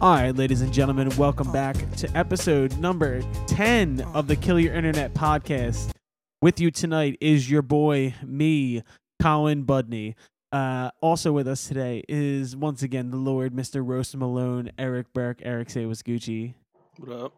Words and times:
All 0.00 0.14
right, 0.14 0.30
ladies 0.30 0.60
and 0.60 0.72
gentlemen, 0.72 1.10
welcome 1.16 1.50
back 1.50 1.74
to 1.96 2.08
episode 2.16 2.78
number 2.78 3.20
10 3.48 4.00
of 4.14 4.28
the 4.28 4.36
Kill 4.36 4.60
Your 4.60 4.72
Internet 4.72 5.12
podcast. 5.12 5.90
With 6.40 6.60
you 6.60 6.70
tonight 6.70 7.18
is 7.20 7.50
your 7.50 7.62
boy, 7.62 8.14
me, 8.24 8.84
Colin 9.20 9.64
Budney. 9.64 10.14
Uh, 10.52 10.92
also 11.00 11.32
with 11.32 11.48
us 11.48 11.66
today 11.66 12.04
is 12.08 12.54
once 12.54 12.84
again 12.84 13.10
the 13.10 13.16
Lord, 13.16 13.52
Mr. 13.52 13.84
Roast 13.84 14.16
Malone, 14.16 14.70
Eric 14.78 15.12
Burke. 15.12 15.40
Eric, 15.42 15.66
Gucci. 15.66 16.54
What 16.98 17.20
up? 17.20 17.32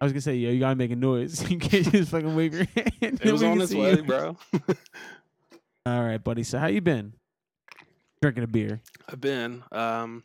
I 0.00 0.04
was 0.04 0.12
gonna 0.12 0.20
say, 0.20 0.36
yo, 0.36 0.50
you 0.50 0.60
gotta 0.60 0.76
make 0.76 0.92
a 0.92 0.96
noise. 0.96 1.42
you 1.50 1.58
can't 1.58 1.90
just 1.90 2.12
fucking 2.12 2.36
wave 2.36 2.54
your 2.54 2.66
hand. 2.76 3.20
It 3.20 3.32
was 3.32 3.42
on 3.42 3.60
its 3.60 3.74
way, 3.74 3.96
you. 3.96 4.04
bro. 4.04 4.36
All 5.86 6.04
right, 6.04 6.22
buddy. 6.22 6.44
So 6.44 6.60
how 6.60 6.68
you 6.68 6.80
been? 6.80 7.14
Drinking 8.20 8.44
a 8.44 8.46
beer. 8.46 8.80
I've 9.08 9.20
been. 9.20 9.64
Um 9.72 10.22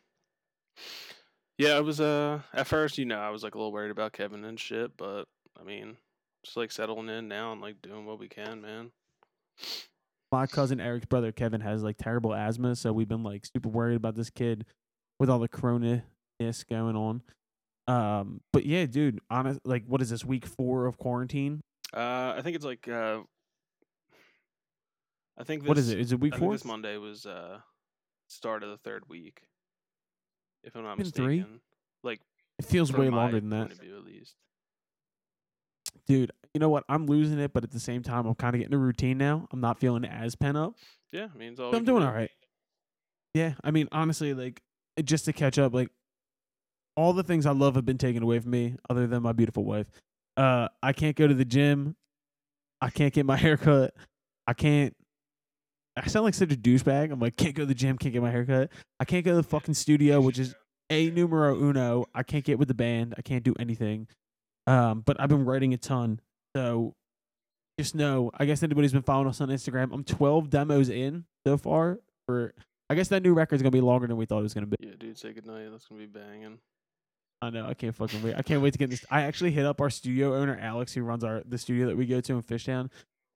Yeah, 1.58 1.78
it 1.78 1.84
was 1.84 2.00
uh 2.00 2.42
at 2.54 2.68
first, 2.68 2.98
you 2.98 3.06
know, 3.06 3.20
I 3.20 3.30
was 3.30 3.44
like 3.44 3.56
a 3.56 3.58
little 3.58 3.72
worried 3.72 3.92
about 3.92 4.14
Kevin 4.14 4.46
and 4.46 4.60
shit, 4.60 4.96
but 4.96 5.26
I 5.60 5.64
mean, 5.64 5.98
just 6.44 6.58
like 6.58 6.72
settling 6.72 7.10
in 7.10 7.28
now 7.28 7.52
and 7.52 7.62
like 7.62 7.82
doing 7.82 8.06
what 8.06 8.20
we 8.20 8.28
can, 8.28 8.62
man. 8.62 8.92
my 10.32 10.46
cousin 10.46 10.80
Eric's 10.80 11.06
brother 11.08 11.32
Kevin 11.32 11.62
has 11.62 11.84
like 11.84 11.98
terrible 11.98 12.34
asthma, 12.34 12.76
so 12.76 12.94
we've 12.94 13.08
been 13.08 13.24
like 13.24 13.46
super 13.46 13.70
worried 13.70 13.96
about 13.96 14.16
this 14.16 14.30
kid 14.30 14.66
with 15.20 15.30
all 15.30 15.40
the 15.40 15.48
corona 15.48 16.04
ness 16.40 16.64
going 16.64 16.96
on. 16.96 17.22
Um, 17.88 18.42
but 18.52 18.66
yeah, 18.66 18.86
dude, 18.86 19.20
honest, 19.30 19.62
like, 19.64 19.86
what 19.88 20.02
is 20.02 20.10
this 20.10 20.26
week 20.26 20.46
four 20.46 20.86
of 20.86 20.98
quarantine? 20.98 21.62
Uh 21.94 22.36
I 22.38 22.42
think 22.44 22.56
it's 22.56 22.66
like 22.66 22.88
uh 22.88 23.22
I 25.40 25.44
think 25.44 25.64
this, 25.64 25.70
what 25.70 25.78
is 25.78 25.90
it? 25.90 26.00
Is 26.00 26.12
it 26.12 26.16
I 26.16 26.18
week 26.18 26.34
think 26.34 26.44
four? 26.44 26.52
this 26.52 26.66
Monday 26.66 26.98
was 26.98 27.26
uh 27.26 27.60
start 28.28 28.62
of 28.62 28.70
the 28.70 28.78
third 28.78 29.06
week. 29.10 29.42
If 30.64 30.76
I'm 30.76 30.84
not 30.84 30.98
Been 30.98 31.06
mistaken. 31.06 31.26
three? 31.26 31.46
Like 32.04 32.22
It 32.60 32.66
feels 32.66 32.92
way 32.94 33.10
longer 33.10 33.40
than 33.40 33.50
that, 33.52 33.74
view, 33.74 33.98
at 33.98 34.04
least. 34.06 34.36
dude. 36.08 36.32
You 36.54 36.60
know 36.60 36.70
what? 36.70 36.84
I'm 36.90 37.06
losing 37.06 37.38
it, 37.40 37.54
but 37.54 37.64
at 37.64 37.72
the 37.72 37.80
same 37.80 38.02
time, 38.02 38.26
I'm 38.26 38.34
kind 38.36 38.56
of 38.56 38.60
getting 38.62 38.74
a 38.74 38.78
routine 38.80 39.18
now. 39.18 39.48
I'm 39.52 39.62
not 39.62 39.80
feeling 39.80 40.06
as 40.06 40.36
pent 40.36 40.58
up. 40.58 40.74
Yeah, 41.12 41.28
I 41.34 41.38
mean, 41.38 41.52
it's 41.52 41.60
all 41.60 41.76
I'm 41.76 41.84
doing 41.86 42.02
do. 42.02 42.08
all 42.08 42.14
right. 42.14 42.32
Yeah, 43.34 43.54
I 43.64 43.70
mean, 43.72 43.88
honestly, 43.92 44.34
like, 44.34 44.62
just 45.04 45.26
to 45.26 45.34
catch 45.34 45.60
up, 45.60 45.74
like, 45.74 45.90
all 46.96 47.14
the 47.14 47.22
things 47.24 47.46
I 47.46 47.52
love 47.52 47.76
have 47.76 47.86
been 47.86 48.00
taken 48.00 48.24
away 48.24 48.40
from 48.40 48.50
me, 48.52 48.76
other 48.90 49.06
than 49.06 49.22
my 49.22 49.34
beautiful 49.34 49.64
wife. 49.66 49.86
Uh, 50.36 50.68
I 50.82 50.94
can't 50.94 51.16
go 51.16 51.28
to 51.28 51.34
the 51.34 51.46
gym. 51.46 51.96
I 52.82 52.90
can't 52.90 53.14
get 53.14 53.26
my 53.26 53.36
hair 53.38 53.58
cut. 53.58 53.94
I 54.48 54.54
can't. 54.54 54.96
I 55.98 56.08
sound 56.08 56.26
like 56.26 56.34
such 56.34 56.52
a 56.52 56.56
douchebag. 56.56 57.12
I'm 57.12 57.20
like, 57.20 57.36
can't 57.36 57.56
go 57.56 57.64
to 57.64 57.68
the 57.68 57.74
gym, 57.74 57.98
can't 57.98 58.14
get 58.14 58.22
my 58.22 58.32
hair 58.32 58.46
cut. 58.46 58.70
I 59.00 59.06
can't 59.06 59.26
go 59.26 59.32
to 59.32 59.38
the 59.38 59.44
fucking 59.44 59.74
studio, 59.74 60.22
which 60.22 60.40
is 60.40 60.56
a 60.90 61.10
numero 61.10 61.56
uno. 61.56 62.06
I 62.14 62.24
can't 62.24 62.44
get 62.44 62.60
with 62.60 62.68
the 62.68 62.74
band. 62.74 63.16
I 63.18 63.22
can't 63.22 63.44
do 63.44 63.56
anything. 63.60 64.08
Um, 64.68 65.02
but 65.06 65.20
I've 65.20 65.30
been 65.30 65.46
writing 65.46 65.74
a 65.74 65.78
ton. 65.78 66.20
So 66.56 66.94
just 67.80 67.96
know, 67.96 68.32
I 68.38 68.46
guess 68.46 68.64
anybody's 68.64 68.94
been 68.94 69.02
following 69.02 69.28
us 69.28 69.42
on 69.42 69.50
Instagram. 69.50 69.94
I'm 69.94 70.04
12 70.04 70.50
demos 70.50 70.90
in 70.90 71.26
so 71.46 71.58
far 71.58 72.00
for 72.28 72.54
I 72.90 72.96
guess 72.96 73.10
that 73.10 73.22
new 73.22 73.34
record's 73.34 73.62
gonna 73.62 73.72
be 73.72 73.82
longer 73.82 74.08
than 74.08 74.18
we 74.18 74.26
thought 74.26 74.40
it 74.40 74.44
was 74.44 74.54
gonna 74.54 74.68
be. 74.68 74.78
Yeah, 74.80 74.94
dude, 74.98 75.18
say 75.18 75.34
goodnight. 75.34 75.70
That's 75.72 75.86
gonna 75.88 76.02
be 76.02 76.08
banging. 76.08 76.60
I 77.42 77.50
know. 77.50 77.68
I 77.68 77.74
can't 77.74 77.96
fucking 77.96 78.24
wait. 78.24 78.36
I 78.36 78.42
can't 78.42 78.62
wait 78.62 78.72
to 78.72 78.80
get 78.80 78.90
this. 78.90 79.06
I 79.12 79.22
actually 79.22 79.52
hit 79.52 79.66
up 79.66 79.80
our 79.80 79.90
studio 79.90 80.36
owner, 80.36 80.58
Alex, 80.60 80.94
who 80.94 81.04
runs 81.04 81.24
our 81.24 81.44
the 81.46 81.58
studio 81.58 81.88
that 81.88 81.98
we 81.98 82.06
go 82.06 82.20
to 82.22 82.34
in 82.34 82.42
Fishtown, 82.42 82.90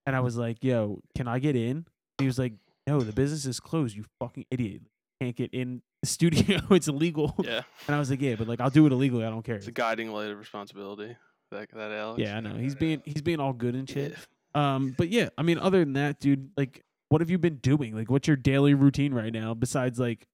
and 0.06 0.16
I 0.16 0.22
was 0.22 0.38
like, 0.38 0.64
"Yo, 0.64 1.02
can 1.16 1.28
I 1.28 1.40
get 1.40 1.56
in?" 1.56 1.86
He 2.22 2.28
was 2.28 2.40
like, 2.40 2.54
"No, 2.88 3.02
the 3.02 3.12
business 3.12 3.46
is 3.46 3.60
closed. 3.60 3.96
You 3.96 4.06
fucking 4.20 4.46
idiot. 4.52 4.82
Can't 5.20 5.36
get 5.36 5.54
in 5.54 5.82
the 6.02 6.08
studio. 6.08 6.60
it's 6.72 6.88
illegal." 6.88 7.36
Yeah. 7.40 7.62
And 7.88 7.96
I 7.96 8.00
was 8.00 8.10
like, 8.10 8.22
"Yeah, 8.22 8.36
but 8.36 8.48
like 8.48 8.62
I'll 8.62 8.70
do 8.70 8.86
it 8.86 8.92
illegally. 8.92 9.26
I 9.26 9.30
don't 9.30 9.44
care." 9.44 9.56
It's 9.56 9.68
a 9.68 9.72
guiding 9.72 10.12
light 10.12 10.30
of 10.30 10.38
responsibility. 10.38 11.16
That 11.52 11.70
that 11.74 11.92
Alex. 11.92 12.22
Yeah, 12.22 12.38
I 12.38 12.40
know. 12.40 12.56
He's 12.56 12.76
being 12.76 13.02
he's 13.06 13.22
being 13.22 13.40
all 13.40 13.54
good 13.54 13.76
and 13.76 13.90
shit. 13.90 14.12
Yeah. 14.56 14.76
Um, 14.76 14.96
but 14.98 15.10
yeah, 15.10 15.30
I 15.38 15.44
mean, 15.44 15.58
other 15.58 15.80
than 15.80 15.94
that, 15.94 16.20
dude, 16.20 16.52
like, 16.58 16.84
what 17.10 17.22
have 17.22 17.30
you 17.30 17.38
been 17.38 17.58
doing? 17.58 17.96
Like, 17.96 18.10
what's 18.10 18.28
your 18.28 18.38
daily 18.38 18.74
routine 18.74 19.14
right 19.14 19.32
now? 19.32 19.54
Besides, 19.54 19.98
like, 19.98 20.28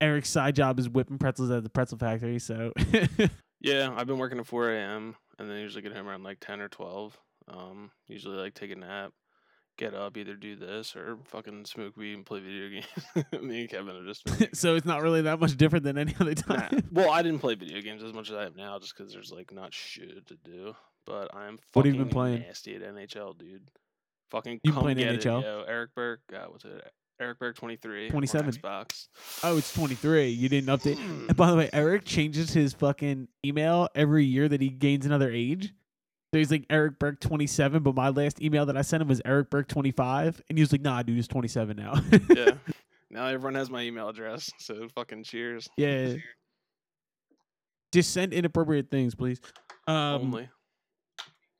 Eric's 0.00 0.28
side 0.28 0.54
job 0.54 0.78
is 0.78 0.88
whipping 0.88 1.18
pretzels 1.18 1.50
at 1.50 1.62
the 1.62 1.70
pretzel 1.70 1.96
factory. 1.96 2.38
So, 2.38 2.72
Yeah, 3.60 3.92
I've 3.96 4.06
been 4.06 4.18
working 4.18 4.38
at 4.38 4.46
4 4.46 4.72
a.m. 4.72 5.16
and 5.38 5.50
then 5.50 5.58
usually 5.58 5.82
get 5.82 5.92
home 5.92 6.08
around 6.08 6.22
like 6.22 6.38
10 6.40 6.60
or 6.60 6.68
12. 6.68 7.18
Um, 7.48 7.90
usually 8.06 8.36
like 8.36 8.54
take 8.54 8.70
a 8.70 8.76
nap, 8.76 9.12
get 9.78 9.94
up, 9.94 10.16
either 10.18 10.34
do 10.34 10.54
this 10.56 10.94
or 10.94 11.16
fucking 11.24 11.64
smoke 11.64 11.96
weed 11.96 12.12
and 12.14 12.26
play 12.26 12.40
video 12.40 12.68
games. 13.24 13.42
Me 13.42 13.60
and 13.62 13.70
Kevin 13.70 13.96
are 13.96 14.04
just 14.04 14.28
so 14.54 14.74
it's 14.74 14.84
not 14.84 15.00
really 15.02 15.22
that 15.22 15.40
much 15.40 15.56
different 15.56 15.84
than 15.84 15.96
any 15.96 16.14
other 16.20 16.34
Nah. 16.48 16.56
time. 16.56 16.82
Well, 16.92 17.10
I 17.10 17.22
didn't 17.22 17.38
play 17.40 17.54
video 17.54 17.80
games 17.80 18.02
as 18.02 18.12
much 18.12 18.28
as 18.30 18.36
I 18.36 18.42
have 18.42 18.56
now, 18.56 18.78
just 18.78 18.94
because 18.96 19.12
there's 19.12 19.32
like 19.32 19.52
not 19.52 19.72
shit 19.72 20.26
to 20.26 20.36
do. 20.44 20.74
But 21.06 21.34
I'm 21.34 21.58
What 21.72 21.86
have 21.86 21.94
fucking 21.94 21.94
you 21.94 22.00
been 22.04 22.08
playing? 22.12 22.40
nasty 22.40 22.74
at 22.76 22.82
NHL, 22.82 23.38
dude. 23.38 23.70
Fucking 24.30 24.60
You 24.62 24.72
come 24.72 24.82
playing 24.82 24.98
get 24.98 25.14
it, 25.14 25.20
NHL? 25.22 25.42
yo. 25.42 25.64
Eric 25.66 25.94
Burke, 25.94 26.20
uh, 26.34 26.44
what's 26.50 26.66
it? 26.66 26.92
Eric 27.20 27.38
Burke 27.38 27.56
23. 27.56 28.04
on 28.06 28.10
27. 28.10 28.52
Xbox. 28.52 29.08
Oh, 29.42 29.56
it's 29.58 29.72
23. 29.72 30.28
You 30.28 30.48
didn't 30.48 30.68
update. 30.68 30.98
And 30.98 31.34
by 31.36 31.50
the 31.50 31.56
way, 31.56 31.68
Eric 31.72 32.04
changes 32.04 32.52
his 32.52 32.74
fucking 32.74 33.26
email 33.44 33.88
every 33.94 34.24
year 34.24 34.48
that 34.48 34.60
he 34.60 34.68
gains 34.68 35.04
another 35.06 35.30
age. 35.30 35.72
So 36.32 36.38
he's 36.38 36.50
like 36.50 36.66
Eric 36.68 36.98
Burke 36.98 37.20
27, 37.20 37.82
but 37.82 37.94
my 37.94 38.10
last 38.10 38.42
email 38.42 38.66
that 38.66 38.76
I 38.76 38.82
sent 38.82 39.00
him 39.00 39.08
was 39.08 39.22
Eric 39.24 39.48
Burke 39.48 39.68
25. 39.68 40.42
And 40.48 40.58
he 40.58 40.62
was 40.62 40.72
like, 40.72 40.82
nah, 40.82 41.02
dude, 41.02 41.18
it's 41.18 41.28
27 41.28 41.76
now. 41.76 41.94
yeah. 42.34 42.50
Now 43.10 43.26
everyone 43.26 43.54
has 43.54 43.70
my 43.70 43.80
email 43.82 44.10
address, 44.10 44.50
so 44.58 44.88
fucking 44.94 45.24
cheers. 45.24 45.68
yeah. 45.76 46.14
Just 47.90 48.12
send 48.12 48.34
inappropriate 48.34 48.90
things, 48.90 49.14
please. 49.14 49.40
Um, 49.86 49.94
Only. 50.20 50.50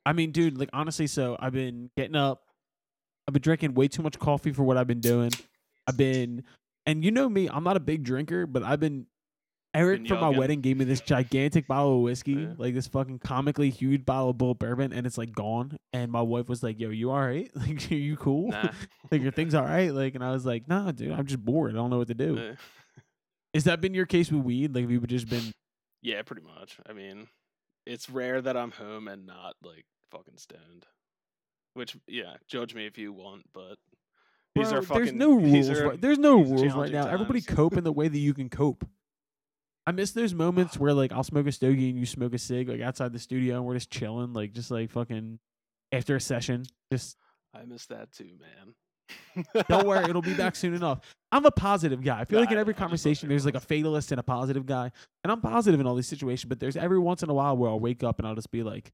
I 0.05 0.13
mean, 0.13 0.31
dude, 0.31 0.59
like 0.59 0.69
honestly, 0.73 1.07
so 1.07 1.35
I've 1.39 1.53
been 1.53 1.89
getting 1.97 2.15
up. 2.15 2.43
I've 3.27 3.33
been 3.33 3.41
drinking 3.41 3.73
way 3.73 3.87
too 3.87 4.03
much 4.03 4.19
coffee 4.19 4.51
for 4.51 4.61
what 4.61 4.77
I've 4.77 4.85
been 4.85 5.01
doing. 5.01 5.31
I've 5.87 5.97
been, 5.97 6.43
and 6.85 7.03
you 7.03 7.09
know 7.09 7.27
me, 7.27 7.49
I'm 7.51 7.63
not 7.63 7.77
a 7.77 7.79
big 7.79 8.03
drinker, 8.03 8.45
but 8.45 8.61
I've 8.61 8.79
been. 8.79 9.07
Eric 9.73 10.07
for 10.07 10.15
my 10.15 10.29
wedding 10.29 10.61
gave 10.61 10.77
me 10.77 10.85
this 10.85 10.99
gigantic 11.01 11.67
bottle 11.67 11.97
of 11.97 12.01
whiskey, 12.01 12.31
Yeah. 12.33 12.53
like 12.57 12.73
this 12.73 12.87
fucking 12.87 13.19
comically 13.19 13.69
huge 13.69 14.03
bottle 14.05 14.31
of 14.31 14.37
Bull 14.39 14.55
Bourbon, 14.55 14.91
and 14.91 15.05
it's 15.05 15.17
like 15.17 15.31
gone. 15.31 15.77
And 15.93 16.11
my 16.11 16.21
wife 16.21 16.49
was 16.49 16.63
like, 16.63 16.79
"Yo, 16.79 16.89
you 16.89 17.11
all 17.11 17.19
right? 17.21 17.49
Like, 17.55 17.91
are 17.91 17.95
you 17.95 18.17
cool? 18.17 18.49
Nah. 18.49 18.71
like 19.11 19.21
your 19.21 19.31
things 19.31 19.53
all 19.53 19.63
right?" 19.63 19.93
Like, 19.93 20.15
and 20.15 20.23
I 20.23 20.31
was 20.31 20.45
like, 20.45 20.67
"Nah, 20.67 20.91
dude, 20.91 21.11
I'm 21.11 21.25
just 21.27 21.43
bored. 21.45 21.71
I 21.71 21.75
don't 21.75 21.89
know 21.91 21.99
what 21.99 22.07
to 22.07 22.15
do." 22.15 22.37
Eh. 22.37 22.55
Is 23.53 23.63
that 23.65 23.79
been 23.81 23.93
your 23.93 24.05
case 24.07 24.31
with 24.31 24.41
weed? 24.43 24.73
Like, 24.73 24.83
have 24.83 24.91
you 24.91 24.99
just 25.01 25.29
been? 25.29 25.51
Yeah, 26.01 26.21
pretty 26.23 26.41
much. 26.43 26.77
I 26.89 26.93
mean, 26.93 27.27
it's 27.85 28.09
rare 28.09 28.41
that 28.41 28.57
I'm 28.57 28.71
home 28.71 29.07
and 29.07 29.27
not 29.27 29.55
like 29.63 29.85
fucking 30.11 30.37
stoned. 30.37 30.85
Which, 31.75 31.95
yeah, 32.07 32.37
judge 32.47 32.73
me 32.73 32.87
if 32.87 32.97
you 32.97 33.13
want, 33.13 33.43
but 33.53 33.75
these 34.55 34.69
Bro, 34.69 34.79
are 34.79 34.81
fucking. 34.81 35.03
there's 35.05 35.13
no 35.15 35.33
rules. 35.35 35.69
are 35.69 35.89
Right, 35.89 36.01
there's 36.01 36.17
no 36.17 36.41
rules 36.41 36.73
right 36.73 36.91
now. 36.91 37.07
Everybody 37.07 37.41
cope 37.41 37.77
in 37.77 37.83
the 37.83 37.91
way 37.91 38.07
that 38.07 38.17
you 38.17 38.33
can 38.33 38.49
cope. 38.49 38.83
I 39.89 39.91
miss 39.91 40.11
those 40.11 40.35
moments 40.35 40.77
where 40.77 40.93
like 40.93 41.11
I'll 41.11 41.23
smoke 41.23 41.47
a 41.47 41.51
stogie 41.51 41.89
and 41.89 41.97
you 41.97 42.05
smoke 42.05 42.35
a 42.35 42.37
cig 42.37 42.69
like 42.69 42.79
outside 42.79 43.11
the 43.11 43.17
studio 43.17 43.55
and 43.55 43.65
we're 43.65 43.73
just 43.73 43.89
chilling, 43.89 44.33
like 44.33 44.53
just 44.53 44.69
like 44.69 44.91
fucking 44.91 45.39
after 45.91 46.15
a 46.15 46.21
session. 46.21 46.63
Just 46.93 47.17
I 47.55 47.63
miss 47.65 47.87
that 47.87 48.11
too, 48.11 48.29
man. 48.39 49.55
don't 49.67 49.87
worry, 49.87 50.07
it'll 50.07 50.21
be 50.21 50.33
back 50.37 50.55
soon 50.55 50.75
enough. 50.75 50.99
I'm 51.31 51.43
a 51.43 51.49
positive 51.51 52.03
guy. 52.03 52.19
I 52.19 52.25
feel 52.25 52.39
like 52.39 52.51
in 52.51 52.59
every 52.59 52.75
conversation 52.75 53.29
there's 53.29 53.45
like 53.45 53.55
a 53.55 53.59
fatalist 53.59 54.11
and 54.11 54.19
a 54.19 54.23
positive 54.23 54.67
guy, 54.67 54.91
and 55.23 55.31
I'm 55.31 55.41
positive 55.41 55.79
in 55.79 55.87
all 55.87 55.95
these 55.95 56.07
situations. 56.07 56.47
But 56.47 56.59
there's 56.59 56.77
every 56.77 56.99
once 56.99 57.23
in 57.23 57.29
a 57.31 57.33
while 57.33 57.57
where 57.57 57.71
I'll 57.71 57.79
wake 57.79 58.03
up 58.03 58.19
and 58.19 58.27
I'll 58.27 58.35
just 58.35 58.51
be 58.51 58.61
like, 58.61 58.91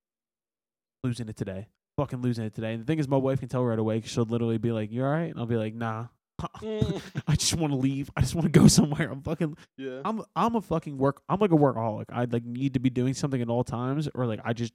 losing 1.03 1.27
it 1.27 1.35
today, 1.35 1.67
fucking 1.97 2.21
losing 2.21 2.45
it 2.45 2.53
today. 2.55 2.71
And 2.73 2.81
the 2.81 2.85
thing 2.85 2.99
is, 2.99 3.07
my 3.09 3.17
wife 3.17 3.41
can 3.41 3.49
tell 3.49 3.65
right 3.65 3.77
away. 3.77 3.99
'cause 3.99 4.11
she'll 4.11 4.23
literally 4.23 4.57
be 4.59 4.71
like, 4.71 4.93
"You 4.93 5.03
all 5.03 5.11
right?" 5.11 5.29
And 5.29 5.37
I'll 5.39 5.45
be 5.45 5.57
like, 5.57 5.73
"Nah." 5.75 6.07
Mm. 6.41 7.01
I 7.27 7.35
just 7.35 7.55
want 7.55 7.71
to 7.71 7.77
leave. 7.77 8.09
I 8.15 8.21
just 8.21 8.35
want 8.35 8.51
to 8.51 8.59
go 8.59 8.67
somewhere. 8.67 9.09
I'm 9.09 9.21
fucking. 9.21 9.55
yeah. 9.77 10.01
I'm. 10.03 10.21
I'm 10.35 10.55
a 10.55 10.61
fucking 10.61 10.97
work. 10.97 11.21
I'm 11.29 11.39
like 11.39 11.51
a 11.51 11.55
workaholic. 11.55 12.05
I 12.09 12.25
like 12.25 12.43
need 12.43 12.73
to 12.73 12.79
be 12.79 12.89
doing 12.89 13.13
something 13.13 13.41
at 13.41 13.49
all 13.49 13.63
times, 13.63 14.09
or 14.13 14.25
like 14.25 14.39
I 14.43 14.53
just, 14.53 14.73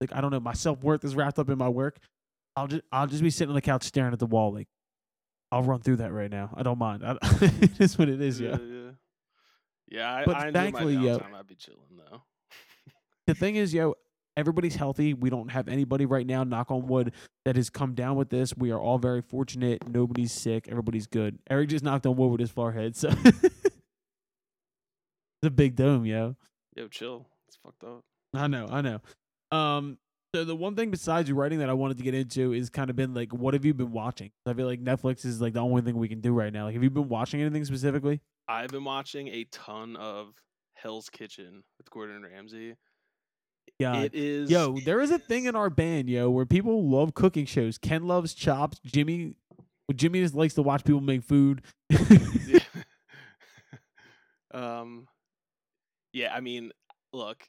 like 0.00 0.12
I 0.12 0.20
don't 0.20 0.30
know. 0.30 0.40
My 0.40 0.52
self 0.52 0.82
worth 0.82 1.04
is 1.04 1.14
wrapped 1.14 1.38
up 1.38 1.48
in 1.50 1.58
my 1.58 1.68
work. 1.68 1.98
I'll 2.56 2.66
just. 2.66 2.82
I'll 2.92 3.06
just 3.06 3.22
be 3.22 3.30
sitting 3.30 3.50
on 3.50 3.54
the 3.54 3.62
couch 3.62 3.84
staring 3.84 4.12
at 4.12 4.18
the 4.18 4.26
wall. 4.26 4.52
Like, 4.52 4.68
I'll 5.50 5.62
run 5.62 5.80
through 5.80 5.96
that 5.96 6.12
right 6.12 6.30
now. 6.30 6.50
I 6.54 6.62
don't 6.62 6.78
mind. 6.78 7.02
I, 7.04 7.16
it 7.40 7.80
is 7.80 7.96
what 7.98 8.08
it 8.08 8.20
is. 8.20 8.40
Yeah. 8.40 8.50
yeah, 8.50 8.56
yeah. 8.60 8.90
Yeah, 9.90 10.12
I, 10.14 10.24
But 10.26 10.36
I 10.36 10.52
thankfully, 10.52 10.96
my 10.96 11.02
yo- 11.02 11.22
I'd 11.34 11.46
be 11.46 11.54
chilling 11.54 11.80
though. 11.96 12.22
The 13.26 13.34
thing 13.34 13.56
is, 13.56 13.72
yo, 13.72 13.94
everybody's 14.38 14.76
healthy. 14.76 15.12
We 15.14 15.30
don't 15.30 15.50
have 15.50 15.68
anybody 15.68 16.06
right 16.06 16.26
now, 16.26 16.44
knock 16.44 16.70
on 16.70 16.86
wood, 16.86 17.12
that 17.44 17.56
has 17.56 17.68
come 17.68 17.94
down 17.94 18.16
with 18.16 18.30
this. 18.30 18.56
We 18.56 18.70
are 18.70 18.78
all 18.78 18.98
very 18.98 19.20
fortunate. 19.20 19.86
Nobody's 19.88 20.32
sick. 20.32 20.68
Everybody's 20.68 21.08
good. 21.08 21.38
Eric 21.50 21.70
just 21.70 21.84
knocked 21.84 22.06
on 22.06 22.16
wood 22.16 22.28
with 22.30 22.40
his 22.40 22.50
forehead. 22.50 22.94
So 22.96 23.08
it's 23.24 23.64
a 25.42 25.50
big 25.50 25.74
dome, 25.74 26.06
yo. 26.06 26.36
Yo, 26.76 26.86
chill. 26.86 27.26
It's 27.48 27.58
fucked 27.62 27.82
up. 27.82 28.04
I 28.32 28.46
know, 28.46 28.68
I 28.70 28.80
know. 28.80 29.00
Um, 29.50 29.98
so 30.34 30.44
the 30.44 30.54
one 30.54 30.76
thing 30.76 30.90
besides 30.90 31.32
writing 31.32 31.58
that 31.58 31.70
I 31.70 31.72
wanted 31.72 31.96
to 31.96 32.04
get 32.04 32.14
into 32.14 32.52
is 32.52 32.70
kind 32.70 32.90
of 32.90 32.96
been 32.96 33.14
like, 33.14 33.32
what 33.32 33.54
have 33.54 33.64
you 33.64 33.74
been 33.74 33.92
watching? 33.92 34.30
I 34.46 34.52
feel 34.52 34.66
like 34.66 34.84
Netflix 34.84 35.24
is 35.24 35.40
like 35.40 35.54
the 35.54 35.60
only 35.60 35.82
thing 35.82 35.96
we 35.96 36.08
can 36.08 36.20
do 36.20 36.32
right 36.32 36.52
now. 36.52 36.66
Like, 36.66 36.74
have 36.74 36.82
you 36.84 36.90
been 36.90 37.08
watching 37.08 37.40
anything 37.40 37.64
specifically? 37.64 38.20
I've 38.46 38.68
been 38.68 38.84
watching 38.84 39.28
a 39.28 39.44
ton 39.50 39.96
of 39.96 40.34
Hell's 40.74 41.08
Kitchen 41.08 41.64
with 41.78 41.90
Gordon 41.90 42.22
Ramsay. 42.22 42.76
Yeah. 43.78 44.02
It 44.02 44.14
is 44.14 44.50
Yo, 44.50 44.78
there 44.84 45.00
is 45.00 45.10
a 45.10 45.18
thing 45.18 45.44
in 45.44 45.54
our 45.54 45.70
band, 45.70 46.08
yo, 46.10 46.30
where 46.30 46.44
people 46.46 46.88
love 46.88 47.14
cooking 47.14 47.46
shows. 47.46 47.78
Ken 47.78 48.06
loves 48.06 48.34
chops. 48.34 48.80
Jimmy, 48.84 49.34
Jimmy 49.94 50.20
just 50.20 50.34
likes 50.34 50.54
to 50.54 50.62
watch 50.62 50.84
people 50.84 51.00
make 51.00 51.22
food. 51.22 51.62
Yeah. 51.90 52.58
um 54.52 55.06
yeah, 56.12 56.34
I 56.34 56.40
mean, 56.40 56.72
look, 57.12 57.44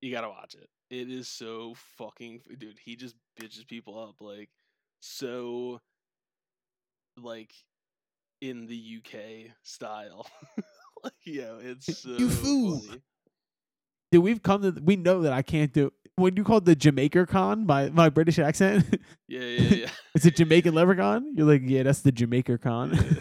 you 0.00 0.10
gotta 0.10 0.28
watch 0.28 0.54
it. 0.54 0.68
It 0.90 1.10
is 1.10 1.28
so 1.28 1.74
fucking 1.96 2.40
dude, 2.58 2.78
he 2.84 2.96
just 2.96 3.14
bitches 3.40 3.66
people 3.66 3.98
up 3.98 4.16
like 4.20 4.50
so 5.00 5.80
like 7.20 7.52
in 8.40 8.66
the 8.66 8.98
UK 8.98 9.52
style. 9.62 10.26
like 11.04 11.12
yo, 11.24 11.58
it's 11.62 11.98
so 12.02 12.10
You 12.10 12.28
fool. 12.28 12.80
funny. 12.80 13.00
Dude, 14.12 14.22
we've 14.22 14.42
come 14.42 14.62
to 14.62 14.80
we 14.84 14.96
know 14.96 15.22
that 15.22 15.32
I 15.32 15.40
can't 15.40 15.72
do 15.72 15.90
when 16.16 16.36
you 16.36 16.44
called 16.44 16.66
the 16.66 16.76
Jamaica 16.76 17.26
con 17.26 17.64
by 17.64 17.88
my 17.88 18.10
British 18.10 18.38
accent. 18.38 18.84
Yeah, 19.26 19.40
yeah, 19.40 19.74
yeah. 19.74 19.90
it's 20.14 20.26
a 20.26 20.30
Jamaican 20.30 20.74
leprechaun. 20.74 21.34
You're 21.34 21.46
like, 21.46 21.62
yeah, 21.64 21.84
that's 21.84 22.02
the 22.02 22.12
Jamaica 22.12 22.58
con. 22.58 22.92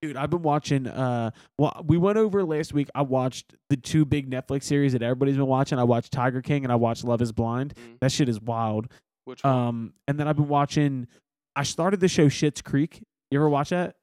Dude, 0.00 0.16
I've 0.16 0.30
been 0.30 0.42
watching. 0.42 0.86
Uh, 0.86 1.32
well, 1.58 1.84
we 1.84 1.98
went 1.98 2.18
over 2.18 2.44
last 2.44 2.72
week. 2.72 2.88
I 2.94 3.02
watched 3.02 3.56
the 3.68 3.76
two 3.76 4.04
big 4.04 4.30
Netflix 4.30 4.62
series 4.62 4.92
that 4.92 5.02
everybody's 5.02 5.36
been 5.36 5.48
watching. 5.48 5.80
I 5.80 5.84
watched 5.84 6.12
Tiger 6.12 6.40
King 6.40 6.62
and 6.62 6.70
I 6.70 6.76
watched 6.76 7.02
Love 7.02 7.20
Is 7.20 7.32
Blind. 7.32 7.74
Mm. 7.74 7.98
That 8.00 8.12
shit 8.12 8.28
is 8.28 8.40
wild. 8.40 8.86
Which 9.24 9.42
one? 9.42 9.52
Um, 9.52 9.92
and 10.06 10.20
then 10.20 10.28
I've 10.28 10.36
been 10.36 10.46
watching. 10.46 11.08
I 11.56 11.64
started 11.64 11.98
the 11.98 12.06
show 12.06 12.28
Schitt's 12.28 12.62
Creek. 12.62 13.02
You 13.32 13.40
ever 13.40 13.48
watch 13.48 13.70
that? 13.70 13.96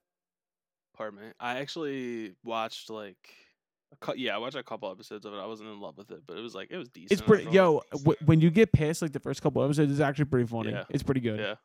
Pardon 0.97 1.21
me. 1.21 1.27
I 1.39 1.59
actually 1.59 2.33
watched 2.43 2.89
like 2.89 3.33
yeah, 4.15 4.35
I 4.35 4.37
watched 4.37 4.55
a 4.55 4.63
couple 4.63 4.91
episodes 4.91 5.25
of 5.25 5.33
it. 5.33 5.37
I 5.37 5.45
wasn't 5.45 5.69
in 5.69 5.79
love 5.79 5.97
with 5.97 6.11
it, 6.11 6.21
but 6.27 6.37
it 6.37 6.41
was 6.41 6.53
like 6.55 6.69
it 6.71 6.77
was 6.77 6.89
decent. 6.89 7.11
It's 7.13 7.21
pretty. 7.21 7.49
Yo, 7.51 7.81
w- 7.91 8.17
when 8.25 8.41
you 8.41 8.49
get 8.49 8.71
past 8.71 9.01
like 9.01 9.11
the 9.13 9.19
first 9.19 9.41
couple 9.41 9.63
episodes, 9.63 9.91
it's 9.91 10.01
actually 10.01 10.25
pretty 10.25 10.47
funny. 10.47 10.71
Yeah. 10.71 10.83
It's 10.89 11.03
pretty 11.03 11.21
good. 11.21 11.39
Yeah. 11.39 11.55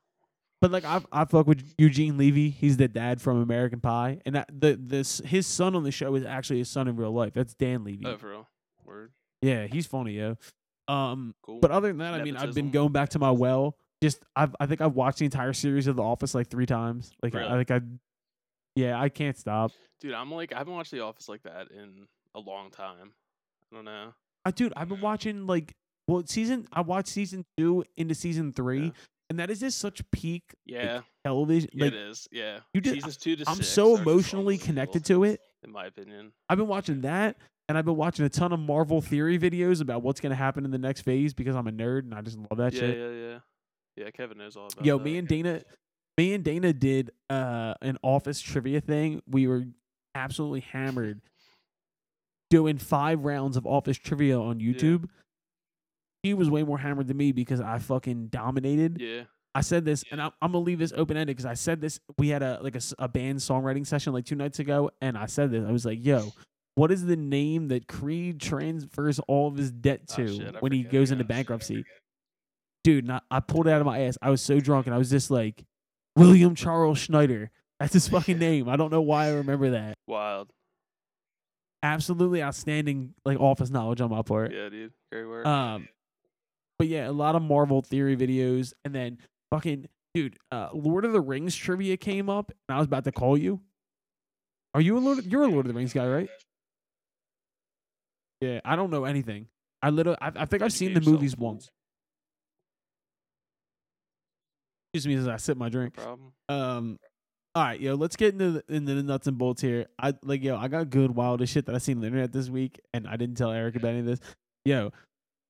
But 0.61 0.71
like 0.73 0.85
I 0.85 1.01
I 1.11 1.25
fuck 1.25 1.47
with 1.47 1.75
Eugene 1.79 2.19
Levy. 2.19 2.51
He's 2.51 2.77
the 2.77 2.89
dad 2.89 3.21
from 3.21 3.41
American 3.43 3.81
Pie, 3.81 4.21
and 4.27 4.35
that 4.35 4.49
the 4.53 4.79
this 4.81 5.21
his 5.25 5.47
son 5.47 5.75
on 5.75 5.85
the 5.85 5.91
show 5.91 6.15
is 6.15 6.25
actually 6.25 6.59
his 6.59 6.69
son 6.69 6.87
in 6.87 6.97
real 6.97 7.13
life. 7.13 7.33
That's 7.33 7.55
Dan 7.55 7.83
Levy. 7.85 8.05
Oh, 8.07 8.17
for 8.19 8.31
real. 8.31 8.49
Word. 8.85 9.13
Yeah, 9.43 9.67
he's 9.67 9.87
funny, 9.87 10.13
yo. 10.13 10.37
Um, 10.89 11.35
Cool. 11.43 11.61
but 11.61 11.71
other 11.71 11.89
than 11.89 11.99
that, 11.99 12.15
I 12.15 12.23
mean, 12.23 12.37
I've 12.37 12.55
been 12.55 12.71
going 12.71 12.93
back 12.93 13.11
to 13.11 13.19
my 13.19 13.31
well. 13.31 13.77
Just 14.03 14.23
I've 14.37 14.55
I 14.61 14.67
think 14.67 14.81
I've 14.81 14.95
watched 14.95 15.19
the 15.19 15.25
entire 15.25 15.53
series 15.53 15.87
of 15.87 15.97
The 15.97 16.03
Office 16.03 16.35
like 16.35 16.49
three 16.49 16.67
times. 16.67 17.13
Like 17.23 17.35
I, 17.35 17.55
I 17.55 17.65
think 17.65 17.71
I, 17.71 17.81
yeah, 18.75 19.01
I 19.01 19.09
can't 19.09 19.37
stop. 19.37 19.73
Dude, 20.01 20.15
I'm 20.15 20.31
like 20.33 20.53
I 20.53 20.59
haven't 20.59 20.75
watched 20.75 20.91
The 20.93 21.01
Office 21.01 21.29
like 21.29 21.43
that 21.43 21.69
in 21.71 22.07
a 22.35 22.41
long 22.41 22.71
time. 22.71 23.13
I 23.73 23.77
don't 23.77 23.85
know. 23.85 24.13
I 24.45 24.51
dude, 24.51 24.73
I've 24.77 24.89
been 24.89 25.01
watching 25.01 25.47
like 25.47 25.73
well 26.09 26.23
season. 26.27 26.67
I 26.73 26.81
watched 26.81 27.09
season 27.09 27.45
two 27.57 27.85
into 27.97 28.15
season 28.15 28.53
three, 28.53 28.85
Yeah. 28.87 28.91
and 29.31 29.39
that 29.39 29.51
is 29.51 29.61
just 29.61 29.79
such 29.79 30.03
peak 30.11 30.43
Yeah, 30.65 31.01
television. 31.25 31.71
yeah 31.73 31.85
like 31.85 31.93
it 31.93 31.99
is. 31.99 32.27
Yeah. 32.33 32.61
you 32.75 32.81
did- 32.81 32.95
Seasons 32.95 33.17
two 33.17 33.37
to 33.37 33.45
I'm 33.49 33.57
six 33.57 33.69
so 33.69 33.97
emotionally 33.97 34.57
connected 34.59 35.05
to 35.07 35.25
it. 35.25 35.41
in 35.63 35.71
my 35.73 35.87
opinion. 35.87 36.33
I've 36.49 36.57
been 36.59 36.69
watching 36.69 37.03
that, 37.03 37.37
and 37.69 37.77
I've 37.77 37.85
been 37.85 37.97
watching 37.97 38.25
a 38.25 38.31
ton 38.31 38.53
of 38.53 38.61
Marvel 38.61 39.03
theory 39.03 39.39
videos 39.39 39.83
about 39.83 40.03
what's 40.03 40.21
gonna 40.21 40.35
happen 40.35 40.65
in 40.65 40.71
the 40.71 40.79
next 40.79 41.03
phase 41.03 41.35
because 41.35 41.55
I'm 41.55 41.67
a 41.69 41.73
nerd 41.73 42.01
and 42.05 42.15
I 42.15 42.23
just 42.23 42.39
love 42.39 42.57
that 42.57 42.73
yeah, 42.73 42.81
shit. 42.81 42.97
yeah, 42.97 43.09
yeah. 43.11 43.39
Yeah, 43.97 44.05
Yeah, 44.07 44.11
Kevin 44.13 44.39
knows 44.39 44.57
all 44.57 44.69
about 44.73 44.85
Yo, 44.87 44.97
that. 44.97 45.05
me 45.05 45.19
and 45.19 45.29
Dana, 45.29 45.63
me 46.21 46.35
and 46.35 46.45
Dana 46.45 46.73
did 46.73 47.11
uh 47.29 47.75
an 47.81 47.99
office 48.03 48.41
trivia 48.41 48.81
thing. 48.81 49.23
We 49.27 49.47
were 49.47 49.65
absolutely 50.15 50.61
hammered 50.61 51.21
doing 52.51 52.79
five 52.79 53.25
rounds 53.25 53.57
of 53.57 53.67
office 53.67 53.97
trivia 53.97 54.39
on 54.39 54.61
YouTube. 54.61 55.09
He 56.23 56.35
was 56.35 56.51
way 56.51 56.63
more 56.63 56.79
hammered 56.79 57.07
than 57.09 57.17
me 57.17 57.33
because 57.33 57.61
I 57.61 57.79
fucking 57.79 58.27
dominated. 58.27 59.01
Yeah. 59.01 59.23
I 59.55 59.63
said 59.63 59.85
this, 59.85 60.05
and 60.13 60.21
I'm, 60.21 60.31
I'm 60.43 60.53
gonna 60.53 60.65
leave 60.65 60.79
this 60.79 60.93
open 60.95 61.17
ended 61.17 61.37
because 61.37 61.47
I 61.47 61.55
said 61.55 61.81
this. 61.81 61.99
We 62.19 62.29
had 62.29 62.43
a 62.43 62.61
like 62.63 62.77
a, 62.77 62.81
a 62.99 63.09
band 63.09 63.39
songwriting 63.39 63.87
session 63.87 64.13
like 64.13 64.25
two 64.27 64.37
nights 64.37 64.59
ago, 64.59 64.91
and 65.01 65.17
I 65.17 65.27
said 65.27 65.51
this. 65.51 65.65
I 65.67 65.73
was 65.73 65.85
like, 65.87 66.05
"Yo, 66.05 66.33
what 66.75 66.93
is 66.93 67.05
the 67.05 67.17
name 67.17 67.69
that 67.69 67.89
Creed 67.89 68.41
transfers 68.41 69.19
all 69.27 69.49
of 69.49 69.57
his 69.57 69.73
debt 69.73 70.03
Oh, 70.13 70.17
to 70.17 70.29
shit, 70.37 70.55
I 70.57 70.59
when 70.61 70.73
he 70.73 70.83
goes 70.85 71.11
Yeah, 71.11 71.15
into 71.15 71.25
shit, 71.25 71.29
bankruptcy?" 71.29 71.85
Dude, 72.85 73.11
I, 73.11 73.21
I 73.31 73.41
pulled 73.41 73.67
it 73.67 73.71
out 73.73 73.81
of 73.81 73.87
my 73.87 74.01
ass. 74.03 74.19
I 74.23 74.31
was 74.31 74.41
so 74.41 74.61
drunk, 74.61 74.87
and 74.87 74.95
I 74.95 74.99
was 74.99 75.11
just 75.11 75.31
like, 75.31 75.65
"William 76.17 76.55
Charles 76.55 76.99
Schneider." 76.99 77.51
That's 77.79 77.95
his 77.95 78.09
fucking 78.09 78.39
name. 78.49 78.69
I 78.69 78.77
don't 78.77 78.91
know 78.91 79.01
why 79.01 79.27
I 79.27 79.33
remember 79.33 79.71
that. 79.71 79.95
Wild. 80.07 80.53
Absolutely 81.83 82.43
outstanding, 82.43 83.15
like 83.25 83.41
office 83.41 83.71
knowledge 83.71 84.03
on 84.03 84.11
my 84.11 84.23
part. 84.23 84.53
Yeah, 84.53 84.69
dude. 84.69 84.93
Great 85.11 85.25
work. 85.25 85.47
Um, 85.47 85.89
but 86.79 86.89
yeah, 86.89 87.09
a 87.09 87.13
lot 87.13 87.35
of 87.37 87.43
Marvel 87.43 87.81
theory 87.81 88.17
videos, 88.17 88.75
and 88.85 88.95
then 88.95 89.19
fucking 89.51 89.87
dude, 90.15 90.37
uh, 90.53 90.69
Lord 90.75 91.05
of 91.05 91.13
the 91.13 91.21
Rings 91.21 91.57
trivia 91.57 91.97
came 91.97 92.29
up, 92.29 92.53
and 92.69 92.77
I 92.77 92.79
was 92.79 92.87
about 92.87 93.05
to 93.05 93.13
call 93.13 93.39
you. 93.39 93.61
Are 94.75 94.81
you 94.81 94.99
a 94.99 95.01
Lord? 95.01 95.25
You're 95.25 95.43
a 95.43 95.49
Lord 95.49 95.67
of 95.67 95.73
the 95.73 95.77
Rings 95.77 95.93
guy, 95.93 96.07
right? 96.07 96.29
Yeah, 98.41 98.61
I 98.65 98.77
don't 98.77 98.91
know 98.91 99.05
anything. 99.05 99.47
I 99.83 99.91
literally, 99.91 100.19
I, 100.21 100.33
I 100.37 100.45
think 100.45 100.63
I've 100.63 100.73
seen 100.73 100.95
the 100.95 101.01
yourself, 101.01 101.15
movies 101.15 101.37
once. 101.37 101.71
Excuse 104.93 105.07
me 105.07 105.15
as 105.21 105.29
I 105.29 105.37
sip 105.37 105.57
my 105.57 105.67
no 105.67 105.71
drink. 105.71 105.95
problem. 105.95 106.33
Um, 106.49 106.99
all 107.55 107.65
right, 107.65 107.81
yo, 107.81 107.95
let's 107.95 108.17
get 108.17 108.33
into 108.33 108.53
the, 108.53 108.75
into 108.75 108.95
the 108.95 109.03
nuts 109.03 109.27
and 109.27 109.37
bolts 109.37 109.61
here. 109.61 109.87
I 109.99 110.15
like, 110.23 110.43
yo, 110.43 110.57
I 110.57 110.69
got 110.69 110.91
good 110.91 111.13
wild 111.13 111.47
shit 111.49 111.67
that 111.67 111.75
I 111.75 111.79
seen 111.79 111.97
on 111.97 112.01
the 112.03 112.07
internet 112.07 112.33
this 112.33 112.49
week, 112.49 112.81
and 112.95 113.09
I 113.09 113.17
didn't 113.17 113.37
tell 113.37 113.51
Eric 113.51 113.77
about 113.77 113.89
any 113.89 114.01
of 114.01 114.07
this. 114.07 114.21
Yo, 114.65 114.91
do 114.91 114.95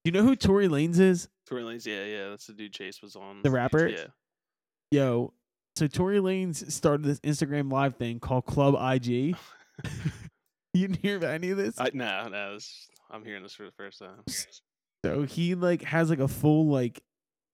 you 0.04 0.12
know 0.12 0.22
who 0.22 0.34
Tory 0.34 0.68
Lanez 0.68 0.98
is? 0.98 1.28
Tory 1.46 1.62
Lanez, 1.62 1.86
yeah, 1.86 2.04
yeah. 2.04 2.28
That's 2.30 2.46
the 2.46 2.54
dude 2.54 2.72
Chase 2.72 3.02
was 3.02 3.16
on. 3.16 3.40
The 3.42 3.50
rapper? 3.50 3.88
Yeah. 3.88 4.06
Yo, 4.90 5.34
so 5.76 5.86
Tory 5.86 6.18
Lanez 6.18 6.70
started 6.70 7.04
this 7.04 7.20
Instagram 7.20 7.70
live 7.70 7.96
thing 7.96 8.18
called 8.18 8.46
Club 8.46 8.74
IG. 8.74 9.36
you 10.74 10.88
didn't 10.88 11.00
hear 11.02 11.16
about 11.16 11.34
any 11.34 11.50
of 11.50 11.58
this? 11.58 11.74
I 11.78 11.90
no, 11.92 12.28
no. 12.28 12.54
This, 12.54 12.88
I'm 13.10 13.24
hearing 13.24 13.42
this 13.42 13.54
for 13.54 13.64
the 13.64 13.72
first 13.72 13.98
time. 13.98 14.24
so 15.04 15.22
he 15.22 15.54
like 15.54 15.82
has 15.82 16.10
like 16.10 16.18
a 16.20 16.28
full 16.28 16.68
like 16.68 17.02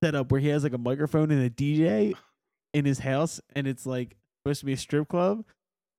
setup 0.03 0.31
where 0.31 0.41
he 0.41 0.49
has 0.49 0.63
like 0.63 0.73
a 0.73 0.79
microphone 0.79 1.31
and 1.31 1.43
a 1.43 1.51
DJ 1.51 2.15
in 2.75 2.85
his 2.85 2.99
house, 2.99 3.41
and 3.55 3.67
it's 3.67 3.87
like 3.87 4.17
supposed 4.45 4.61
to 4.61 4.67
be 4.67 4.73
a 4.73 4.77
strip 4.77 5.09
club, 5.09 5.45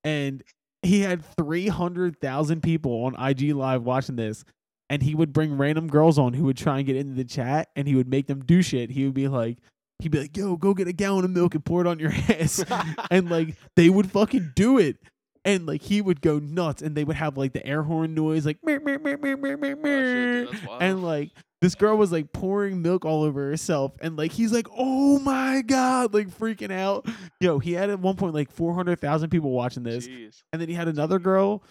and 0.04 0.44
he 0.84 1.01
had 1.01 1.24
three 1.38 1.68
hundred 1.68 2.20
thousand 2.22 2.62
people 2.62 3.04
on 3.06 3.16
IG 3.20 3.54
live 3.54 3.84
watching 3.84 4.16
this. 4.16 4.46
And 4.89 5.04
he 5.04 5.16
would 5.16 5.34
bring 5.34 5.58
random 5.58 5.89
girls 5.89 6.18
on 6.18 6.32
who 6.32 6.46
would 6.46 6.56
try 6.56 6.77
and 6.77 6.88
get 6.88 6.96
into 6.96 7.13
the 7.13 7.25
chat, 7.25 7.68
and 7.75 7.89
he 7.89 7.96
would 7.96 8.08
make 8.08 8.27
them 8.27 8.46
do 8.46 8.62
shit. 8.62 8.89
He 8.89 9.04
would 9.04 9.13
be 9.13 9.27
like, 9.27 9.58
he'd 10.00 10.12
be 10.12 10.20
like, 10.22 10.38
"Yo, 10.38 10.56
go 10.56 10.74
get 10.74 10.88
a 10.88 10.94
gallon 10.94 11.25
of 11.25 11.32
milk 11.32 11.56
and 11.56 11.66
pour 11.66 11.82
it 11.82 11.88
on 11.88 12.00
your 12.00 12.12
ass," 12.30 12.63
and 13.12 13.30
like 13.30 13.56
they 13.75 13.89
would 13.89 14.10
fucking 14.10 14.54
do 14.56 14.77
it. 14.77 14.96
And 15.44 15.66
like 15.66 15.82
he 15.82 16.01
would 16.01 16.22
go 16.22 16.39
nuts, 16.39 16.82
and 16.82 16.96
they 16.96 17.04
would 17.04 17.18
have 17.18 17.38
like 17.38 17.51
the 17.51 17.66
air 17.66 17.84
horn 17.84 18.13
noise, 18.16 18.46
like 18.46 18.60
"Meow, 18.63 18.80
meow, 18.80 18.98
meow, 18.98 19.18
meow, 19.18 19.36
meow, 19.36 19.56
meow, 19.58 19.75
Oh, 19.84 20.48
shit, 20.51 20.51
dude, 20.62 20.70
and 20.80 21.04
like 21.04 21.32
this 21.62 21.74
girl 21.76 21.98
was 21.98 22.12
like 22.12 22.32
pouring 22.34 22.82
milk 22.82 23.04
all 23.04 23.24
over 23.24 23.50
herself, 23.50 23.94
and 24.02 24.16
like 24.16 24.32
he's 24.32 24.52
like, 24.52 24.68
"Oh 24.76 25.20
my 25.20 25.62
god!" 25.62 26.14
like 26.14 26.30
freaking 26.30 26.72
out. 26.72 27.08
Yo, 27.40 27.60
he 27.60 27.74
had 27.74 27.90
at 27.90 28.00
one 28.00 28.16
point 28.16 28.34
like 28.34 28.52
four 28.52 28.74
hundred 28.74 29.00
thousand 29.00 29.30
people 29.30 29.52
watching 29.52 29.84
this, 29.84 30.08
Jeez. 30.08 30.44
and 30.54 30.62
then 30.62 30.70
he 30.70 30.76
had 30.76 30.88
another 30.88 31.20
girl. 31.20 31.64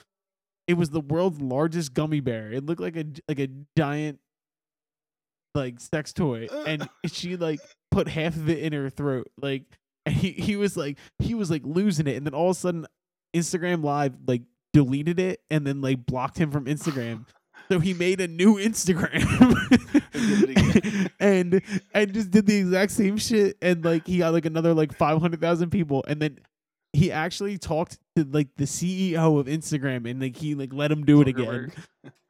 It 0.66 0.75
was 0.75 0.90
the 0.90 1.00
world's 1.00 1.40
largest 1.40 1.95
gummy 1.95 2.21
bear. 2.21 2.50
It 2.52 2.66
looked 2.66 2.81
like 2.81 2.97
a 2.97 3.05
like 3.28 3.38
a 3.38 3.49
giant 3.76 4.19
like 5.55 5.78
sex 5.78 6.12
toy, 6.12 6.49
uh. 6.50 6.64
and 6.66 6.88
she 7.07 7.37
like 7.37 7.61
put 7.93 8.09
half 8.09 8.35
of 8.37 8.49
it 8.49 8.59
in 8.59 8.73
her 8.73 8.90
throat. 8.90 9.28
Like, 9.40 9.62
and 10.05 10.14
he 10.14 10.33
he 10.33 10.57
was 10.57 10.76
like 10.76 10.99
he 11.21 11.35
was 11.35 11.50
like 11.50 11.62
losing 11.64 12.09
it, 12.09 12.16
and 12.16 12.26
then 12.26 12.35
all 12.35 12.50
of 12.50 12.57
a 12.57 12.61
sudden, 12.61 12.87
Instagram 13.35 13.85
Live 13.85 14.14
like 14.26 14.43
deleted 14.73 15.21
it, 15.21 15.40
and 15.49 15.64
then 15.64 15.81
like 15.81 16.05
blocked 16.05 16.38
him 16.38 16.50
from 16.50 16.64
Instagram. 16.66 17.25
So 17.70 17.80
he 17.80 17.94
made 17.94 18.20
a 18.20 18.28
new 18.28 18.56
Instagram. 18.56 19.20
Did 20.12 20.50
it 20.50 20.56
again. 20.56 21.11
and 21.20 21.62
and 21.92 22.14
just 22.14 22.30
did 22.30 22.46
the 22.46 22.56
exact 22.56 22.92
same 22.92 23.16
shit. 23.16 23.56
And 23.61 23.85
like 23.85 24.06
he 24.06 24.18
got 24.18 24.32
like 24.32 24.46
another 24.46 24.73
like 24.75 24.96
500,000 24.96 25.70
people. 25.70 26.04
And 26.06 26.20
then 26.20 26.38
he 26.92 27.11
actually 27.12 27.58
talked 27.58 27.99
to 28.16 28.25
like 28.25 28.49
the 28.56 28.64
CEO 28.64 29.38
of 29.38 29.46
Instagram. 29.46 30.08
And 30.08 30.20
like 30.20 30.37
he 30.37 30.54
like 30.54 30.73
let 30.73 30.90
him 30.90 31.04
do 31.04 31.20
it 31.20 31.28
again. 31.28 31.73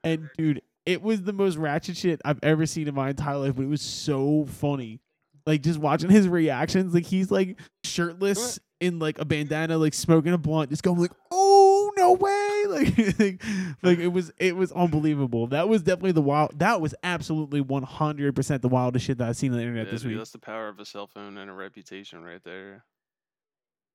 And 0.05 0.31
dude, 0.39 0.63
it 0.85 1.03
was 1.03 1.23
the 1.23 1.33
most 1.33 1.57
ratchet 1.57 1.97
shit 1.97 2.21
I've 2.25 2.39
ever 2.45 2.65
seen 2.65 2.87
in 2.87 2.95
my 2.95 3.11
entire 3.11 3.39
life, 3.39 3.57
but 3.57 3.63
it 3.63 3.69
was 3.69 3.83
so 3.83 4.47
funny. 4.49 5.01
Like 5.45 5.63
just 5.63 5.81
watching 5.81 6.11
his 6.11 6.29
reactions, 6.29 6.95
like 6.95 7.07
he's 7.07 7.29
like 7.29 7.59
shirtless 7.83 8.61
in 8.81 9.01
like 9.01 9.19
a 9.19 9.25
bandana, 9.25 9.79
like 9.79 9.95
smoking 9.95 10.33
a 10.33 10.39
blunt, 10.39 10.71
just 10.71 10.85
going 10.85 11.01
like, 11.01 11.11
"Oh 11.33 11.66
no 12.07 12.13
way!" 12.15 12.53
Like, 12.67 13.19
like, 13.19 13.43
like 13.83 13.99
it 13.99 14.09
was, 14.09 14.33
it 14.39 14.57
was 14.57 14.73
unbelievable. 14.73 15.47
That 15.47 15.69
was 15.69 15.83
definitely 15.83 16.13
the 16.13 16.23
wild. 16.23 16.59
That 16.59 16.81
was 16.81 16.95
absolutely 17.05 17.61
one 17.61 17.85
hundred 17.85 18.35
percent 18.35 18.61
the 18.63 18.69
wildest 18.69 19.07
shit 19.07 19.19
that 19.19 19.29
I've 19.29 19.37
seen 19.37 19.53
on 19.53 19.59
the 19.59 19.63
internet 19.63 19.87
Yeah, 19.87 19.93
this 19.93 20.03
dude, 20.03 20.13
week, 20.13 20.19
That's 20.19 20.33
the 20.33 20.39
power 20.39 20.69
of 20.69 20.79
a 20.81 20.85
cell 20.85 21.07
phone 21.07 21.39
and 21.39 21.49
a 21.49 21.53
reputation 21.53 22.25
right 22.25 22.43
there. 22.43 22.85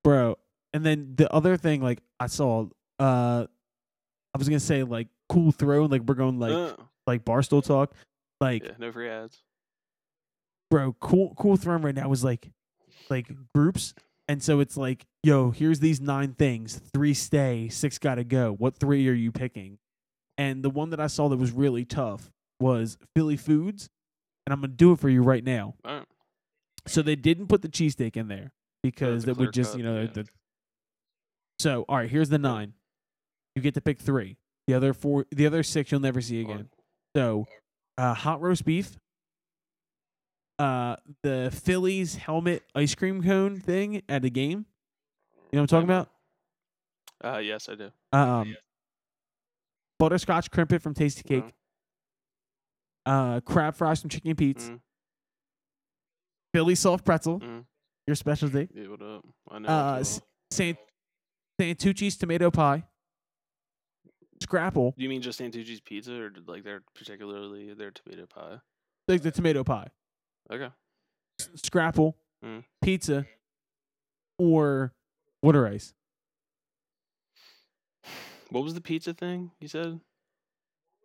bro. 0.04 0.38
And 0.74 0.86
then 0.86 1.16
the 1.16 1.32
other 1.34 1.58
thing, 1.58 1.82
like 1.82 2.00
I 2.20 2.28
saw, 2.28 2.68
uh, 2.98 3.46
I 4.34 4.38
was 4.38 4.48
gonna 4.48 4.60
say 4.62 4.84
like 4.84 5.10
cool 5.28 5.52
throw, 5.52 5.86
like 5.86 6.04
we're 6.04 6.16
going 6.16 6.40
like 6.40 6.76
like 7.06 7.26
barstool 7.26 7.64
talk. 7.64 7.94
Like, 8.40 8.64
yeah, 8.64 8.72
no 8.80 8.92
free 8.92 9.10
ads. 9.10 9.44
bro, 10.70 10.96
cool 11.02 11.36
cool 11.38 11.58
throwing 11.58 11.82
right 11.84 11.94
now 11.94 12.08
was 12.08 12.24
like 12.24 12.50
like 13.10 13.30
groups. 13.54 13.94
And 14.32 14.42
so 14.42 14.62
it's 14.62 14.78
like, 14.78 15.06
yo, 15.24 15.52
here's 15.52 15.82
these 15.82 16.00
nine 16.00 16.36
things. 16.36 16.80
Three 16.94 17.14
stay, 17.14 17.68
six 17.68 17.98
gotta 17.98 18.24
go. 18.24 18.54
What 18.54 18.78
three 18.78 19.06
are 19.10 19.14
you 19.14 19.30
picking? 19.30 19.78
And 20.38 20.64
the 20.64 20.70
one 20.70 20.92
that 20.92 21.02
I 21.02 21.08
saw 21.08 21.28
that 21.28 21.36
was 21.36 21.52
really 21.52 21.84
tough 21.84 22.32
was 22.58 22.98
Philly 23.14 23.36
Foods. 23.36 23.90
And 24.46 24.54
I'm 24.54 24.62
gonna 24.62 24.70
do 24.72 24.94
it 24.94 25.00
for 25.00 25.10
you 25.10 25.22
right 25.22 25.44
now. 25.44 25.76
All 25.84 25.98
right. 25.98 26.06
So 26.88 27.02
they 27.02 27.18
didn't 27.18 27.48
put 27.48 27.62
the 27.62 27.68
cheesesteak 27.68 28.16
in 28.16 28.30
there 28.30 28.54
because 28.82 29.28
it 29.28 29.36
would 29.36 29.52
just, 29.52 29.72
cut, 29.72 29.80
you 29.80 29.84
know, 29.84 30.00
yeah. 30.00 30.08
the 30.14 30.26
So, 31.60 31.84
all 31.90 31.98
right, 31.98 32.10
here's 32.10 32.30
the 32.30 32.40
nine. 32.40 32.72
You 33.58 33.62
get 33.62 33.74
to 33.74 33.82
pick 33.82 34.00
three. 34.00 34.38
The 34.66 34.76
other 34.76 34.94
four 34.94 35.26
the 35.32 35.46
other 35.46 35.62
six 35.62 35.92
you'll 35.92 36.00
never 36.00 36.22
see 36.22 36.40
again. 36.40 36.70
So, 37.18 37.48
uh, 37.98 38.14
hot 38.14 38.40
roast 38.40 38.64
beef, 38.64 38.96
uh, 40.62 40.96
the 41.24 41.50
Phillies 41.64 42.16
helmet 42.16 42.64
ice 42.76 42.94
cream 42.96 43.24
cone 43.24 43.60
thing 43.60 44.02
at 44.08 44.24
a 44.26 44.30
game. 44.30 44.66
You 45.52 45.58
know 45.58 45.62
what 45.62 45.62
I'm 45.62 45.68
talking 45.68 45.90
about? 45.90 46.10
Uh, 47.24 47.38
yes, 47.40 47.68
I 47.70 47.76
do. 47.76 47.92
Um, 48.14 48.56
butterscotch 50.00 50.50
crimpet 50.52 50.82
from 50.82 50.94
Tastykake, 50.94 51.52
uh, 53.06 53.40
crab 53.42 53.76
fries 53.76 54.02
from 54.02 54.10
Chickie's 54.10 54.30
and 54.30 54.38
Pete's, 54.38 54.70
Mm. 54.70 54.82
Philly 56.54 56.76
soft 56.76 57.06
pretzel, 57.06 57.40
Mm. 57.40 57.66
your 58.08 58.16
specialty, 58.16 58.68
Yeah, 58.74 58.88
what 58.88 59.02
up? 59.02 59.26
I 59.50 59.60
know. 59.60 59.68
uh, 59.70 59.92
what 59.92 59.96
you 59.96 60.02
s- 60.02 60.22
Sant- 60.52 60.80
Santucci's 61.60 62.18
tomato 62.18 62.50
pie, 62.52 62.84
Scrapple, 64.42 64.94
Do 64.98 65.04
you 65.04 65.10
mean 65.10 65.22
just 65.22 65.40
Santucci's 65.40 65.82
pizza, 65.82 66.14
or 66.20 66.34
like 66.48 66.64
their 66.64 66.82
particularly 66.96 67.74
their 67.76 67.92
tomato 67.92 68.26
pie? 68.26 68.60
like 69.08 69.22
the 69.22 69.30
tomato 69.32 69.64
pie, 69.64 69.88
Okay. 70.52 70.70
Scrapple, 71.56 72.18
Mm. 72.44 72.64
pizza, 72.82 73.26
or 74.38 74.94
water 75.42 75.68
ice. 75.68 75.94
What 78.50 78.64
was 78.64 78.74
the 78.74 78.82
pizza 78.82 79.14
thing 79.14 79.52
you 79.60 79.68
said? 79.68 80.00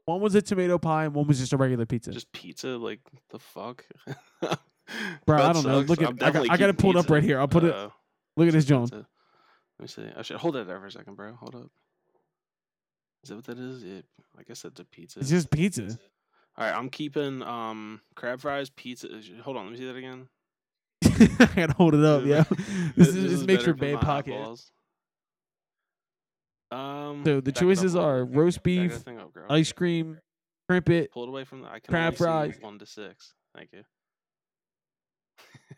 One 0.07 0.21
was 0.21 0.35
a 0.35 0.43
tomato 0.43 0.79
pie 0.79 1.05
and 1.05 1.15
one 1.15 1.27
was 1.27 1.39
just 1.39 1.53
a 1.53 1.57
regular 1.57 1.87
pizza. 1.87 2.11
Just 2.13 2.31
pizza? 2.33 2.77
Like 2.77 3.01
the 3.31 3.39
fuck? 3.39 3.85
Bro, 5.27 5.43
I 5.43 5.53
don't 5.53 5.65
know. 5.67 5.81
Look 5.81 6.01
at 6.03 6.09
I'm 6.09 6.17
got, 6.17 6.37
I 6.51 6.57
got 6.57 6.71
it 6.71 6.79
pulled 6.79 6.97
up 6.97 7.11
right 7.11 7.23
here. 7.23 7.39
I'll 7.41 7.49
put 7.49 7.65
it. 7.65 7.75
Uh, 7.75 7.91
Look 8.37 8.47
at 8.49 8.53
this, 8.53 8.65
John. 8.65 8.89
Let 8.93 9.05
me 9.81 9.87
see. 9.89 10.07
I 10.17 10.23
should 10.23 10.37
hold 10.37 10.55
that 10.55 10.67
there 10.67 10.79
for 10.79 10.87
a 10.87 10.93
second, 10.93 11.15
bro. 11.17 11.35
Hold 11.35 11.55
up. 11.55 11.71
Is 13.23 13.31
that 13.31 13.37
what 13.37 13.45
that 13.47 13.59
is? 13.59 13.83
Yeah, 13.83 14.01
I 14.39 14.43
guess 14.45 14.63
that's 14.63 14.79
a 14.79 14.85
pizza. 14.85 15.21
It's 15.21 15.31
just 15.31 15.51
pizza. 15.51 15.99
All 16.59 16.67
right, 16.67 16.75
I'm 16.75 16.89
keeping 16.89 17.43
um 17.43 18.01
crab 18.15 18.41
fries, 18.41 18.71
pizza. 18.71 19.09
Hold 19.43 19.57
on, 19.57 19.65
let 19.67 19.73
me 19.73 19.79
see 19.79 19.87
that 19.87 19.97
again. 19.97 20.29
I 21.05 21.51
gotta 21.55 21.75
hold 21.75 21.95
it 21.95 22.05
up, 22.05 22.25
yeah. 22.25 22.45
This, 22.97 23.09
is 23.09 23.31
this 23.31 23.47
makes 23.47 23.67
your 23.67 23.75
for 23.75 23.79
for 23.79 23.85
bad 23.85 23.95
my 23.95 24.01
pocket. 24.01 24.35
eyeballs. 24.35 24.71
Um. 26.71 27.23
So 27.25 27.41
the 27.41 27.53
choices 27.53 27.95
are 27.95 28.25
roast 28.25 28.63
beef, 28.63 29.07
up, 29.07 29.31
ice 29.51 29.71
cream, 29.73 30.19
crimpet. 30.69 31.13
Pull 31.13 31.25
it 31.25 31.29
away 31.29 31.45
from 31.45 31.61
the. 31.61 31.69
I 31.69 31.81
can 31.81 31.93
crab 31.93 32.17
fries. 32.17 32.57
one 32.61 32.79
to 32.79 32.87
six. 32.87 33.35
Thank 33.55 33.73
you. 33.73 33.83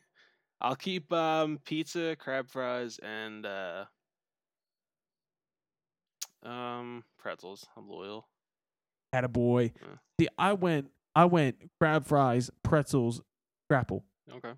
I'll 0.61 0.77
keep 0.77 1.13
um 1.13 1.59
pizza, 1.65 2.17
crab 2.17 2.49
fries, 2.49 3.01
and 3.03 3.45
uh 3.45 3.85
um 6.45 7.03
pretzels. 7.19 7.67
I'm 7.77 7.89
loyal. 7.89 8.29
Had 9.13 9.25
a 9.25 9.29
boy. 9.29 9.73
Yeah. 9.83 9.97
See, 10.21 10.29
I 10.39 10.53
went, 10.53 10.91
I 11.15 11.25
went 11.27 11.57
crab 11.81 12.07
fries, 12.07 12.51
pretzels, 12.63 13.21
scrapple. 13.67 14.05
Okay. 14.33 14.53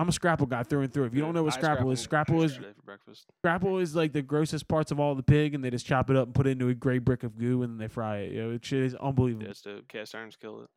I'm 0.00 0.08
a 0.08 0.12
scrapple 0.12 0.46
guy 0.46 0.62
through 0.62 0.82
and 0.82 0.92
through. 0.92 1.04
If 1.06 1.14
you 1.14 1.20
don't 1.20 1.34
know 1.34 1.42
what 1.42 1.54
I 1.54 1.56
scrapple 1.56 1.90
is, 1.90 2.00
scrapple 2.00 2.42
is 2.42 2.54
for 2.56 2.62
breakfast. 2.84 3.26
scrapple 3.42 3.78
is 3.78 3.96
like 3.96 4.12
the 4.12 4.22
grossest 4.22 4.68
parts 4.68 4.92
of 4.92 5.00
all 5.00 5.16
the 5.16 5.24
pig, 5.24 5.54
and 5.54 5.64
they 5.64 5.70
just 5.70 5.86
chop 5.86 6.08
it 6.08 6.16
up 6.16 6.26
and 6.26 6.34
put 6.34 6.46
it 6.46 6.50
into 6.50 6.68
a 6.68 6.74
gray 6.74 6.98
brick 6.98 7.24
of 7.24 7.36
goo, 7.36 7.62
and 7.62 7.72
then 7.72 7.78
they 7.78 7.88
fry 7.88 8.18
it. 8.18 8.32
Yo, 8.32 8.52
it 8.52 8.64
shit 8.64 8.84
is 8.84 8.94
unbelievable. 8.94 9.52
The 9.64 9.82
cast 9.88 10.14
irons 10.14 10.36
kill 10.36 10.62
it. 10.62 10.68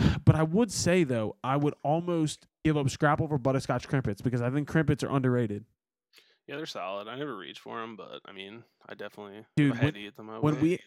But 0.24 0.34
I 0.34 0.42
would 0.42 0.72
say 0.72 1.04
though, 1.04 1.36
I 1.44 1.56
would 1.56 1.74
almost 1.82 2.46
give 2.64 2.76
up 2.76 2.88
Scrapple 2.90 3.28
for 3.28 3.38
butterscotch 3.38 3.86
crimpets 3.88 4.20
because 4.22 4.42
I 4.42 4.50
think 4.50 4.66
crimpets 4.68 5.04
are 5.04 5.10
underrated. 5.10 5.64
Yeah, 6.48 6.56
they're 6.56 6.66
solid. 6.66 7.06
I 7.06 7.16
never 7.16 7.36
reach 7.36 7.60
for 7.60 7.80
them, 7.80 7.94
but 7.96 8.20
I 8.26 8.32
mean, 8.32 8.64
I 8.88 8.94
definitely 8.94 9.44
Dude, 9.56 9.74
had 9.76 9.84
when- 9.84 9.94
to 9.94 10.00
eat 10.00 10.16
them. 10.16 10.30
I 10.30 10.38
When 10.40 10.60
we 10.60 10.80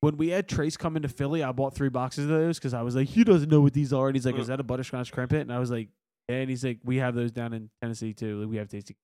when 0.00 0.16
we 0.16 0.28
had 0.28 0.48
Trace 0.48 0.76
come 0.76 0.96
into 0.96 1.08
Philly, 1.08 1.42
I 1.42 1.52
bought 1.52 1.74
three 1.74 1.88
boxes 1.88 2.24
of 2.24 2.30
those 2.30 2.58
because 2.58 2.74
I 2.74 2.82
was 2.82 2.94
like, 2.94 3.08
he 3.08 3.24
doesn't 3.24 3.50
know 3.50 3.60
what 3.60 3.72
these 3.72 3.92
are, 3.92 4.06
and 4.08 4.16
he's 4.16 4.26
like, 4.26 4.36
is 4.38 4.46
that 4.48 4.60
a 4.60 4.62
butterscotch 4.62 5.10
crimpet? 5.12 5.40
And 5.40 5.52
I 5.52 5.58
was 5.58 5.70
like, 5.70 5.88
yeah, 6.28 6.36
and 6.36 6.50
he's 6.50 6.64
like, 6.64 6.78
we 6.84 6.96
have 6.96 7.14
those 7.14 7.30
down 7.32 7.52
in 7.52 7.70
Tennessee 7.80 8.12
too. 8.12 8.40
Like, 8.40 8.50
we 8.50 8.56
have 8.56 8.68
tasty. 8.68 8.96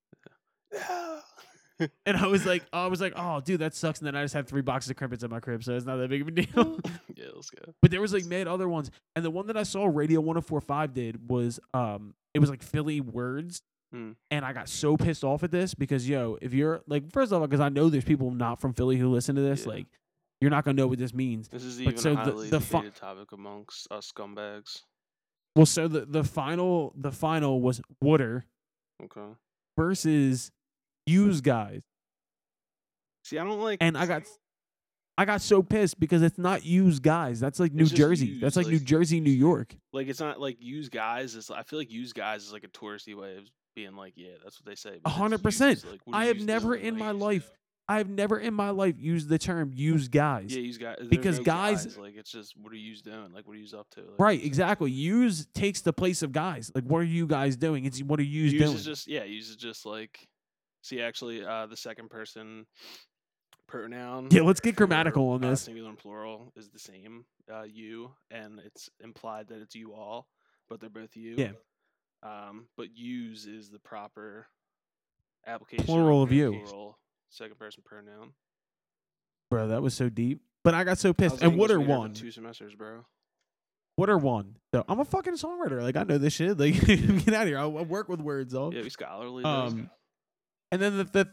And 2.07 2.17
I 2.17 2.27
was 2.29 2.47
like, 2.47 2.63
I 2.73 2.87
was 2.87 3.01
like, 3.01 3.13
oh, 3.17 3.41
dude, 3.41 3.61
that 3.61 3.75
sucks. 3.75 3.99
And 3.99 4.07
then 4.07 4.15
I 4.15 4.23
just 4.23 4.35
had 4.35 4.47
three 4.47 4.61
boxes 4.63 4.91
of 4.91 4.97
crimpets 4.97 5.25
at 5.25 5.31
my 5.31 5.41
crib, 5.41 5.65
so 5.65 5.75
it's 5.75 5.85
not 5.87 5.97
that 5.97 6.11
big 6.11 6.23
of 6.23 6.29
a 6.29 6.31
deal. 6.31 6.79
yeah, 7.17 7.25
let's 7.35 7.51
go. 7.51 7.73
But 7.81 7.91
there 7.91 8.01
was 8.01 8.13
like 8.13 8.25
mad 8.25 8.47
other 8.47 8.69
ones, 8.69 8.91
and 9.17 9.25
the 9.25 9.31
one 9.31 9.49
that 9.49 9.57
I 9.57 9.65
saw 9.65 9.87
Radio 9.87 10.21
104.5 10.23 10.93
did 10.95 11.29
was 11.29 11.59
um, 11.75 12.15
it 12.35 12.39
was 12.39 12.51
like 12.51 12.63
Philly 12.63 13.01
words, 13.01 13.63
Hmm. 13.93 14.13
and 14.31 14.43
I 14.43 14.55
got 14.55 14.71
so 14.71 14.97
pissed 14.97 15.23
off 15.23 15.43
at 15.43 15.51
this 15.51 15.75
because 15.75 16.09
yo, 16.09 16.39
if 16.41 16.55
you're 16.55 16.81
like, 16.87 17.13
first 17.13 17.31
of 17.31 17.41
all, 17.43 17.47
because 17.47 17.61
I 17.61 17.69
know 17.69 17.91
there's 17.91 18.05
people 18.05 18.31
not 18.31 18.59
from 18.59 18.73
Philly 18.73 18.97
who 18.97 19.11
listen 19.11 19.35
to 19.37 19.43
this, 19.43 19.63
Yeah. 19.67 19.73
like, 19.73 19.87
you're 20.43 20.51
not 20.51 20.65
gonna 20.65 20.75
know 20.77 20.87
what 20.89 20.99
this 20.99 21.15
means. 21.15 21.49
This 21.49 21.65
is 21.65 21.77
But 21.79 21.83
even 21.83 21.97
so 21.99 22.11
a 22.13 22.15
the- 22.17 22.21
highly 22.21 22.51
the 22.51 22.61
fu- 22.61 22.77
debated 22.79 22.97
topic 22.97 23.33
amongst 23.33 23.91
us 23.91 24.13
scumbags. 24.13 24.83
Well, 25.57 25.67
so 25.67 25.89
the 25.89 26.05
the 26.05 26.25
final 26.25 26.93
the 26.97 27.13
final 27.13 27.61
was 27.61 27.81
water 28.03 28.45
Okay. 29.03 29.35
versus 29.79 30.51
use 31.07 31.41
guys, 31.41 31.81
See, 33.25 33.39
I 33.39 33.45
don't 33.45 33.61
like. 33.61 33.79
and 33.81 33.97
I 33.97 34.07
got. 34.07 34.23
I 35.19 35.27
got 35.27 35.43
so 35.43 35.63
pissed 35.63 36.01
because 36.01 36.23
it's 36.23 36.39
not 36.39 36.65
use 36.65 36.99
guys. 36.99 37.39
That's 37.39 37.61
like 37.61 37.73
New 37.75 37.83
It's 37.83 37.93
Jersey. 37.93 38.41
That's 38.41 38.57
used, 38.57 38.67
like 38.67 38.73
New 38.73 38.81
Jersey, 38.81 39.21
New 39.21 39.31
York. 39.31 39.77
like 39.93 40.09
it's 40.09 40.21
not 40.21 40.41
like 40.41 40.57
use 40.59 40.89
guys. 40.89 41.35
Is 41.35 41.51
I 41.51 41.63
feel 41.65 41.79
like 41.79 41.91
use 41.93 42.15
guys 42.15 42.45
is 42.45 42.53
like 42.53 42.65
a 42.65 42.69
touristy 42.69 43.15
way 43.15 43.37
of 43.37 43.45
being 43.77 43.95
like, 43.95 44.15
yeah, 44.17 44.33
that's 44.43 44.59
what 44.59 44.65
they 44.65 44.75
say. 44.75 45.01
but 45.05 45.11
hundred 45.11 45.43
percent. 45.43 45.85
like, 45.89 46.01
I 46.13 46.25
have 46.27 46.41
never 46.41 46.75
in 46.75 46.95
Like, 46.95 46.99
my 46.99 47.11
life, 47.11 47.51
I 47.89 47.99
have 47.99 48.09
never 48.09 48.39
in 48.39 48.55
my 48.55 48.71
life 48.71 48.95
used 48.99 49.29
the 49.29 49.39
term 49.39 49.73
use 49.75 50.09
guys. 50.09 50.55
Yeah, 50.55 50.61
use 50.62 50.79
guys. 50.79 50.97
Because 51.09 51.39
no 51.39 51.45
guys- 51.45 51.97
like 51.99 52.15
it's 52.17 52.31
just 52.31 52.57
what 52.57 52.73
are 52.73 52.77
you 52.77 52.95
doing? 52.97 53.33
Like 53.35 53.47
what 53.47 53.55
are 53.57 53.61
you 53.61 53.79
up 53.79 53.91
to? 53.91 54.01
Like, 54.01 54.19
Right, 54.19 54.45
exactly. 54.45 54.91
Use 54.91 55.47
takes 55.55 55.81
the 55.81 55.93
place 55.93 56.23
of 56.23 56.33
guys. 56.33 56.71
Like, 56.75 56.85
what 56.85 56.99
are 56.99 57.05
you 57.05 57.27
guys 57.27 57.57
doing? 57.57 57.85
It's 57.85 58.01
what 58.03 58.21
are 58.21 58.25
you 58.25 58.45
Use 58.45 58.53
doing? 58.62 58.77
is 58.77 58.85
just 58.85 59.09
yeah. 59.09 59.25
Use 59.25 59.51
is 59.51 59.57
just 59.57 59.85
like 59.85 60.29
see 60.83 61.01
actually 61.01 61.45
uh 61.45 61.67
the 61.67 61.77
second 61.77 62.09
person 62.11 62.67
pronoun. 63.67 64.29
yeah, 64.31 64.43
let's 64.43 64.61
get 64.61 64.77
grammatical 64.77 65.31
on 65.31 65.45
uh, 65.45 65.51
this. 65.51 65.62
singular 65.62 65.89
and 65.89 65.99
plural 65.99 66.53
is 66.57 66.69
the 66.71 66.79
same. 66.79 67.25
Uh, 67.53 67.62
you 67.62 68.12
and 68.31 68.61
it's 68.65 68.89
implied 69.01 69.49
that 69.49 69.61
it's 69.61 69.75
you 69.75 69.93
all, 69.95 70.29
but 70.69 70.81
they're 70.81 70.91
both 70.91 71.17
you. 71.17 71.35
Yeah. 71.37 71.53
Um, 72.23 72.67
but 72.77 72.97
use 72.97 73.47
is 73.47 73.71
the 73.71 73.81
proper 73.81 74.47
application. 75.47 75.85
Plural 75.87 76.23
of 76.23 76.31
you. 76.31 76.61
Plural 76.65 76.99
second 77.33 77.59
person 77.59 77.83
pronoun. 77.85 78.33
Bro, 79.51 79.69
that 79.69 79.83
was 79.83 79.95
so 79.95 80.09
deep. 80.09 80.41
But 80.65 80.75
I 80.75 80.85
got 80.85 80.99
so 80.99 81.12
pissed. 81.12 81.43
And 81.43 81.57
what 81.57 81.71
are 81.71 81.81
one? 81.81 82.15
Two 82.15 82.31
semesters, 82.31 82.75
bro. 82.75 83.05
What 83.97 84.09
are 84.09 84.19
one? 84.19 84.57
So 84.75 84.85
I'm 84.89 85.01
a 85.01 85.05
fucking 85.05 85.35
songwriter. 85.35 85.83
Like 85.83 85.97
I 85.97 86.05
know 86.05 86.19
this 86.19 86.33
shit. 86.33 86.59
Like 86.59 86.75
get 86.87 87.35
out 87.35 87.43
of 87.43 87.49
here. 87.49 87.59
I, 87.59 87.65
I 87.65 87.67
work 87.67 88.09
with 88.09 88.21
words, 88.21 88.53
though. 88.53 88.71
Yeah, 88.73 88.83
we 88.83 88.91
scholarly. 88.91 89.45
Um, 89.45 89.91
and 90.71 90.81
then 90.81 90.99
the, 90.99 91.05
the 91.05 91.29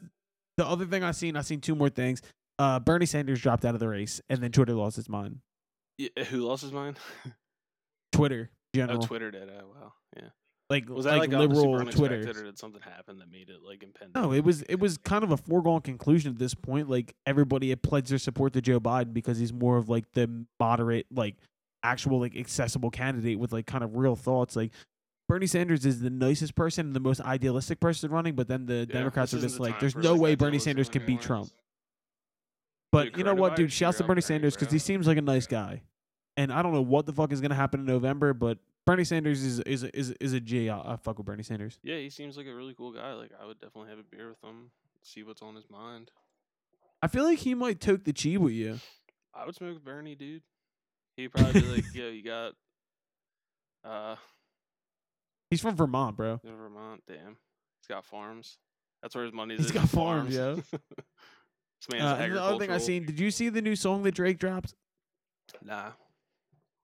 the 0.58 0.66
other 0.66 0.86
thing 0.86 1.04
I 1.04 1.12
seen, 1.12 1.38
I 1.38 1.42
seen 1.42 1.62
two 1.62 1.76
more 1.76 1.90
things. 1.90 2.22
Uh, 2.58 2.80
Bernie 2.80 3.06
Sanders 3.06 3.40
dropped 3.40 3.64
out 3.64 3.76
of 3.76 3.80
the 3.80 3.88
race, 3.88 4.20
and 4.30 4.42
then 4.42 4.52
Twitter 4.52 4.74
lost 4.74 4.98
his 4.98 5.08
mind. 5.08 5.40
Yeah, 5.98 6.24
who 6.26 6.40
lost 6.42 6.64
his 6.64 6.74
mind? 6.74 6.98
Twitter, 8.12 8.50
oh, 8.52 8.58
general, 8.76 9.02
Twitter 9.02 9.32
did. 9.32 9.50
Oh, 9.50 9.68
wow. 9.74 9.94
Yeah. 10.18 10.30
Like 10.70 10.88
Was 10.88 11.06
that 11.06 11.18
like, 11.18 11.32
like, 11.32 11.50
liberal 11.50 11.84
Twitter. 11.86 12.20
or 12.20 12.44
did 12.44 12.60
something 12.60 12.82
happen 12.82 13.18
that 13.18 13.32
made 13.32 13.50
it 13.50 13.62
like 13.66 13.82
impending? 13.82 14.22
No, 14.22 14.32
it 14.34 14.44
was 14.44 14.62
it 14.64 14.80
was 14.80 14.98
kind 15.00 15.24
of 15.24 15.32
a 15.32 15.38
foregone 15.38 15.82
conclusion 15.82 16.32
at 16.34 16.38
this 16.38 16.54
point. 16.54 16.90
Like 16.90 17.16
everybody 17.26 17.70
had 17.70 17.82
pledged 17.82 18.12
their 18.12 18.20
support 18.20 18.54
to 18.54 18.62
Joe 18.62 18.80
Biden 18.80 19.14
because 19.14 19.40
he's 19.40 19.52
more 19.52 19.78
of 19.78 19.90
like 19.90 20.12
the 20.14 20.46
moderate, 20.60 21.08
like 21.12 21.38
actual, 21.84 22.20
like 22.20 22.36
accessible 22.36 22.92
candidate 22.92 23.40
with 23.40 23.52
like 23.52 23.66
kind 23.66 23.84
of 23.84 23.96
real 23.96 24.16
thoughts. 24.16 24.56
Like 24.56 24.72
Bernie 25.28 25.48
Sanders 25.48 25.88
is 25.88 26.02
the 26.02 26.12
nicest 26.12 26.54
person 26.54 26.88
and 26.88 26.96
the 26.96 27.00
most 27.00 27.22
idealistic 27.22 27.80
person 27.80 28.12
running, 28.12 28.36
but 28.36 28.48
then 28.48 28.68
the 28.68 28.86
Democrats 28.86 29.34
are 29.34 29.40
just 29.40 29.58
the 29.58 29.64
like, 29.64 29.80
there's 29.80 29.96
no 29.96 30.16
way 30.16 30.36
Bernie 30.36 30.60
Sanders 30.60 30.90
can 30.90 31.04
beat. 31.04 31.22
Trump. 31.22 31.50
But 32.92 33.06
Dude, 33.06 33.18
you 33.18 33.24
know 33.24 33.36
what, 33.36 33.56
dude? 33.56 33.72
Shouts 33.72 33.98
to 33.98 34.04
Bernie 34.04 34.16
Bernie, 34.16 34.22
Sanders 34.22 34.56
because 34.56 34.72
he 34.72 34.80
seems 34.80 35.08
like 35.08 35.18
a 35.18 35.22
nice 35.22 35.48
guy, 35.48 35.82
and 36.38 36.52
I 36.54 36.62
don't 36.62 36.74
know 36.74 36.82
what 36.82 37.08
the 37.08 37.14
fuck 37.14 37.32
is 37.32 37.42
gonna 37.42 37.56
happen 37.56 37.80
in 37.82 37.86
November, 37.88 38.34
but 38.34 38.60
Bernie 38.86 39.04
Sanders 39.04 39.44
is 39.44 39.60
is 39.62 39.84
is 39.84 40.12
is 40.20 40.34
a 40.34 40.40
G. 40.40 40.70
I, 40.70 40.94
I 40.94 40.96
fuck 40.96 41.18
with 41.18 41.26
Bernie 41.28 41.44
Sanders. 41.44 41.78
Yeah, 41.84 41.98
he 41.98 42.10
seems 42.10 42.38
like 42.38 42.48
a 42.48 42.54
really 42.56 42.74
cool 42.74 42.92
guy. 42.92 43.14
Like 43.14 43.32
I 43.42 43.46
would 43.46 43.60
definitely 43.60 43.90
have 43.92 44.00
a 44.00 44.04
beer 44.04 44.30
with 44.30 44.44
him, 44.44 44.72
see 45.04 45.24
what's 45.24 45.42
on 45.42 45.56
his 45.56 45.70
mind. 45.70 46.12
I 47.02 47.08
feel 47.08 47.24
like 47.24 47.40
he 47.40 47.54
might 47.54 47.80
toke 47.80 48.04
the 48.04 48.14
chi 48.14 48.38
with 48.38 48.54
you. 48.54 48.80
I 49.34 49.46
would 49.46 49.56
smoke 49.56 49.84
Bernie, 49.84 50.16
dude. 50.16 50.42
He'd 51.16 51.30
probably 51.30 51.62
be 51.62 51.68
like, 51.68 51.86
"Yo, 51.94 52.10
you 52.10 52.24
got 52.24 52.54
uh 53.84 54.16
He's 55.50 55.62
from 55.62 55.76
Vermont, 55.76 56.16
bro. 56.16 56.40
in 56.44 56.56
Vermont? 56.56 57.02
Damn, 57.08 57.38
he's 57.82 57.88
got 57.88 58.06
farms. 58.06 58.58
That's 59.02 59.16
where 59.16 59.24
his 59.24 59.34
money's. 59.34 59.60
He's 59.60 59.72
got 59.72 59.88
farms, 59.90 60.36
yeah. 60.36 60.56
this 60.72 61.90
man's 61.92 62.04
Uh, 62.04 62.28
the 62.28 62.42
other 62.42 62.60
thing 62.60 62.70
I 62.72 62.78
seen, 62.80 63.06
did 63.06 63.20
you 63.20 63.32
see 63.32 63.50
the 63.50 63.62
new 63.62 63.76
song 63.76 64.04
that 64.04 64.14
Drake 64.14 64.40
dropped? 64.40 64.74
Nah. 65.64 65.92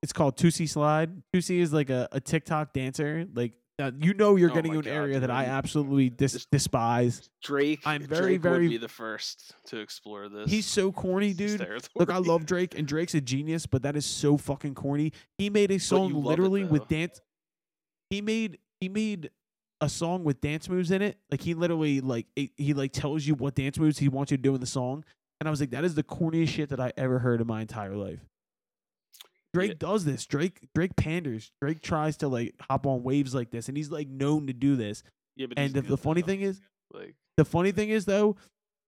It's 0.05 0.13
called 0.13 0.37
Toosie 0.37 0.69
Slide. 0.69 1.09
Toosie 1.33 1.61
is 1.61 1.73
like 1.73 1.89
a, 1.89 2.07
a 2.11 2.19
TikTok 2.19 2.73
dancer. 2.73 3.25
Like 3.33 3.53
uh, 3.79 3.89
you 3.99 4.13
know, 4.13 4.35
you're 4.35 4.51
Oh 4.51 4.53
getting 4.53 4.73
to 4.73 4.77
an 4.77 4.85
God, 4.85 4.91
area 4.91 5.19
that 5.19 5.31
I 5.31 5.45
absolutely 5.45 6.11
dis- 6.11 6.45
despise. 6.51 7.27
Drake. 7.41 7.79
I'm 7.87 8.03
very, 8.03 8.37
Drake 8.37 8.41
very- 8.41 8.59
would 8.65 8.69
be 8.69 8.77
the 8.77 8.87
first 8.87 9.55
to 9.69 9.79
explore 9.79 10.29
this. 10.29 10.51
He's 10.51 10.67
so 10.67 10.91
corny, 10.91 11.33
dude. 11.33 11.67
Look, 11.95 12.11
I 12.11 12.19
love 12.19 12.45
Drake, 12.51 12.77
and 12.77 12.87
Drake's 12.87 13.15
a 13.15 13.19
genius, 13.19 13.65
but 13.65 13.81
that 13.81 13.95
is 13.95 14.05
so 14.05 14.37
fucking 14.37 14.75
corny. 14.75 15.11
He 15.39 15.49
made 15.49 15.71
a 15.71 15.79
song 15.79 16.13
love 16.13 16.25
it, 16.25 16.27
literally 16.27 16.65
with 16.65 16.87
dance. 16.87 17.19
He 18.11 18.21
made 18.21 18.59
he 18.79 18.89
made 18.89 19.31
a 19.81 19.89
song 19.89 20.23
with 20.23 20.39
dance 20.39 20.69
moves 20.69 20.91
in 20.91 21.01
it. 21.01 21.17
Like 21.31 21.41
he 21.41 21.55
literally 21.55 21.99
like 21.99 22.27
it, 22.35 22.51
he 22.57 22.75
like 22.75 22.91
tells 22.91 23.25
you 23.25 23.33
what 23.33 23.55
dance 23.55 23.79
moves 23.79 23.97
he 23.97 24.07
wants 24.07 24.29
you 24.29 24.37
to 24.37 24.43
do 24.43 24.53
in 24.53 24.61
the 24.61 24.67
song, 24.67 25.03
and 25.39 25.47
I 25.47 25.49
was 25.49 25.59
like, 25.59 25.71
that 25.71 25.83
is 25.83 25.95
the 25.95 26.03
corniest 26.03 26.49
shit 26.49 26.69
that 26.69 26.79
I 26.79 26.93
ever 26.95 27.17
heard 27.17 27.41
in 27.41 27.47
my 27.47 27.61
entire 27.61 27.95
life. 27.95 28.19
Drake 29.55 29.71
Yeah. 29.71 29.75
does 29.79 30.05
this. 30.05 30.25
Drake 30.25 30.67
Drake 30.75 30.95
panders. 30.95 31.51
Drake 31.61 31.81
tries 31.81 32.17
to 32.17 32.27
like 32.27 32.55
hop 32.69 32.85
on 32.85 33.03
waves 33.03 33.33
like 33.33 33.51
this, 33.51 33.67
and 33.69 33.77
he's 33.77 33.89
like 33.89 34.07
known 34.07 34.47
to 34.47 34.53
do 34.53 34.75
this. 34.75 35.01
Yeah, 35.37 35.47
but 35.47 35.57
And 35.57 35.73
the, 35.73 35.81
the 35.81 35.97
funny 35.97 36.21
thing 36.21 36.41
is, 36.41 36.59
like, 36.93 37.15
the 37.37 37.45
funny 37.45 37.71
thing 37.71 37.89
is 37.89 38.05
though, 38.05 38.35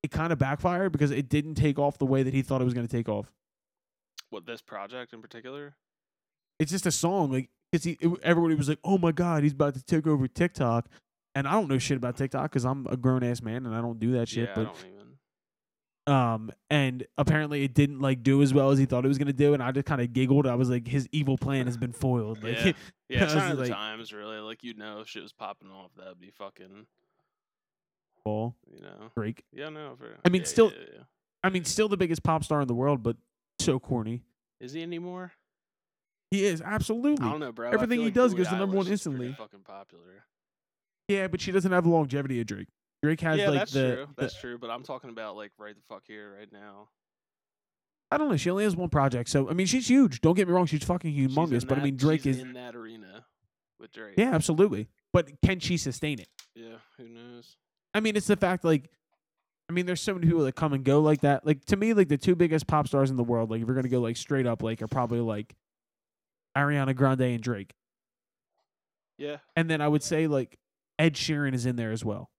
it 0.04 0.12
kind 0.12 0.32
of 0.34 0.40
backfired 0.40 0.92
because 0.92 1.12
it 1.12 1.30
didn't 1.30 1.56
take 1.56 1.80
off 1.80 1.98
the 1.98 2.06
way 2.06 2.24
that 2.24 2.34
he 2.34 2.42
thought 2.42 2.62
it 2.62 2.66
was 2.66 2.74
going 2.74 2.88
to 2.88 2.92
take 2.92 3.08
off. 3.10 3.32
what 4.30 4.46
this 4.46 4.62
project 4.62 5.14
in 5.14 5.22
particular? 5.22 5.76
it's 6.60 6.72
just 6.72 6.86
a 6.88 6.92
song 6.92 7.32
like 7.32 7.50
because 7.72 7.84
he 7.84 7.92
it- 8.02 8.20
everybody 8.24 8.56
was 8.56 8.68
like 8.68 8.80
oh 8.84 8.98
my 8.98 9.12
god 9.12 9.44
he's 9.44 9.52
about 9.54 9.76
to 9.76 9.84
take 9.84 10.08
over 10.08 10.28
tiktok 10.28 10.88
and 11.36 11.48
i 11.48 11.52
don't 11.52 11.68
know 11.68 11.78
shit 11.78 11.96
about 11.98 12.18
tiktok 12.18 12.50
because 12.50 12.66
i'm 12.66 12.88
a 12.90 12.98
grown-ass 12.98 13.44
man 13.44 13.66
and 13.68 13.76
i 13.76 13.80
don't 13.80 14.00
do 14.00 14.14
that 14.14 14.28
shit 14.28 14.46
yeah, 14.46 14.52
I 14.54 14.56
but 14.56 14.64
don't 14.64 14.86
even. 14.92 14.97
Um 16.08 16.52
and 16.70 17.06
apparently 17.18 17.64
it 17.64 17.74
didn't 17.74 18.00
like 18.00 18.24
do 18.24 18.42
as 18.42 18.54
well 18.54 18.72
as 18.72 18.80
he 18.80 18.86
thought 18.86 19.04
it 19.04 19.08
was 19.10 19.18
gonna 19.18 19.34
do 19.34 19.54
and 19.54 19.62
i 19.62 19.72
just 19.72 19.86
kind 19.86 20.00
of 20.02 20.14
giggled 20.14 20.48
i 20.48 20.56
was 20.56 20.70
like 20.70 20.88
his 20.88 21.08
evil 21.12 21.38
plan 21.38 21.66
has 21.66 21.76
been 21.78 21.92
foiled 21.92 22.42
like 22.44 22.56
Yeah, 22.64 22.72
yeah. 23.10 23.24
It's 23.26 23.34
not 23.36 23.58
like- 23.58 23.70
times, 23.72 24.14
really. 24.14 24.38
Like 24.38 24.64
you 24.64 24.74
know, 24.74 25.02
if 25.02 25.08
shit 25.10 25.22
was 25.24 25.34
popping 25.34 25.70
off, 25.70 25.92
that'd 25.98 26.20
be 26.20 26.30
fucking. 26.32 26.86
ball 28.24 28.56
You 28.74 28.82
know. 28.82 29.12
drake 29.16 29.44
Yeah, 29.54 29.70
no. 29.70 29.96
For, 29.98 30.18
I 30.26 30.30
mean, 30.30 30.42
yeah, 30.42 30.48
still- 30.48 30.72
yeah, 30.72 30.86
yeah. 30.98 31.04
i 31.44 31.50
mean 31.50 31.66
still 31.66 31.88
the 31.90 31.98
biggest 31.98 32.24
pop 32.24 32.44
star 32.44 32.62
in 32.62 32.68
the 32.68 32.74
world 32.76 33.04
but 33.04 33.18
so 33.60 33.80
corny 33.80 34.24
Is 34.60 34.74
he 34.74 34.82
anymore? 34.84 35.32
he 36.32 36.46
is 36.46 36.62
absolutely. 36.62 37.26
I 37.26 37.32
don't 37.32 37.40
know, 37.40 37.52
bro. 37.54 37.70
Everything 37.72 38.00
he 38.00 38.06
like 38.06 38.14
does 38.14 38.34
Billie 38.34 38.44
goes 38.44 38.52
to 38.52 38.58
number 38.60 38.76
one 38.76 38.86
Eilish 38.86 38.92
is 38.92 39.04
pretty 39.04 39.28
instantly. 39.28 39.36
Fucking 39.38 39.62
popular. 39.62 40.26
yeah 41.08 41.28
but 41.28 41.40
she 41.42 41.52
doesn't 41.52 41.72
have 41.72 41.84
the 41.86 41.90
longevity 41.90 42.42
of 42.42 42.48
drake 42.48 42.68
drake 43.04 43.22
has 43.22 43.38
yeah, 43.40 43.50
like 43.50 43.60
that's 43.60 43.72
the, 43.72 43.96
true. 43.96 44.08
the- 44.16 44.22
That's 44.22 44.40
true. 44.40 44.58
But 44.58 44.70
I'm 44.70 44.84
talking 44.84 45.10
about 45.10 45.36
like 45.36 45.52
right 45.58 45.76
the 45.76 45.82
fuck 45.88 46.04
here, 46.08 46.36
right 46.38 46.52
now. 46.52 46.90
i 48.12 48.18
don't 48.18 48.30
know 48.30 48.38
she 48.38 48.50
only 48.50 48.64
has 48.64 48.76
one 48.76 48.90
project 48.90 49.30
so 49.30 49.50
i 49.50 49.54
mean 49.54 49.68
she's 49.68 49.90
huge 49.90 50.22
don't 50.22 50.36
get 50.36 50.48
me 50.48 50.54
wrong 50.54 50.66
she's 50.66 50.84
fucking 50.84 51.14
She's 51.14 51.26
in 51.26 51.30
humongous 51.32 51.68
but 51.68 51.78
i 51.78 51.84
mean 51.84 51.98
drake 51.98 52.22
she's 52.24 52.38
is 52.38 52.42
in 52.42 52.54
that 52.54 52.76
arena 52.76 53.26
with 53.80 53.92
Drake. 53.92 54.16
Yeah, 54.18 54.34
absolutely. 54.34 54.88
But 55.14 55.30
can 55.46 55.60
she 55.60 55.78
sustain 55.78 56.20
it? 56.20 56.28
Yeah. 56.56 56.78
Who 56.98 57.08
knows? 57.08 57.58
I 57.94 58.00
mean, 58.00 58.16
it's 58.16 58.28
the 58.28 58.36
fact 58.36 58.64
like 58.64 58.90
I 59.70 59.74
mean, 59.74 59.86
there's 59.86 60.02
so 60.02 60.14
many 60.14 60.26
people 60.26 60.46
that 60.46 60.56
come 60.56 60.74
and 60.74 60.84
go 60.84 61.02
like 61.02 61.22
that. 61.22 61.46
Like 61.46 61.64
to 61.66 61.76
me, 61.76 61.94
like 61.94 62.08
the 62.08 62.18
two 62.18 62.36
biggest 62.36 62.68
pop 62.68 62.88
stars 62.88 63.10
in 63.10 63.18
the 63.18 63.24
world, 63.24 63.52
like 63.52 63.62
if 63.62 63.68
you're 63.68 63.76
gonna 63.76 63.90
go 63.90 64.00
like 64.00 64.18
straight 64.18 64.48
up, 64.48 64.64
like 64.64 64.82
are 64.82 64.88
probably 64.88 65.20
like 65.20 65.56
Ariana 66.58 66.96
Grande 66.96 67.22
and 67.22 67.42
Drake. 67.42 67.74
Yeah. 69.18 69.38
And 69.56 69.70
then 69.70 69.82
I 69.82 69.88
would 69.88 70.04
say 70.04 70.28
like 70.28 70.58
Ed 70.98 71.14
Sheeran 71.16 71.54
is 71.54 71.66
in 71.66 71.76
there 71.76 71.92
as 71.92 72.04
well. 72.06 72.30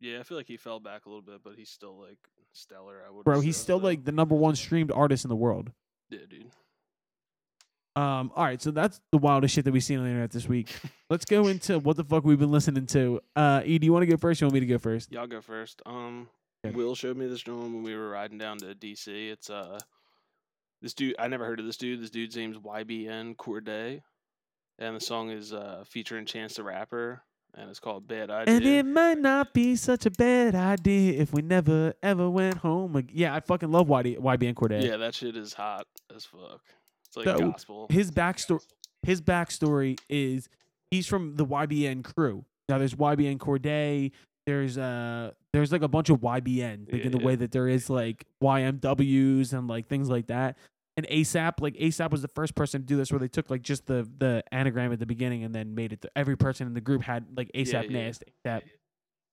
Yeah. 0.00 0.20
I 0.20 0.22
feel 0.22 0.36
like 0.36 0.46
he 0.48 0.56
fell 0.56 0.80
back 0.80 1.06
a 1.06 1.08
little 1.08 1.22
bit, 1.22 1.40
but 1.44 1.54
he's 1.56 1.70
still 1.70 1.98
like 2.00 2.18
stellar. 2.52 3.02
I 3.06 3.10
would. 3.10 3.24
Bro, 3.24 3.40
he's 3.40 3.56
still 3.56 3.78
like 3.78 4.04
the 4.04 4.12
number 4.12 4.34
one 4.34 4.56
streamed 4.56 4.90
artist 4.92 5.24
in 5.24 5.28
the 5.28 5.36
world. 5.36 5.70
Yeah, 6.10 6.20
dude. 6.28 6.50
Um, 7.96 8.30
all 8.36 8.44
right, 8.44 8.62
so 8.62 8.70
that's 8.70 9.00
the 9.10 9.18
wildest 9.18 9.54
shit 9.54 9.64
that 9.64 9.72
we've 9.72 9.82
seen 9.82 9.98
on 9.98 10.04
the 10.04 10.10
internet 10.10 10.30
this 10.30 10.48
week. 10.48 10.72
Let's 11.10 11.24
go 11.24 11.48
into 11.48 11.80
what 11.80 11.96
the 11.96 12.04
fuck 12.04 12.24
we've 12.24 12.38
been 12.38 12.52
listening 12.52 12.86
to. 12.86 13.20
Uh 13.34 13.62
E, 13.64 13.78
do 13.78 13.84
you 13.84 13.92
want 13.92 14.02
to 14.04 14.06
go 14.06 14.16
first? 14.16 14.40
You 14.40 14.46
want 14.46 14.54
me 14.54 14.60
to 14.60 14.66
go 14.66 14.78
first? 14.78 15.10
Y'all 15.12 15.26
go 15.26 15.40
first. 15.40 15.82
Um, 15.86 16.28
Okay. 16.64 16.76
Will 16.76 16.94
showed 16.94 17.16
me 17.16 17.26
this 17.26 17.40
joint 17.40 17.62
when 17.62 17.82
we 17.82 17.96
were 17.96 18.10
riding 18.10 18.36
down 18.36 18.58
to 18.58 18.74
DC. 18.74 19.08
It's 19.30 19.48
uh, 19.48 19.78
this 20.82 20.92
dude. 20.92 21.14
I 21.18 21.26
never 21.26 21.46
heard 21.46 21.58
of 21.58 21.64
this 21.64 21.78
dude. 21.78 22.02
This 22.02 22.10
dude's 22.10 22.36
name's 22.36 22.58
YBN 22.58 23.36
Cordae, 23.36 24.02
and 24.78 24.94
the 24.94 25.00
song 25.00 25.30
is 25.30 25.54
uh 25.54 25.84
featuring 25.86 26.26
Chance 26.26 26.56
the 26.56 26.62
Rapper, 26.62 27.22
and 27.54 27.68
it's 27.70 27.80
called 27.80 28.06
Bad 28.08 28.30
Idea. 28.30 28.54
And 28.54 28.64
it 28.64 28.86
might 28.86 29.18
not 29.18 29.52
be 29.52 29.76
such 29.76 30.06
a 30.06 30.10
bad 30.10 30.54
idea 30.54 31.20
if 31.20 31.32
we 31.32 31.42
never 31.42 31.94
ever 32.02 32.28
went 32.30 32.58
home. 32.58 33.06
Yeah, 33.12 33.34
I 33.34 33.40
fucking 33.40 33.70
love 33.70 33.88
YD, 33.88 34.18
YBN 34.18 34.54
Cordae. 34.54 34.82
yeah, 34.84 34.96
that 34.96 35.14
shit 35.14 35.36
is 35.36 35.52
hot 35.54 35.86
as 36.14 36.24
fuck. 36.24 36.60
It's 37.06 37.16
like 37.16 37.26
So, 37.26 37.38
gospel. 37.50 37.86
His 37.90 38.10
backstory, 38.10 38.60
his 39.02 39.20
backstory 39.20 39.98
is 40.08 40.48
he's 40.90 41.06
from 41.06 41.36
the 41.36 41.44
YBN 41.46 42.04
crew. 42.04 42.44
Now 42.68 42.78
there's 42.78 42.94
YBN 42.94 43.38
Cordae. 43.38 44.12
There's 44.46 44.78
uh 44.78 45.32
there's 45.52 45.72
like 45.72 45.82
a 45.82 45.88
bunch 45.88 46.08
of 46.10 46.20
YBN, 46.20 46.92
like 46.92 47.02
in 47.02 47.12
the 47.12 47.18
Yeah. 47.18 47.24
way 47.26 47.34
that 47.36 47.50
there 47.52 47.68
is 47.68 47.90
like 47.90 48.24
YMWs 48.42 49.52
and 49.52 49.68
like 49.68 49.88
things 49.88 50.08
like 50.08 50.26
that. 50.28 50.56
And 51.00 51.08
ASAP, 51.08 51.62
like 51.62 51.76
ASAP 51.76 52.10
was 52.10 52.20
the 52.20 52.28
first 52.28 52.54
person 52.54 52.82
to 52.82 52.86
do 52.86 52.94
this, 52.94 53.10
where 53.10 53.18
they 53.18 53.26
took 53.28 53.48
like 53.48 53.62
just 53.62 53.86
the 53.86 54.06
the 54.18 54.44
anagram 54.52 54.92
at 54.92 54.98
the 54.98 55.06
beginning 55.06 55.44
and 55.44 55.54
then 55.54 55.74
made 55.74 55.94
it. 55.94 56.02
To, 56.02 56.10
every 56.14 56.36
person 56.36 56.66
in 56.66 56.74
the 56.74 56.80
group 56.82 57.00
had 57.00 57.24
like 57.34 57.50
ASAP 57.54 57.90
yeah. 57.90 58.02
Nast, 58.02 58.22
ASAP. 58.44 58.60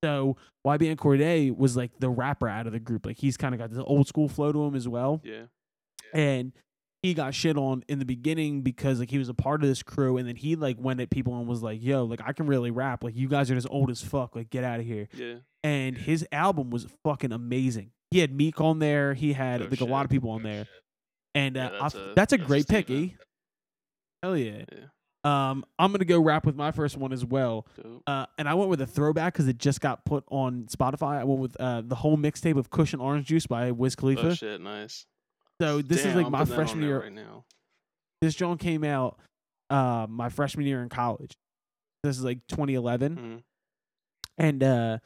So 0.01 0.37
YBN 0.65 0.95
Cordae 0.95 1.53
was 1.53 1.75
like 1.75 1.91
the 1.99 2.09
rapper 2.09 2.47
out 2.47 2.67
of 2.67 2.71
the 2.71 2.79
group. 2.79 3.05
Like 3.05 3.17
he's 3.17 3.35
kind 3.35 3.53
of 3.53 3.59
got 3.59 3.69
this 3.69 3.83
old 3.85 4.07
school 4.07 4.29
flow 4.29 4.53
to 4.53 4.63
him 4.63 4.75
as 4.75 4.87
well. 4.87 5.19
Yeah, 5.25 5.47
and 6.13 6.53
he 7.03 7.13
got 7.13 7.33
shit 7.33 7.57
on 7.57 7.83
in 7.89 7.99
the 7.99 8.05
beginning 8.05 8.61
because 8.61 9.01
like 9.01 9.11
he 9.11 9.17
was 9.17 9.27
a 9.27 9.33
part 9.33 9.61
of 9.61 9.67
this 9.67 9.83
crew 9.83 10.15
and 10.15 10.25
then 10.25 10.37
he 10.37 10.55
like 10.55 10.77
went 10.79 11.01
at 11.01 11.09
people 11.09 11.37
and 11.37 11.47
was 11.47 11.61
like 11.61 11.83
yo 11.83 12.05
like 12.05 12.21
i 12.25 12.31
can 12.31 12.47
really 12.47 12.71
rap. 12.71 13.03
Like 13.03 13.17
you 13.17 13.27
guys 13.27 13.51
are 13.51 13.55
just 13.55 13.67
old 13.69 13.91
as 13.91 14.01
fuck. 14.01 14.37
Like 14.37 14.49
get 14.49 14.63
out 14.63 14.79
of 14.79 14.85
here. 14.85 15.09
Yeah. 15.13 15.35
and 15.65 15.97
his 15.97 16.25
album 16.31 16.69
was 16.69 16.87
fucking 17.03 17.33
amazing. 17.33 17.91
He 18.11 18.19
had 18.19 18.33
meek 18.33 18.61
on 18.61 18.79
there. 18.79 19.15
He 19.15 19.33
had 19.33 19.63
Oh, 19.63 19.67
like 19.69 19.81
a 19.81 19.85
lot 19.85 20.05
of 20.05 20.09
people 20.09 20.29
on 20.29 20.39
oh, 20.45 20.49
there 20.49 20.65
and 21.35 21.57
uh, 21.57 21.69
Yeah, 21.73 21.79
that's 21.81 21.95
a- 21.95 21.97
that's 21.97 22.11
a 22.11 22.13
that's 22.15 22.33
a 22.33 22.37
great 22.37 22.67
pick 22.67 22.85
statement. 22.87 23.11
e 23.13 23.17
hell 24.23 24.35
yeah 24.37 24.63
Yeah. 24.71 24.85
um 25.49 25.65
i'm 25.77 25.91
gonna 25.91 26.05
go 26.05 26.19
rap 26.19 26.45
with 26.45 26.55
my 26.55 26.71
first 26.71 26.97
one 26.97 27.13
as 27.13 27.23
well 27.25 27.67
uh, 28.07 28.25
and 28.37 28.47
I 28.49 28.53
went 28.55 28.69
with 28.69 28.81
a 28.81 28.87
throwback 28.87 29.33
because 29.33 29.47
it 29.47 29.57
just 29.57 29.81
got 29.81 30.05
put 30.05 30.23
on 30.29 30.67
Spotify. 30.71 31.19
I 31.19 31.23
went 31.25 31.41
with 31.41 31.55
uh, 31.59 31.81
the 31.85 31.95
whole 31.95 32.15
mixtape 32.17 32.57
of 32.57 32.69
Kush 32.69 32.93
and 32.93 33.01
Orange 33.01 33.27
Juice 33.27 33.45
by 33.47 33.71
Wiz 33.71 33.95
Khalifa. 33.95 34.27
Oh 34.29 34.33
shit, 34.33 34.61
nice. 34.61 35.05
so 35.61 35.81
this 35.81 36.01
Damn, 36.03 36.09
is 36.11 36.15
like 36.15 36.29
my 36.31 36.39
putting 36.39 36.49
that 36.55 36.59
on 36.59 36.65
freshman 36.65 36.83
year. 36.85 36.99
right 37.01 37.11
now. 37.11 37.43
this 38.21 38.33
John 38.35 38.57
came 38.57 38.83
out 38.85 39.19
uh 39.69 40.07
my 40.09 40.29
freshman 40.29 40.65
year 40.65 40.81
in 40.81 40.89
college. 40.89 41.33
This 42.03 42.17
is 42.17 42.23
like 42.23 42.39
2011, 42.47 43.15
Mhm. 43.17 43.43
and 44.37 44.63
uh, 44.63 44.97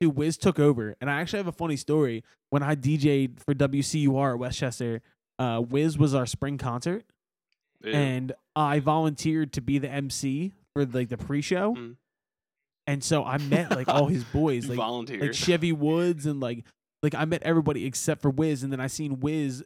dude, 0.00 0.16
Wiz 0.16 0.36
took 0.36 0.58
over. 0.58 0.96
And 1.00 1.08
I 1.10 1.20
actually 1.20 1.38
have 1.38 1.46
a 1.46 1.52
funny 1.52 1.76
story. 1.76 2.24
When 2.50 2.62
I 2.62 2.74
DJ'd 2.74 3.40
for 3.44 3.54
WCUR 3.54 4.32
at 4.32 4.38
West 4.38 4.58
Chester, 4.58 5.02
uh, 5.38 5.62
Wiz 5.66 5.96
was 5.98 6.14
our 6.14 6.26
spring 6.26 6.58
concert, 6.58 7.04
and 7.94 8.32
I 8.56 8.80
volunteered 8.80 9.52
to 9.54 9.60
be 9.60 9.78
the 9.78 9.88
MC 9.90 10.52
for 10.74 10.84
like 10.84 11.08
the 11.08 11.16
pre-show. 11.18 11.74
Mm. 11.74 11.96
And 12.86 13.04
so 13.04 13.22
I 13.24 13.38
met 13.38 13.70
like 13.70 13.86
all 13.88 14.06
his 14.06 14.24
boys, 14.24 14.66
like 14.68 14.76
volunteered. 14.78 15.20
like 15.20 15.34
Chevy 15.34 15.72
Woods 15.72 16.26
and 16.26 16.40
like 16.40 16.64
like 17.02 17.14
I 17.14 17.24
met 17.26 17.42
everybody 17.42 17.84
except 17.86 18.22
for 18.22 18.30
Wiz, 18.30 18.62
and 18.62 18.72
then 18.72 18.80
I 18.80 18.86
seen 18.88 19.20
Wiz 19.20 19.62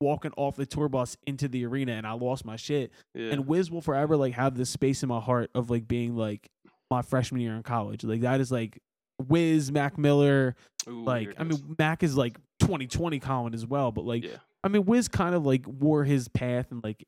walking 0.00 0.32
off 0.36 0.56
the 0.56 0.64
tour 0.66 0.88
bus 0.88 1.16
into 1.26 1.46
the 1.46 1.66
arena, 1.66 1.92
and 1.92 2.06
I 2.06 2.12
lost 2.12 2.44
my 2.44 2.56
shit. 2.56 2.90
yeah. 3.14 3.30
And 3.30 3.46
Wiz 3.46 3.70
will 3.70 3.82
forever 3.82 4.16
like 4.16 4.32
have 4.34 4.56
this 4.56 4.70
space 4.70 5.02
in 5.02 5.08
my 5.10 5.20
heart 5.20 5.50
of 5.54 5.70
like 5.70 5.86
being 5.86 6.16
like 6.16 6.48
my 6.90 7.02
freshman 7.02 7.40
year 7.42 7.54
in 7.54 7.62
college. 7.62 8.02
Like 8.02 8.22
that 8.22 8.40
is 8.40 8.50
like 8.50 8.80
Wiz, 9.28 9.70
Mac 9.70 9.98
Miller. 9.98 10.56
Ooh, 10.88 11.04
Like 11.04 11.34
I 11.38 11.44
mean. 11.44 11.76
Mac 11.78 12.02
is 12.02 12.16
like 12.16 12.38
2020 12.60 13.20
Colin 13.20 13.54
as 13.54 13.66
well, 13.66 13.92
but 13.92 14.04
like 14.04 14.24
yeah. 14.24 14.36
I 14.62 14.68
mean, 14.68 14.84
Wiz 14.84 15.08
kind 15.08 15.34
of 15.34 15.44
like 15.46 15.64
wore 15.66 16.04
his 16.04 16.28
path 16.28 16.70
and 16.70 16.82
like. 16.84 17.06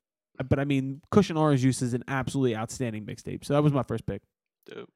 But 0.48 0.58
I 0.58 0.64
mean, 0.64 1.02
Kush 1.10 1.28
and 1.28 1.38
Orange 1.38 1.60
Juice 1.60 1.82
is 1.82 1.92
an 1.94 2.02
absolutely 2.08 2.56
outstanding 2.56 3.04
mixtape. 3.04 3.44
So 3.44 3.52
that 3.54 3.62
was 3.62 3.72
my 3.72 3.82
first 3.82 4.06
pick. 4.06 4.22
Dope. 4.66 4.88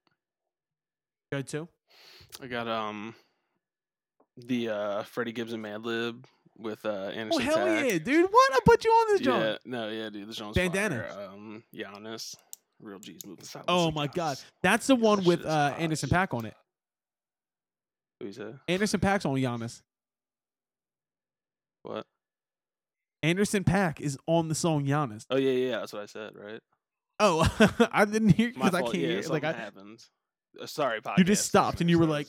Good 1.31 1.47
too. 1.47 1.69
I 2.42 2.47
got 2.47 2.66
um 2.66 3.14
the 4.37 4.69
uh 4.71 5.03
Freddie 5.03 5.33
Gibbs 5.33 5.53
and 5.53 5.62
Madlib 5.64 6.25
with 6.57 6.85
uh 6.87 7.11
Anderson. 7.14 7.31
Oh 7.33 7.38
hell 7.45 7.59
Paak. 7.59 7.90
yeah, 7.92 7.99
dude! 7.99 8.31
What 8.31 8.53
I 8.55 8.59
put 8.64 8.85
you 8.85 8.90
on 8.90 9.07
this 9.16 9.27
Yeah, 9.27 9.57
no, 9.66 9.88
yeah, 9.90 10.09
dude, 10.09 10.29
this 10.29 10.37
joint's 10.37 10.57
Bandana. 10.57 11.05
fire. 11.09 11.29
Um, 11.33 11.62
Giannis, 11.75 12.35
real 12.81 12.99
G's 12.99 13.25
moving 13.27 13.45
silence. 13.45 13.66
Oh 13.69 13.90
my 13.90 14.09
Giannis. 14.09 14.14
god, 14.14 14.38
that's 14.62 14.87
the 14.87 14.97
Yeah, 14.97 15.03
one 15.03 15.19
that 15.19 15.27
with 15.27 15.45
uh, 15.45 15.71
hot. 15.71 15.81
Anderson 15.81 16.09
Paak 16.09 16.33
on 16.35 16.47
it. 16.47 16.55
Who's 18.21 18.37
that? 18.37 18.59
Anderson 18.69 19.01
Paak's 19.01 19.27
on 19.27 19.35
Giannis. 19.35 19.83
What? 21.83 22.07
Anderson 23.27 23.65
Paak 23.65 24.01
is 24.01 24.17
on 24.27 24.49
the 24.49 24.55
song 24.55 24.87
Giannis. 24.87 25.27
Oh 25.31 25.37
yeah, 25.37 25.51
yeah, 25.51 25.79
that's 25.81 25.93
what 25.93 26.03
I 26.03 26.07
said, 26.07 26.31
right? 26.37 26.61
Oh, 27.19 27.47
I 27.93 28.05
didn't 28.05 28.31
hear 28.31 28.53
because 28.53 28.75
I 28.75 28.83
can't 28.83 28.95
yeah, 28.95 29.09
hear. 29.09 29.23
Like 29.23 29.43
I, 29.43 29.53
happened. 29.53 30.05
Uh, 30.61 30.67
sorry, 30.67 31.01
podcast. 31.01 31.19
You 31.19 31.25
just 31.25 31.45
stopped 31.47 31.81
and 31.81 31.91
you 31.91 31.99
were 31.99 32.07
like- 32.07 32.29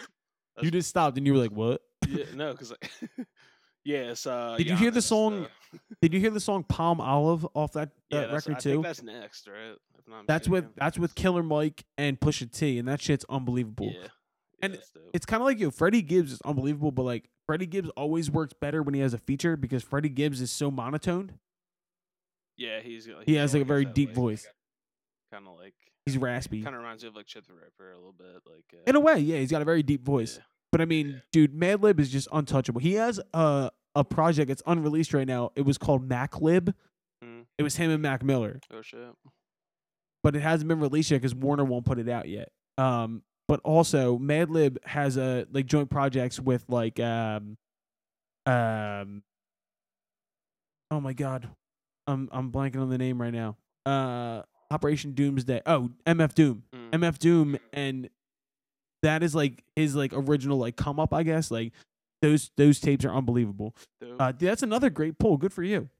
you 0.62 0.70
just 0.70 0.88
stopped 0.88 1.18
and 1.18 1.26
you 1.26 1.34
were 1.34 1.38
like, 1.38 1.52
"What?" 1.52 1.82
yeah, 2.08 2.24
no, 2.34 2.52
because 2.52 2.70
like, 2.70 2.90
yes. 3.84 4.26
Uh, 4.26 4.54
Did 4.56 4.68
you 4.68 4.76
hear 4.76 4.90
the 4.90 5.02
song 5.02 5.44
uh, 5.44 5.78
Did 6.00 6.14
you 6.14 6.20
hear 6.20 6.30
the 6.30 6.40
song 6.40 6.64
Palmolive 6.64 7.46
off 7.54 7.72
that, 7.72 7.90
yeah, 8.08 8.20
that 8.20 8.30
that's, 8.30 8.46
record 8.48 8.56
I 8.56 8.60
too? 8.60 8.70
think 8.70 8.84
that's 8.84 9.02
next, 9.02 9.48
right? 9.48 9.76
If 9.98 10.06
I'm 10.06 10.12
not 10.12 10.26
That's 10.26 10.48
with 10.48 10.64
mistaken. 10.64 10.78
that's 10.78 10.98
with 10.98 11.14
Killer 11.14 11.42
Mike 11.42 11.84
and 11.98 12.18
Pusha 12.18 12.50
T, 12.50 12.78
and 12.78 12.88
that 12.88 13.02
shit's 13.02 13.26
unbelievable. 13.28 13.92
Yeah, 14.62 14.66
And 14.66 14.74
yeah. 14.74 15.02
It's 15.12 15.26
kind 15.26 15.42
of 15.42 15.46
like 15.46 15.58
yo, 15.58 15.70
Freddie 15.70 16.02
Gibbs 16.02 16.32
is 16.32 16.40
unbelievable, 16.44 16.90
but 16.92 17.02
like 17.02 17.28
Freddie 17.46 17.66
Gibbs 17.66 17.90
always 17.96 18.30
works 18.30 18.52
better 18.52 18.82
when 18.82 18.94
he 18.94 19.00
has 19.00 19.12
a 19.14 19.18
feature 19.18 19.56
because 19.56 19.82
Freddie 19.82 20.08
Gibbs 20.08 20.40
is 20.40 20.50
so 20.50 20.70
monotone. 20.70 21.32
yeah, 22.56 22.80
he's 22.80 23.08
like, 23.08 23.26
He 23.26 23.34
has 23.36 23.52
like 23.54 23.62
a 23.62 23.66
very 23.66 23.84
deep 23.84 24.14
voice. 24.14 24.46
kind 25.32 25.46
of 25.46 25.58
like 25.58 25.74
He's 26.06 26.16
raspy. 26.18 26.62
kind 26.62 26.74
of 26.74 26.82
reminds 26.82 27.02
me 27.04 27.08
of 27.08 27.16
like 27.16 27.26
Chip 27.26 27.46
the 27.46 27.52
Ripper 27.54 27.92
a 27.92 27.96
little 27.96 28.12
bit, 28.16 28.42
like 28.46 28.64
uh, 28.74 28.78
In 28.86 28.96
a 28.96 29.00
way, 29.00 29.18
yeah, 29.18 29.38
he's 29.38 29.50
got 29.50 29.62
a 29.62 29.64
very 29.64 29.82
deep 29.82 30.04
voice. 30.04 30.36
yeah. 30.38 30.44
But 30.72 30.80
I 30.80 30.84
mean, 30.86 31.20
dude, 31.32 31.52
Madlib 31.54 32.00
is 32.00 32.08
just 32.10 32.28
untouchable. 32.32 32.80
He 32.80 32.94
has 32.94 33.20
a 33.34 33.70
a 33.94 34.04
project 34.04 34.48
that's 34.48 34.62
unreleased 34.66 35.12
right 35.12 35.26
now. 35.26 35.50
It 35.54 35.62
was 35.62 35.76
called 35.76 36.08
Maclib. 36.08 36.72
Mm. 37.22 37.44
It 37.58 37.62
was 37.62 37.76
him 37.76 37.90
and 37.90 38.00
Mac 38.02 38.22
Miller. 38.24 38.58
Oh 38.72 38.80
shit. 38.82 38.98
but 40.22 40.34
it 40.34 40.40
hasn't 40.40 40.68
been 40.68 40.80
released 40.80 41.10
yet 41.10 41.18
because 41.18 41.34
Warner 41.34 41.64
won't 41.64 41.84
put 41.84 41.98
it 41.98 42.08
out 42.08 42.26
yet. 42.28 42.48
Um, 42.78 43.22
but 43.52 43.60
also 43.64 44.16
Madlib 44.16 44.78
has 44.86 45.18
a 45.18 45.46
like 45.52 45.66
joint 45.66 45.90
projects 45.90 46.40
with 46.40 46.64
like 46.70 46.98
um, 46.98 47.58
um, 48.46 49.22
oh 50.90 50.98
my 51.02 51.12
god, 51.12 51.50
I'm 52.06 52.30
I'm 52.32 52.50
blanking 52.50 52.80
on 52.80 52.88
the 52.88 52.96
name 52.96 53.20
right 53.20 53.30
now. 53.34 53.58
Uh, 53.84 54.40
Operation 54.70 55.12
Doomsday. 55.12 55.60
Oh, 55.66 55.90
MF 56.06 56.32
Doom, 56.32 56.62
Mm. 56.74 56.90
MF 56.92 57.18
Doom, 57.18 57.58
and 57.74 58.08
that 59.02 59.22
is 59.22 59.34
like 59.34 59.62
his 59.76 59.94
like 59.94 60.14
original 60.14 60.56
like 60.56 60.76
come 60.76 60.98
up, 60.98 61.12
I 61.12 61.22
guess. 61.22 61.50
Like 61.50 61.74
those 62.22 62.50
those 62.56 62.80
tapes 62.80 63.04
are 63.04 63.12
unbelievable. 63.14 63.76
Uh, 64.18 64.32
that's 64.32 64.62
another 64.62 64.88
great 64.88 65.18
pull. 65.18 65.36
Good 65.36 65.52
for 65.52 65.62
you. 65.62 65.90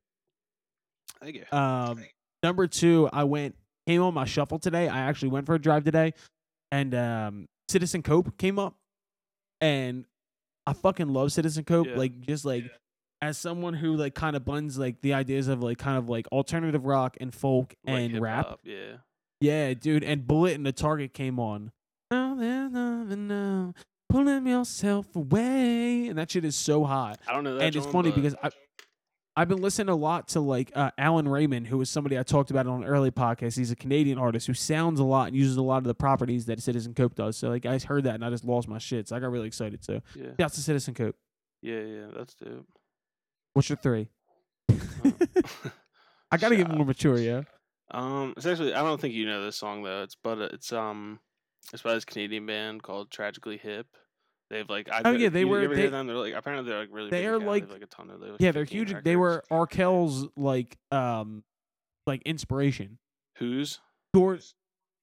Thank 1.21 1.37
you. 1.37 1.45
Um, 1.59 2.03
number 2.43 2.67
two, 2.67 3.11
I 3.13 3.25
went 3.25 3.57
came 3.87 4.01
on 4.01 4.15
my 4.15 4.25
shuffle 4.25 4.59
today. 4.59 4.89
I 4.89 5.01
actually 5.01 5.29
went 5.29 5.45
for 5.45 5.55
a 5.55 5.59
drive 5.61 5.85
today, 5.85 6.15
and 6.73 6.93
um, 6.97 7.47
Citizen 7.69 8.03
Cope 8.03 8.37
came 8.39 8.59
up, 8.59 8.75
and 9.61 10.05
I 10.67 10.73
fucking 10.73 11.09
love 11.09 11.31
Citizen 11.33 11.63
Cope. 11.65 11.87
Yeah. 11.87 11.97
Like 11.97 12.21
just 12.23 12.45
like 12.45 12.65
as 13.21 13.39
someone 13.39 13.75
who 13.75 13.95
like 13.95 14.15
kind 14.17 14.35
of 14.35 14.45
blends 14.45 14.77
like 14.79 15.01
the 15.01 15.15
ideas 15.15 15.47
of 15.47 15.63
like 15.63 15.79
kind 15.79 15.97
of 15.97 16.09
like 16.09 16.27
alternative 16.33 16.85
rock 16.85 17.17
and 17.21 17.33
folk 17.33 17.75
Like 17.87 17.95
and 18.11 18.21
rap. 18.21 18.37
hip-hop, 18.47 18.61
Yeah. 18.65 18.97
Yeah, 19.41 19.75
dude. 19.75 20.05
And 20.05 20.27
Bullet 20.27 20.55
and 20.55 20.65
the 20.67 20.73
Target 20.73 21.15
came 21.15 21.39
on. 21.41 21.71
Oh, 22.13 22.35
now, 22.35 23.75
Pulling 24.09 24.47
yourself 24.47 25.15
away, 25.17 26.07
and 26.09 26.19
that 26.19 26.31
shit 26.31 26.45
is 26.45 26.55
so 26.55 26.85
hot 26.85 27.19
I 27.27 27.33
don't 27.33 27.45
know 27.45 27.59
and 27.59 27.75
it's 27.75 27.87
funny 27.87 28.11
because 28.11 28.35
I 28.43 28.51
I've 29.35 29.49
been 29.49 29.63
listening 29.63 29.89
a 29.89 29.97
lot 29.97 30.29
to 30.29 30.41
like 30.41 30.71
uh, 30.75 30.91
Allan 30.99 31.27
Rayman, 31.27 31.67
who 31.67 31.81
is 31.81 31.89
somebody 31.89 32.19
I 32.19 32.23
talked 32.23 32.51
about 32.51 32.67
on 32.67 32.83
an 32.83 32.89
early 32.89 33.11
podcast. 33.11 33.57
He's 33.57 33.71
a 33.71 33.77
Canadian 33.77 34.19
artist 34.19 34.47
who 34.47 34.53
sounds 34.53 35.01
a 35.01 35.05
lot 35.05 35.29
and 35.29 35.37
uses 35.37 35.57
a 35.57 35.63
lot 35.63 35.79
of 35.79 35.85
the 35.85 35.95
properties 35.95 36.45
that 36.47 36.61
Citizen 36.61 36.93
Cope 36.93 37.15
does. 37.15 37.39
So 37.39 37.49
like 37.49 37.65
I 37.65 37.79
heard 37.79 38.05
that 38.05 38.15
and 38.15 38.25
I 38.25 38.31
just 38.31 38.45
lost 38.45 38.69
my 38.69 38.79
shit. 38.79 39.09
So 39.09 39.17
I 39.17 39.21
got 39.21 39.31
really 39.31 39.47
excited. 39.47 39.83
So 39.85 40.03
yeah, 40.15 40.33
that's 40.37 40.57
the 40.57 40.63
Citizen 40.63 40.93
Cope. 40.93 41.17
yeah, 41.63 41.81
yeah, 41.81 42.07
that's 42.15 42.35
dope. 42.35 42.67
What's 43.55 43.71
your 43.71 43.77
three? 43.77 44.09
I 46.31 46.37
gotta 46.37 46.57
get 46.57 46.71
more 46.71 46.85
mature, 46.85 47.19
yeah. 47.19 47.43
Um, 47.91 48.35
it's 48.37 48.47
actually 48.47 48.75
I 48.75 48.83
don't 48.83 49.01
think 49.01 49.15
you 49.15 49.27
know 49.27 49.45
this 49.45 49.57
song 49.57 49.83
though. 49.83 50.03
It's 50.03 50.17
but 50.23 50.39
it's 50.39 50.73
um, 50.73 51.21
it's 51.73 51.83
by 51.83 51.95
this 51.95 52.05
Canadian 52.05 52.47
band 52.47 52.83
called 52.83 53.11
Tragically 53.11 53.57
Hip. 53.59 53.87
They've 54.53 54.69
like 54.69 54.91
I 54.93 55.01
Oh, 55.07 55.13
yeah, 55.13 55.31
they 55.31 55.41
you, 55.41 55.49
were- 55.49 55.61
You 55.61 55.65
ever 55.65 55.75
they- 55.75 55.81
hear 55.81 55.91
them? 55.91 56.07
They're 56.07 56.15
like 56.17 56.35
apparently 56.35 56.71
they're 56.71 56.81
like 56.81 56.91
really. 56.93 57.09
they 57.09 57.23
big 57.23 57.29
are 57.29 57.39
like- 57.39 57.71
like 57.73 57.83
a 57.83 57.87
ton 57.87 58.11
of 58.11 58.21
those. 58.21 58.37
Yeah, 58.39 58.53
they're 58.53 58.65
huge. 58.65 58.95
They 59.03 59.17
were 59.17 59.43
Arkell's 59.51 60.29
like 60.37 60.77
um 60.91 61.43
like 62.07 62.21
inspiration. 62.25 62.99
who's? 63.39 63.81
Gord 64.15 64.43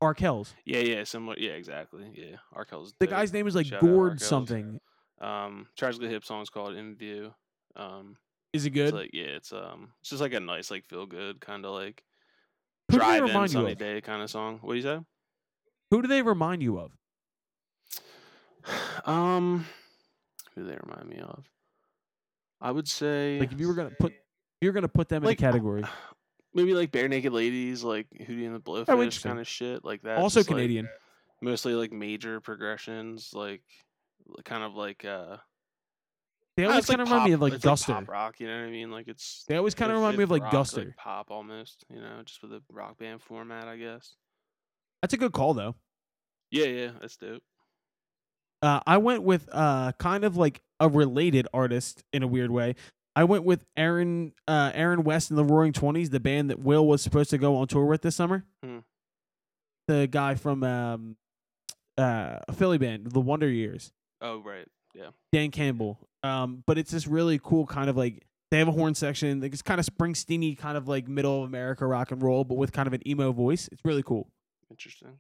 Arkell's. 0.04 0.54
Yeah, 0.66 0.80
yeah, 0.82 1.04
similar. 1.04 1.36
Yeah, 1.40 1.54
exactly. 1.54 2.12
Yeah, 2.14 2.36
Arkell's. 2.56 2.94
The 3.00 3.08
dope. 3.08 3.16
guy's 3.16 3.34
name 3.34 3.48
is 3.48 3.56
like 3.56 3.66
Shout 3.66 3.82
Gord 3.82 4.22
something. 4.22 4.80
Um, 5.20 5.68
Tragically 5.76 6.10
Hip 6.10 6.24
song's 6.24 6.50
called 6.52 6.76
In 6.76 6.96
View. 6.96 7.34
Um, 7.76 8.18
Is 8.54 8.66
it 8.66 8.70
it's 8.70 8.74
good? 8.76 8.94
like 8.94 9.10
yeah, 9.14 9.24
it's 9.26 9.52
um, 9.52 9.94
it's 10.02 10.12
just 10.12 10.22
like 10.22 10.34
a 10.34 10.40
nice 10.40 10.70
like 10.70 10.86
feel 10.86 11.06
good 11.08 11.42
kind 11.42 11.66
of 11.66 11.72
like 11.72 12.04
Who 12.92 13.00
do 13.00 13.00
they 13.00 13.18
drive 13.20 13.36
in 13.36 13.48
sunny 13.50 13.72
of? 13.74 13.78
day 13.80 14.00
kind 14.02 14.22
of 14.22 14.30
song. 14.30 14.60
What 14.62 14.74
do 14.74 14.78
you 14.78 14.84
say? 14.84 15.00
Who 15.92 16.02
do 16.04 16.08
they 16.08 16.22
remind 16.22 16.62
you 16.62 16.78
of? 16.80 16.92
Um, 19.06 19.65
who 20.56 20.62
do 20.63 20.67
they 20.69 20.78
remind 20.84 21.08
me 21.10 21.19
of? 21.19 21.45
I 22.62 22.72
would 22.72 22.88
say 22.88 23.38
Like 23.39 23.52
if 23.52 23.60
you 23.60 23.67
were 23.67 23.74
gonna 23.74 23.91
put 24.00 24.12
if 24.12 24.17
you 24.62 24.69
were 24.69 24.74
gonna 24.74 24.88
put 24.89 25.08
them 25.10 25.24
Like, 25.24 25.39
in 25.39 25.45
a 25.45 25.52
category. 25.52 25.84
maybe 26.54 26.74
like 26.74 26.91
Barenaked 26.91 27.32
Ladies, 27.32 27.84
like 27.84 28.08
Hootie 28.10 28.45
and 28.45 28.56
the 28.56 28.60
Blowfish 28.60 28.89
interesting. 28.89 29.30
kind 29.30 29.39
of 29.39 29.48
shit, 29.48 29.86
like 29.86 30.02
that. 30.02 30.17
also 30.17 30.39
just, 30.41 30.50
like, 30.50 30.56
Canadian. 30.58 30.89
mostly 31.41 31.74
like 31.74 31.91
major 31.91 32.41
progressions, 32.41 33.32
like 33.34 33.63
kind 34.43 34.63
of 34.63 34.76
like 34.76 35.06
uh. 35.06 35.38
They 36.58 36.65
uh, 36.65 36.72
always 36.72 36.88
kind 36.88 37.00
of 37.00 37.08
remind 37.10 37.26
me 37.30 37.32
of 37.32 37.41
like 37.41 37.54
it's 37.54 37.63
Guster. 37.63 37.93
pop 37.93 38.10
rock, 38.10 38.39
you 38.41 38.48
know 38.48 38.60
what 38.60 38.67
I 38.67 38.72
mean? 38.72 38.91
Like 38.91 39.08
it's. 39.08 39.45
They 39.48 39.56
always 39.56 39.74
kind 39.76 39.91
of 39.91 39.95
if- 39.95 40.02
remind 40.02 40.17
me 40.17 40.24
if 40.24 40.28
of 40.28 40.32
like 40.32 40.52
Guster. 40.52 40.93
pop 40.98 41.32
almost, 41.32 41.86
you 41.89 42.02
know, 42.02 42.22
just 42.26 42.41
with 42.41 42.52
a 42.52 42.62
rock 42.69 42.98
band 42.98 43.22
format, 43.22 43.69
I 43.69 43.78
guess. 43.78 44.15
That's 45.02 45.13
a 45.13 45.17
good 45.17 45.32
call 45.32 45.54
though. 45.54 45.76
Yeah, 46.52 46.65
yeah, 46.65 46.91
that's 47.00 47.15
dope. 47.15 47.43
Uh, 48.62 48.80
I 48.86 48.98
went 48.98 49.24
with 49.24 49.48
uh 49.52 49.93
kind 50.00 50.24
of 50.24 50.36
like 50.36 50.62
a 50.80 50.89
related 50.89 51.48
artist 51.54 52.04
in 52.12 52.24
a 52.24 52.28
weird 52.28 52.52
way. 52.52 52.76
I 53.15 53.24
went 53.24 53.43
with 53.43 53.65
Aaron 53.78 54.34
uh 54.48 54.72
Aaron 54.74 55.04
West 55.04 55.30
and 55.30 55.38
the 55.38 55.45
Roaring 55.45 55.74
Twenties, 55.74 56.10
the 56.10 56.19
band 56.19 56.50
that 56.50 56.60
Will 56.60 56.86
was 56.86 57.02
supposed 57.02 57.30
to 57.32 57.38
go 57.38 57.56
on 57.58 57.67
tour 57.67 57.86
with 57.86 58.02
this 58.02 58.15
summer. 58.15 58.45
Hmm. 58.63 58.80
The 59.88 60.08
guy 60.08 60.36
from 60.36 60.63
um 60.63 61.15
uh 61.98 62.39
a 62.48 62.54
Philly 62.54 62.78
band, 62.78 63.12
The 63.12 63.22
Wonder 63.22 63.50
Years. 63.50 63.91
Oh 64.22 64.39
right, 64.39 64.67
yeah. 64.93 65.10
Dan 65.32 65.52
Campbell. 65.52 65.98
Um, 66.24 66.63
but 66.67 66.78
it's 66.78 66.91
this 66.91 67.08
really 67.08 67.39
cool 67.41 67.65
kind 67.65 67.89
of 67.89 67.95
like 67.95 68.26
they 68.52 68.60
have 68.60 68.67
a 68.67 68.74
horn 68.74 68.93
section. 68.95 69.39
Like 69.39 69.54
it's 69.54 69.62
kind 69.62 69.80
of 69.80 69.86
Springsteeny, 69.86 70.58
kind 70.58 70.78
of 70.78 70.88
like 70.88 71.08
middle 71.08 71.43
of 71.43 71.48
America 71.48 71.86
rock 71.86 72.12
and 72.12 72.22
roll, 72.22 72.43
but 72.43 72.56
with 72.56 72.74
kind 72.74 72.88
of 72.88 72.93
an 72.93 73.08
emo 73.08 73.32
voice. 73.32 73.69
It's 73.72 73.86
really 73.86 74.04
cool. 74.04 74.28
Interesting. 74.69 75.19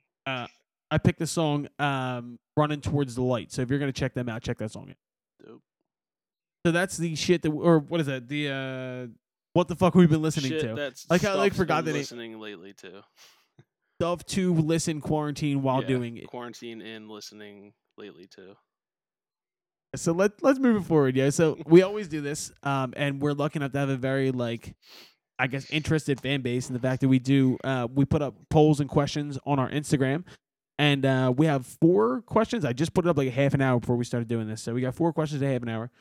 I 0.91 0.97
picked 0.97 1.19
the 1.19 1.27
song 1.27 1.67
um, 1.79 2.39
"Running 2.57 2.81
Towards 2.81 3.15
the 3.15 3.21
Light." 3.23 3.51
So 3.51 3.61
if 3.61 3.69
you're 3.69 3.79
gonna 3.79 3.91
check 3.91 4.13
them 4.13 4.29
out, 4.29 4.41
check 4.41 4.57
that 4.59 4.71
song 4.71 4.89
out. 4.89 4.95
Dope. 5.47 5.61
So 6.65 6.71
that's 6.71 6.97
the 6.97 7.15
shit 7.15 7.41
that, 7.43 7.51
or 7.51 7.79
what 7.79 8.01
is 8.01 8.07
that? 8.07 8.27
The 8.27 8.49
uh, 8.49 9.13
what 9.53 9.67
the 9.67 9.75
fuck 9.75 9.95
we've 9.95 10.09
been 10.09 10.21
listening 10.21 10.51
Shit, 10.51 10.61
to? 10.61 10.75
that's 10.75 11.09
Like, 11.09 11.23
I, 11.23 11.33
like, 11.33 11.53
forgot 11.53 11.77
been 11.83 11.85
the 11.85 11.91
name. 11.93 11.99
listening 12.01 12.39
lately 12.39 12.73
too. 12.73 13.01
Stuff 13.99 14.25
to 14.27 14.53
listen 14.53 15.01
quarantine 15.01 15.61
while 15.61 15.81
Yeah, 15.81 15.87
doing 15.87 16.17
it. 16.17 16.27
quarantine 16.27 16.81
and 16.81 17.09
listening 17.09 17.73
lately 17.97 18.27
too. 18.27 18.55
So 19.95 20.11
let 20.11 20.43
let's 20.43 20.59
move 20.59 20.81
it 20.81 20.85
forward, 20.85 21.15
yeah. 21.15 21.31
So 21.31 21.57
we 21.65 21.81
always 21.81 22.07
do 22.07 22.21
this, 22.21 22.51
um, 22.63 22.93
and 22.95 23.19
we're 23.21 23.33
lucky 23.33 23.57
enough 23.57 23.71
to 23.71 23.79
have 23.79 23.89
a 23.89 23.97
very 23.97 24.31
like, 24.31 24.75
I 25.39 25.47
guess, 25.47 25.69
interested 25.71 26.21
fan 26.21 26.41
base. 26.41 26.67
in 26.69 26.73
the 26.73 26.79
fact 26.79 27.01
that 27.01 27.07
we 27.07 27.17
do, 27.19 27.57
uh, 27.63 27.87
we 27.93 28.05
put 28.05 28.21
up 28.21 28.35
polls 28.49 28.79
and 28.79 28.89
questions 28.89 29.39
on 29.45 29.57
our 29.57 29.69
Instagram, 29.69 30.25
and 30.79 31.05
uh, 31.05 31.31
we 31.35 31.45
have 31.45 31.65
four 31.65 32.21
questions. 32.21 32.63
I 32.63 32.71
just 32.71 32.93
put 32.93 33.05
it 33.05 33.09
up 33.09 33.17
like 33.17 33.27
a 33.27 33.31
half 33.31 33.53
an 33.53 33.61
hour 33.61 33.79
before 33.81 33.97
we 33.97 34.05
started 34.05 34.29
doing 34.29 34.47
this, 34.47 34.61
so 34.61 34.73
we 34.73 34.79
got 34.81 34.95
four 34.95 35.11
questions 35.11 35.41
a 35.41 35.47
half 35.47 35.61
an 35.61 35.69
hour. 35.69 35.91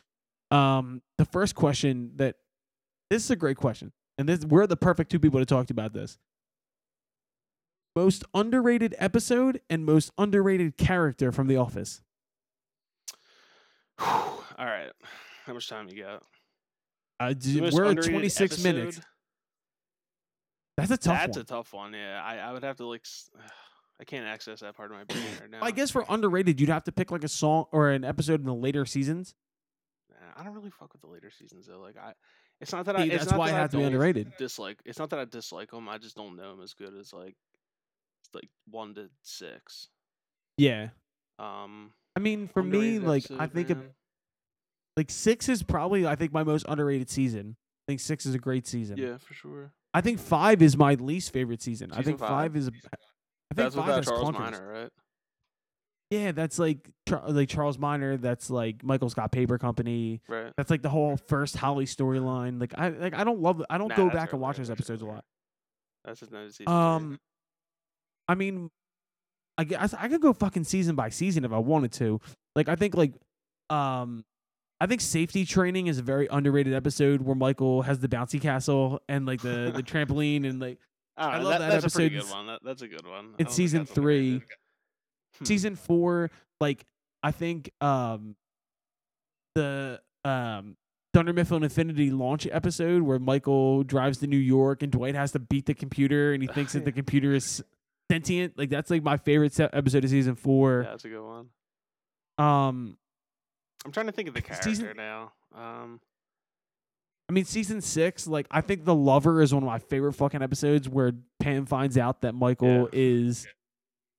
Um, 0.52 1.02
the 1.18 1.24
first 1.24 1.56
question 1.56 2.12
that 2.16 2.36
this 3.10 3.24
is 3.24 3.30
a 3.32 3.36
great 3.36 3.56
question, 3.56 3.92
and 4.16 4.28
this 4.28 4.44
we're 4.44 4.68
the 4.68 4.76
perfect 4.76 5.10
two 5.10 5.18
people 5.18 5.40
to 5.40 5.44
talk 5.46 5.66
to 5.66 5.72
about 5.74 5.92
this. 5.92 6.16
Most 7.96 8.24
underrated 8.32 8.94
episode 8.98 9.60
and 9.68 9.84
most 9.84 10.12
underrated 10.16 10.78
character 10.78 11.32
from 11.32 11.48
The 11.48 11.56
Office. 11.56 12.00
All 13.98 14.44
right, 14.58 14.92
how 15.44 15.54
much 15.54 15.68
time 15.68 15.88
you 15.88 16.04
got? 16.04 16.22
Uh, 17.18 17.34
we're 17.44 17.66
at 17.66 17.90
underrated 17.90 18.04
26 18.04 18.62
minutes. 18.62 19.00
That's 20.76 20.92
a 20.92 20.96
tough 20.96 21.18
That's 21.18 21.36
one. 21.36 21.40
a 21.42 21.44
tough 21.44 21.72
one. 21.72 21.92
Yeah, 21.94 22.22
I, 22.24 22.36
I 22.36 22.52
would 22.52 22.62
have 22.62 22.76
to 22.76 22.86
like. 22.86 23.04
I 24.00 24.04
can't 24.04 24.26
access 24.26 24.60
that 24.60 24.76
part 24.76 24.90
of 24.90 24.96
my 24.96 25.04
brain 25.04 25.24
right 25.40 25.50
now. 25.50 25.58
I 25.62 25.70
guess 25.70 25.90
for 25.90 26.04
underrated, 26.08 26.60
you'd 26.60 26.70
have 26.70 26.84
to 26.84 26.92
pick 26.92 27.10
like 27.10 27.24
a 27.24 27.28
song 27.28 27.66
or 27.72 27.90
an 27.90 28.04
episode 28.04 28.40
in 28.40 28.46
the 28.46 28.54
later 28.54 28.86
seasons. 28.86 29.34
Nah, 30.10 30.40
I 30.40 30.44
don't 30.44 30.54
really 30.54 30.70
fuck 30.70 30.92
with 30.92 31.02
the 31.02 31.08
later 31.08 31.30
seasons 31.30 31.66
though. 31.66 31.80
Like 31.80 31.96
I, 31.96 32.12
it's 32.60 32.72
not 32.72 32.86
that 32.86 32.96
I. 32.96 33.04
It's 33.04 33.18
that's 33.18 33.30
not 33.30 33.38
why 33.38 33.48
that 33.48 33.54
it 33.54 33.56
I 33.56 33.60
has 33.62 33.70
to 33.70 33.76
be 33.78 33.82
underrated. 33.84 34.32
Dislike. 34.38 34.80
It's 34.84 34.98
not 34.98 35.10
that 35.10 35.18
I 35.18 35.24
dislike 35.24 35.70
them. 35.70 35.88
I 35.88 35.98
just 35.98 36.16
don't 36.16 36.36
know 36.36 36.56
them 36.56 36.62
as 36.62 36.74
good 36.74 36.94
as 36.98 37.12
like, 37.12 37.36
like 38.34 38.48
one 38.70 38.94
to 38.94 39.08
six. 39.22 39.88
Yeah. 40.56 40.88
Um, 41.38 41.92
I 42.16 42.20
mean, 42.20 42.48
for 42.48 42.62
me, 42.62 42.98
like 42.98 43.30
I 43.30 43.44
episode, 43.44 43.52
think 43.52 43.70
of. 43.70 43.78
Like 44.96 45.10
six 45.12 45.48
is 45.48 45.62
probably 45.62 46.06
I 46.06 46.16
think 46.16 46.32
my 46.32 46.42
most 46.42 46.66
underrated 46.68 47.08
season. 47.08 47.56
I 47.86 47.92
think 47.92 48.00
six 48.00 48.26
is 48.26 48.34
a 48.34 48.38
great 48.38 48.66
season. 48.66 48.96
Yeah, 48.96 49.16
for 49.18 49.32
sure. 49.32 49.72
I 49.94 50.00
think 50.00 50.18
five 50.18 50.60
is 50.60 50.76
my 50.76 50.94
least 50.94 51.32
favorite 51.32 51.62
season. 51.62 51.92
I 51.92 52.02
think 52.02 52.18
five? 52.18 52.28
five 52.28 52.56
is. 52.56 52.70
I 53.50 53.54
think 53.54 53.72
That's 53.72 53.76
without 53.76 54.04
Charles 54.04 54.28
clunkers. 54.30 54.38
Miner, 54.40 54.72
right? 54.72 54.90
Yeah, 56.10 56.32
that's 56.32 56.58
like 56.58 56.88
like 57.28 57.48
Charles 57.50 57.78
Miner. 57.78 58.16
That's 58.16 58.48
like 58.48 58.82
Michael 58.82 59.10
Scott 59.10 59.30
Paper 59.30 59.58
Company. 59.58 60.22
Right. 60.28 60.52
That's 60.56 60.70
like 60.70 60.80
the 60.82 60.88
whole 60.88 61.16
first 61.16 61.56
Holly 61.56 61.84
storyline. 61.84 62.58
Like 62.60 62.72
I 62.78 62.88
like 62.88 63.14
I 63.14 63.24
don't 63.24 63.40
love. 63.40 63.62
I 63.68 63.76
don't 63.76 63.88
Nah, 63.88 63.96
go 63.96 64.10
back 64.10 64.32
and 64.32 64.40
watch 64.40 64.56
those 64.56 64.70
episodes 64.70 65.02
a 65.02 65.06
lot. 65.06 65.24
That's 66.04 66.20
just 66.20 66.32
nose 66.32 66.52
season. 66.56 66.66
three. 66.66 66.74
Um, 66.74 67.18
I 68.26 68.34
mean, 68.36 68.70
I 69.58 69.64
guess 69.64 69.92
I 69.92 70.08
could 70.08 70.22
go 70.22 70.32
fucking 70.32 70.64
season 70.64 70.96
by 70.96 71.10
season 71.10 71.44
if 71.44 71.52
I 71.52 71.58
wanted 71.58 71.92
to. 71.92 72.20
Like 72.56 72.68
I 72.70 72.76
think 72.76 72.94
like, 72.94 73.12
um, 73.68 74.24
I 74.80 74.86
think 74.86 75.02
safety 75.02 75.44
training 75.44 75.88
is 75.88 75.98
a 75.98 76.02
very 76.02 76.26
underrated 76.30 76.72
episode 76.72 77.20
where 77.20 77.34
Michael 77.36 77.82
has 77.82 77.98
the 77.98 78.08
bouncy 78.08 78.40
castle 78.40 79.00
and 79.10 79.26
like 79.26 79.42
the 79.42 79.72
the 79.74 79.82
trampoline 79.82 80.48
and 80.48 80.58
like 80.58 80.78
I, 81.18 81.36
I 81.36 81.38
love 81.38 81.52
that, 81.52 81.58
that 81.58 81.82
that's 81.82 81.94
a 81.94 81.96
pretty 81.96 82.16
episode. 82.16 82.28
good 82.28 82.36
one. 82.36 82.46
That, 82.46 82.60
that's 82.64 82.82
a 82.82 82.88
good 82.88 83.06
one. 83.06 83.14
I 83.18 83.22
don't 83.22 83.40
in 83.40 83.46
season 83.48 83.86
three. 83.86 84.42
Hmm. 85.38 85.44
season 85.44 85.76
four. 85.76 86.30
Like 86.60 86.84
I 87.22 87.30
think 87.30 87.70
um, 87.80 88.36
the 89.54 90.00
um. 90.24 90.76
Dunder 91.14 91.32
Mifflin 91.32 91.62
Infinity 91.62 92.10
launch 92.10 92.46
episode 92.52 93.00
where 93.02 93.18
Michael 93.18 93.82
drives 93.82 94.18
to 94.18 94.26
New 94.26 94.36
York 94.36 94.82
and 94.82 94.92
Dwight 94.92 95.14
has 95.14 95.32
to 95.32 95.38
beat 95.38 95.64
the 95.64 95.72
computer 95.74 96.34
and 96.34 96.42
he 96.42 96.48
thinks 96.48 96.74
that 96.74 96.84
the 96.84 96.92
computer 97.00 97.34
is 97.34 97.64
sentient. 98.10 98.58
Like 98.58 98.68
that's 98.68 98.90
like 98.90 99.02
my 99.02 99.16
favorite 99.16 99.54
se- 99.54 99.70
episode 99.72 100.04
of 100.04 100.10
season 100.10 100.34
four. 100.34 100.82
Yeah, 100.84 100.90
that's 100.90 101.04
a 101.06 101.08
good 101.08 101.24
one. 101.24 101.48
Um, 102.36 102.98
I'm 103.84 103.90
trying 103.90 104.06
to 104.06 104.12
think 104.12 104.28
of 104.28 104.34
the 104.34 104.42
character 104.42 104.68
Season- 104.68 104.96
now. 104.96 105.32
Um, 105.56 105.98
I 107.28 107.32
mean 107.32 107.44
season 107.44 107.80
six. 107.80 108.26
Like 108.26 108.46
I 108.50 108.60
think 108.60 108.84
the 108.84 108.94
lover 108.94 109.42
is 109.42 109.52
one 109.52 109.62
of 109.62 109.66
my 109.66 109.78
favorite 109.78 110.14
fucking 110.14 110.42
episodes 110.42 110.88
where 110.88 111.12
Pam 111.40 111.66
finds 111.66 111.98
out 111.98 112.22
that 112.22 112.34
Michael 112.34 112.84
Yeah. 112.84 113.00
is 113.00 113.46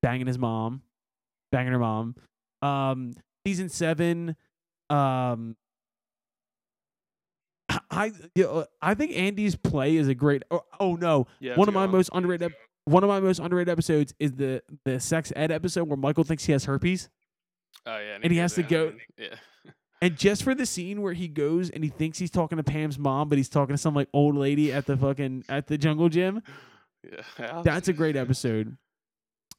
banging 0.01 0.27
his 0.27 0.37
mom, 0.37 0.81
banging 1.51 1.71
her 1.73 1.79
mom. 1.79 2.15
Um, 2.61 3.15
season 3.47 3.69
seven. 3.69 4.35
Um, 4.89 5.55
I 7.91 8.11
you 8.35 8.43
know, 8.43 8.65
I 8.81 8.93
think 8.93 9.15
Andy's 9.15 9.55
play 9.55 9.95
is 9.95 10.07
a 10.07 10.15
great. 10.15 10.43
Oh, 10.51 10.61
oh 10.79 10.95
no, 10.95 11.27
yeah, 11.39 11.55
one 11.55 11.67
of 11.67 11.73
my 11.73 11.87
most 11.87 12.09
underrated. 12.13 12.53
One 12.85 13.03
of 13.03 13.07
my 13.09 13.19
most 13.19 13.39
underrated 13.39 13.69
episodes 13.71 14.13
is 14.19 14.31
the 14.33 14.63
the 14.85 14.99
sex 14.99 15.31
ed 15.35 15.51
episode 15.51 15.87
where 15.87 15.97
Michael 15.97 16.23
thinks 16.23 16.45
he 16.45 16.51
has 16.53 16.65
herpes. 16.65 17.09
Oh 17.85 17.97
yeah, 17.97 18.15
and 18.21 18.23
he 18.31 18.37
goes 18.37 18.41
has 18.41 18.53
to 18.55 18.63
go- 18.63 18.93
Yeah. 19.17 19.35
And 20.01 20.17
just 20.17 20.43
for 20.43 20.55
the 20.55 20.65
scene 20.65 21.01
where 21.01 21.13
he 21.13 21.27
goes 21.27 21.69
and 21.69 21.83
he 21.83 21.89
thinks 21.89 22.17
he's 22.19 22.31
talking 22.31 22.57
to 22.57 22.63
Pam's 22.63 22.97
mom, 22.97 23.27
but 23.27 23.37
he's 23.37 23.49
talking 23.49 23.73
to 23.73 23.77
some 23.77 23.93
like 23.93 24.07
old 24.13 24.35
lady 24.35 24.71
at 24.71 24.85
the 24.85 24.95
fucking 24.95 25.43
at 25.49 25.67
the 25.67 25.77
jungle 25.77 26.07
gym. 26.09 26.41
Yeah. 27.37 27.61
That's 27.63 27.87
a 27.87 27.93
great 27.93 28.15
episode. 28.15 28.77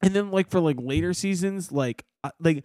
And 0.02 0.14
then 0.14 0.30
like 0.30 0.50
for 0.50 0.60
like 0.60 0.76
later 0.78 1.12
seasons, 1.12 1.70
like 1.70 2.04
I- 2.24 2.30
like 2.40 2.64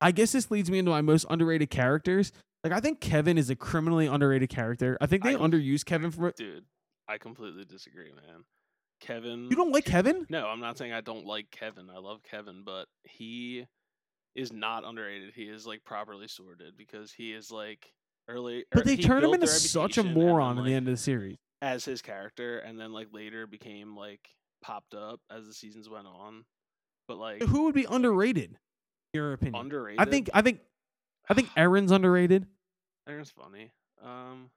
I 0.00 0.12
guess 0.12 0.32
this 0.32 0.50
leads 0.50 0.70
me 0.70 0.78
into 0.78 0.90
my 0.90 1.00
most 1.02 1.26
underrated 1.28 1.70
characters. 1.70 2.32
Like 2.62 2.72
I 2.72 2.80
think 2.80 3.00
Kevin 3.00 3.36
is 3.36 3.50
a 3.50 3.56
criminally 3.56 4.06
underrated 4.06 4.48
character. 4.48 4.96
I 5.00 5.06
think 5.06 5.24
they 5.24 5.34
I- 5.34 5.38
underuse 5.38 5.84
Kevin 5.84 6.10
for 6.10 6.32
Dude, 6.36 6.64
I 7.06 7.18
completely 7.18 7.64
disagree, 7.66 8.12
man. 8.12 8.44
Kevin. 9.00 9.48
You 9.50 9.56
don't 9.56 9.72
like 9.72 9.84
Kevin? 9.84 10.24
No, 10.30 10.46
I'm 10.46 10.60
not 10.60 10.78
saying 10.78 10.92
I 10.94 11.02
don't 11.02 11.26
like 11.26 11.50
Kevin. 11.50 11.90
I 11.94 11.98
love 11.98 12.20
Kevin, 12.22 12.62
but 12.64 12.86
he 13.02 13.66
is 14.34 14.52
not 14.52 14.84
underrated. 14.84 15.32
He 15.34 15.44
is 15.44 15.66
like 15.66 15.84
properly 15.84 16.28
sorted 16.28 16.76
because 16.76 17.12
he 17.12 17.32
is 17.32 17.50
like 17.50 17.92
early. 18.28 18.64
But 18.72 18.84
they 18.84 18.96
he 18.96 19.02
turned 19.02 19.24
him 19.24 19.34
into 19.34 19.46
such 19.46 19.96
a 19.96 20.00
and 20.00 20.10
then, 20.10 20.14
moron 20.14 20.58
in 20.58 20.64
the 20.64 20.74
end 20.74 20.88
of 20.88 20.94
the 20.94 20.98
series. 20.98 21.36
as 21.62 21.84
his 21.84 22.02
character, 22.02 22.58
and 22.58 22.78
then 22.78 22.92
like 22.92 23.08
later 23.12 23.46
became 23.46 23.96
like 23.96 24.28
popped 24.62 24.94
up 24.94 25.20
as 25.30 25.46
the 25.46 25.54
seasons 25.54 25.88
went 25.88 26.06
on. 26.06 26.44
But 27.06 27.18
like 27.18 27.42
Who 27.42 27.64
would 27.64 27.74
be 27.74 27.86
underrated? 27.88 28.52
In 29.12 29.18
your 29.20 29.32
opinion? 29.32 29.60
underrated, 29.62 30.00
I 30.00 30.10
think 30.10 30.30
I 30.34 30.42
think 30.42 30.60
I 31.28 31.34
think 31.34 31.50
Aaron's 31.56 31.92
underrated. 31.92 32.46
Aaron's 33.08 33.30
funny. 33.30 33.72
Um, 34.02 34.50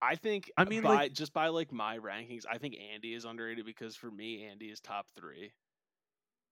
I 0.00 0.14
think. 0.16 0.50
I 0.56 0.64
mean, 0.64 0.82
by, 0.82 0.94
like- 0.94 1.12
just 1.14 1.32
by 1.32 1.48
like 1.48 1.72
my 1.72 1.98
rankings, 1.98 2.44
I 2.50 2.58
think 2.58 2.76
Andy 2.92 3.14
is 3.14 3.24
underrated 3.24 3.64
because 3.64 3.96
for 3.96 4.10
me, 4.10 4.44
Andy 4.44 4.66
is 4.66 4.80
top 4.80 5.06
three. 5.18 5.52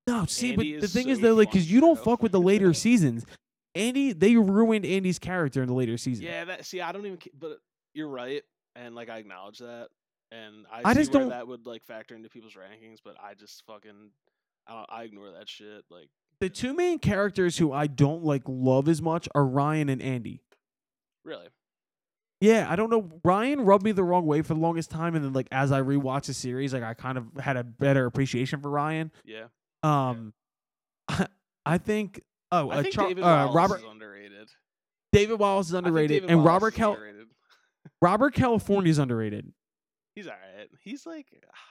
No, 0.07 0.27
see, 0.27 0.53
Andy 0.53 0.73
but 0.75 0.83
the 0.83 0.89
thing 0.89 1.09
is 1.09 1.21
though, 1.21 1.35
like, 1.35 1.51
because 1.51 1.71
you 1.71 1.81
don't 1.81 1.99
fuck 1.99 2.23
with 2.23 2.33
the 2.33 2.41
later 2.41 2.75
seasons. 2.75 3.25
Andy, 3.75 4.13
they 4.13 4.37
ruined 4.37 4.85
Andy's 4.85 5.19
character 5.19 5.63
in 5.63 5.69
the 5.69 5.75
later 5.75 5.97
season. 5.97 6.25
Yeah, 6.27 6.45
that. 6.45 6.65
See, 6.67 6.81
I 6.81 6.93
don't 6.93 7.05
even. 7.07 7.19
But 7.39 7.59
you're 7.95 8.09
right, 8.09 8.43
and 8.77 8.95
like 8.95 9.09
I 9.09 9.19
acknowledge 9.19 9.59
that, 9.59 9.89
and 10.31 10.67
I, 10.73 10.91
I 10.91 10.95
just 10.95 11.11
don't- 11.11 11.31
that 11.31 11.49
would 11.49 11.67
like 11.67 11.85
factor 11.85 12.15
into 12.15 12.29
people's 12.29 12.53
rankings. 12.55 12.99
But 13.05 13.17
I 13.23 13.35
just 13.35 13.65
fucking, 13.67 14.11
I 14.69 14.73
don't. 14.75 14.87
I 14.91 15.03
ignore 15.05 15.31
that 15.33 15.49
shit. 15.49 15.85
Like, 15.91 16.09
The 16.41 16.51
two 16.51 16.75
main 16.75 16.99
characters 16.99 17.57
who 17.59 17.73
I 17.73 17.87
don't 17.87 18.23
like 18.25 18.43
love 18.47 18.89
as 18.89 19.01
much 19.03 19.29
are 19.35 19.45
Ryan 19.45 19.89
and 19.89 20.03
Andy. 20.03 20.41
really, 21.25 21.49
Yeah, 22.41 22.67
I 22.71 22.77
don't 22.77 22.91
know. 22.91 23.21
Ryan 23.25 23.63
rubbed 23.63 23.85
me 23.85 23.93
the 23.93 24.05
wrong 24.05 24.27
way 24.27 24.43
for 24.43 24.53
the 24.55 24.61
longest 24.61 24.91
time, 24.91 25.15
and 25.17 25.25
then 25.25 25.33
like 25.33 25.49
as 25.51 25.73
I 25.73 25.81
rewatched 25.81 26.27
the 26.27 26.35
series, 26.35 26.75
like 26.75 26.83
I 26.85 26.93
kind 26.95 27.17
of 27.19 27.27
had 27.41 27.57
a 27.57 27.65
better 27.65 28.05
appreciation 28.07 28.61
for 28.61 28.71
Ryan. 28.71 29.11
yeah. 29.25 29.47
Um, 29.85 30.33
I 31.67 31.79
think. 31.79 32.23
Oh, 32.51 32.71
I 32.71 32.77
uh, 32.79 32.83
think 32.83 32.95
Char- 32.95 33.09
David 33.09 33.25
uh, 33.25 33.27
Wallace 33.27 33.55
Robert 33.55 33.79
is 33.79 33.85
underrated. 33.91 34.49
David 35.13 35.39
Wallace 35.39 35.69
is 35.69 35.75
I 35.75 35.79
underrated, 35.79 36.25
and 36.25 36.39
Wallace 36.39 36.47
Robert 36.47 36.75
Cal- 36.75 36.93
underrated. 36.95 37.27
Robert 38.03 38.35
California 38.35 38.91
is 38.91 38.99
underrated, 38.99 39.53
He's 40.15 40.27
alright. 40.27 40.69
He's 40.83 41.07
like, 41.07 41.27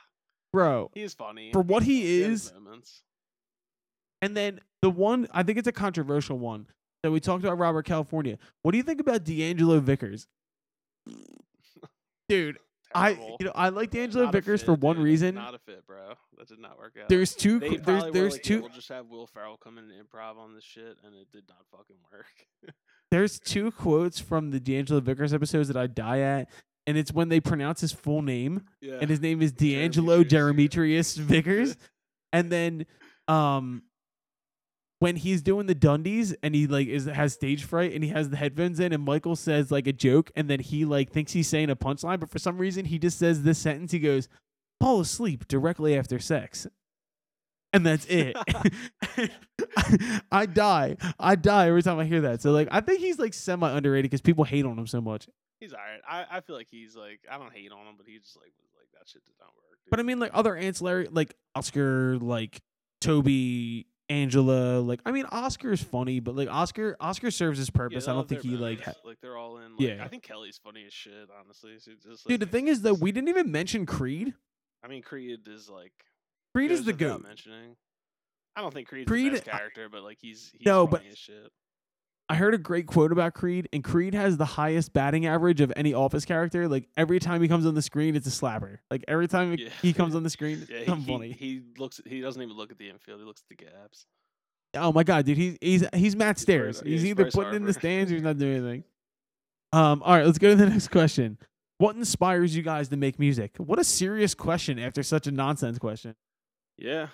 bro. 0.54 0.91
he 0.93 1.02
is 1.02 1.13
funny 1.13 1.52
For 1.52 1.62
what 1.62 1.84
he 1.84 2.02
He 2.02 2.21
has 2.21 2.30
his 2.30 2.45
is. 2.45 3.04
And 4.21 4.38
then 4.38 4.62
the 4.82 4.89
one, 4.89 5.28
I 5.34 5.43
think 5.43 5.58
it's 5.58 5.67
a 5.67 5.73
controversial 5.73 6.38
one. 6.38 6.67
that 7.04 7.12
we 7.12 7.19
talked 7.19 7.43
about 7.43 7.58
Robert 7.58 7.86
California. 7.86 8.38
What 8.62 8.71
do 8.71 8.78
you 8.78 8.84
think 8.84 9.02
about 9.02 9.23
D'Angelo 9.26 9.80
Vickers? 9.80 10.28
Dude, 12.30 12.58
I 12.96 13.10
you 13.40 13.46
know 13.46 13.52
I 13.56 13.70
like 13.70 13.92
D'Angelo 13.92 14.26
Not 14.26 14.34
Vickers 14.34 14.62
fit, 14.62 14.66
for 14.66 14.74
one 14.76 14.98
dude. 14.98 15.06
reason. 15.06 15.36
Not 15.36 15.56
a 15.56 15.60
fit, 15.60 15.86
bro. 15.86 16.14
That 16.38 16.48
did 16.48 16.60
not 16.60 16.78
work 16.78 16.96
out. 17.02 17.10
There's 17.10 17.36
two. 17.36 17.60
They 17.60 17.78
There's 17.78 18.12
there's 18.12 18.34
like, 18.34 18.44
two. 18.44 18.56
Yeah, 18.56 18.60
we'll 18.62 18.70
just 18.70 18.90
have 18.90 19.08
Will 19.08 19.28
Ferrell 19.28 19.58
come 19.58 19.78
in 19.78 19.90
and 19.90 19.94
improv 19.94 20.38
on 20.38 20.54
this 20.54 20.64
shit, 20.64 20.98
and 21.04 21.16
it 21.16 21.32
did 21.32 21.44
not 21.48 21.60
fucking 21.72 21.98
work. 22.12 22.74
There's 23.12 23.40
two 23.40 23.72
quotes 23.72 24.20
from 24.20 24.50
the 24.50 24.60
D'Angelo 24.60 25.00
Vickers 25.00 25.34
episodes 25.34 25.68
that 25.68 25.78
I 25.78 25.86
die 25.86 26.20
at, 26.20 26.50
and 26.88 26.98
it's 26.98 27.12
when 27.12 27.30
they 27.30 27.40
pronounce 27.40 27.82
his 27.82 27.92
full 27.92 28.24
name, 28.24 28.66
yeah. 28.82 28.98
and 29.00 29.10
his 29.10 29.22
name 29.22 29.42
is 29.42 29.52
D'Angelo. 29.52 30.24
Jeremitrius 30.24 31.16
Vickers, 31.18 31.78
and 32.32 32.52
then 32.52 32.86
um 33.28 33.84
when 35.04 35.18
he's 35.18 35.42
doing 35.42 35.66
the 35.66 35.76
Dundies 35.76 36.34
and 36.42 36.56
he 36.56 36.66
like 36.66 36.88
is 36.88 37.08
has 37.08 37.34
stage 37.34 37.66
fright 37.66 37.92
and 37.92 38.06
he 38.06 38.10
has 38.12 38.30
the 38.30 38.38
headphones 38.38 38.80
in 38.80 38.94
and 38.94 39.04
Michael 39.04 39.36
says 39.36 39.70
like 39.70 39.86
a 39.86 39.92
joke 39.92 40.32
and 40.34 40.50
then 40.50 40.62
he 40.62 40.86
like 40.86 41.12
thinks 41.12 41.34
he's 41.34 41.50
saying 41.50 41.70
a 41.70 41.76
punchline 41.76 42.22
but 42.22 42.30
for 42.30 42.39
some 42.39 42.58
reason 42.58 42.86
he 42.86 42.98
just 42.98 43.20
says 43.20 43.44
this 43.44 43.60
sentence 43.60 43.92
he 43.92 44.00
goes 44.00 44.30
fall 44.80 45.02
asleep 45.02 45.46
directly 45.50 45.98
after 45.98 46.20
sex. 46.20 46.68
And 47.74 47.86
that's 47.86 48.06
it. 48.06 48.38
I 50.32 50.46
die. 50.46 50.96
I 51.20 51.36
die 51.36 51.68
every 51.68 51.84
time 51.84 52.00
I 52.00 52.06
hear 52.06 52.22
that. 52.22 52.42
So 52.42 52.54
like 52.54 52.70
I 52.72 52.80
think 52.80 53.02
he's 53.02 53.20
like 53.20 53.34
semi 53.34 53.70
underrated 53.70 54.10
because 54.10 54.22
people 54.22 54.46
hate 54.46 54.63
on 54.63 54.80
him 54.80 54.88
so 54.88 55.02
much. 55.02 55.28
He's 55.60 55.74
alright. 55.74 56.00
I, 56.08 56.38
I 56.38 56.39
feel 56.39 56.56
like 56.56 56.70
he's 56.72 56.96
like 56.96 57.20
I 57.30 57.38
don't 57.38 57.52
hate 57.52 57.74
on 57.74 57.86
him, 57.88 57.96
but 57.98 58.08
he 58.08 58.20
just 58.20 58.38
like 58.38 58.54
like 58.78 58.88
that 58.94 59.10
shit 59.10 59.26
did 59.26 59.36
not 59.38 59.50
work. 59.50 59.80
But 59.89 60.00
I 60.00 60.04
mean, 60.04 60.20
like 60.20 60.32
other 60.34 60.56
ancillary, 60.56 61.10
like 61.12 61.36
Oscar, 61.56 62.18
like 62.20 62.62
Toby, 63.02 63.88
Angela. 64.10 64.80
Like 64.80 65.02
I 65.06 65.12
mean, 65.12 65.26
Oscar 65.32 65.72
is 65.72 65.82
funny, 65.82 66.20
but 66.20 66.36
like 66.36 66.50
Oscar, 66.50 66.96
Oscar 67.00 67.32
serves 67.32 67.58
his 67.58 67.70
purpose. 67.70 68.06
they 68.06 68.12
I 68.12 68.16
don't 68.16 68.28
think 68.28 68.42
he 68.42 68.56
like. 68.58 68.82
Ha- 68.82 68.94
like 69.06 69.20
they're 69.22 69.38
all 69.38 69.58
in. 69.58 69.72
Like, 69.78 69.80
Yeah. 69.80 70.04
I 70.04 70.08
think 70.08 70.24
Kelly's 70.24 70.60
funny 70.63 70.84
as 70.86 70.94
shit. 70.94 71.30
Honestly, 71.39 71.78
so 71.80 71.92
just, 72.02 72.28
Dude, 72.28 72.39
the 72.39 72.46
thing 72.46 72.68
is 72.68 72.82
that 72.84 72.96
we 72.96 73.12
didn't 73.12 73.30
even 73.30 73.52
mention 73.52 73.86
Creed. 73.86 74.34
I 74.84 74.88
mean, 74.88 75.02
Creed 75.02 75.39
is 75.48 75.70
like 75.70 75.94
Creed 76.54 76.72
is 76.72 76.84
the 76.86 76.94
goat. 76.94 77.24
Mentioning. 77.24 77.76
I 78.56 78.62
don't 78.62 78.74
think 78.74 78.88
Creed's 78.88 79.08
Creed- 79.08 79.28
the 79.34 79.38
best 79.38 79.46
character, 79.46 79.88
but 79.89 80.04
like 80.04 80.18
he's, 80.22 80.52
he's 80.58 80.66
No, 80.66 80.86
funny 80.86 81.06
but- 81.06 81.12
as 81.12 81.18
shit. 81.18 81.52
I 82.30 82.36
heard 82.36 82.54
a 82.54 82.58
great 82.58 82.88
quote 82.88 83.12
about 83.12 83.34
Creed, 83.34 83.68
and 83.74 83.84
Creed 83.84 84.14
has 84.14 84.38
the 84.38 84.46
highest 84.46 84.94
batting 84.94 85.26
average 85.26 85.60
of 85.62 85.74
any 85.76 85.94
Office 85.94 86.24
character. 86.26 86.68
Like 86.68 86.88
every 86.96 87.20
time 87.20 87.42
he 87.42 87.48
comes 87.48 87.66
on 87.66 87.76
the 87.76 87.82
screen, 87.82 88.16
it's 88.16 88.26
a 88.26 88.30
slapper. 88.32 88.78
Like 88.90 89.04
every 89.08 89.28
time 89.28 89.56
Yeah. 89.60 89.70
he 89.82 89.92
comes 89.94 90.16
on 90.16 90.24
the 90.24 90.30
screen, 90.30 90.66
Yeah, 90.70 90.80
he, 90.80 90.86
something 90.86 91.06
he, 91.06 91.14
funny. 91.14 91.32
he 91.34 91.62
looks. 91.78 92.00
He 92.06 92.22
doesn't 92.22 92.42
even 92.42 92.56
look 92.56 92.72
at 92.72 92.78
the 92.78 92.90
infield. 92.90 93.20
He 93.20 93.26
looks 93.26 93.44
at 93.50 93.58
the 93.58 93.66
gaps. 93.66 94.06
Oh 94.76 94.92
my 94.92 95.04
god, 95.04 95.26
dude, 95.26 95.38
he's 95.38 95.58
he's 95.62 95.84
he's 95.94 96.16
Matt 96.16 96.38
He's 96.38 96.42
Stairs. 96.44 96.82
yeah, 96.84 96.92
He's 96.92 97.02
he's 97.02 97.10
either 97.12 97.30
putting 97.30 97.54
in 97.56 97.66
the 97.66 97.74
stands 97.74 98.12
or 98.12 98.16
he's 98.16 98.24
not 98.24 98.38
doing 98.38 98.58
anything. 98.58 98.84
Um, 99.72 100.02
all 100.04 100.16
right, 100.16 100.26
let's 100.26 100.38
go 100.40 100.50
to 100.50 100.56
the 100.56 100.66
next 100.70 100.88
question. 100.88 101.38
What 101.78 101.96
inspires 101.96 102.56
you 102.56 102.64
guys 102.64 102.88
to 102.90 102.98
make 102.98 103.20
music? 103.20 103.56
What 103.58 103.78
a 103.80 103.84
serious 103.84 104.34
question 104.34 104.80
after 104.80 105.04
such 105.04 105.28
a 105.28 105.32
nonsense 105.32 105.78
question. 105.78 106.16
Yeah, 106.78 107.08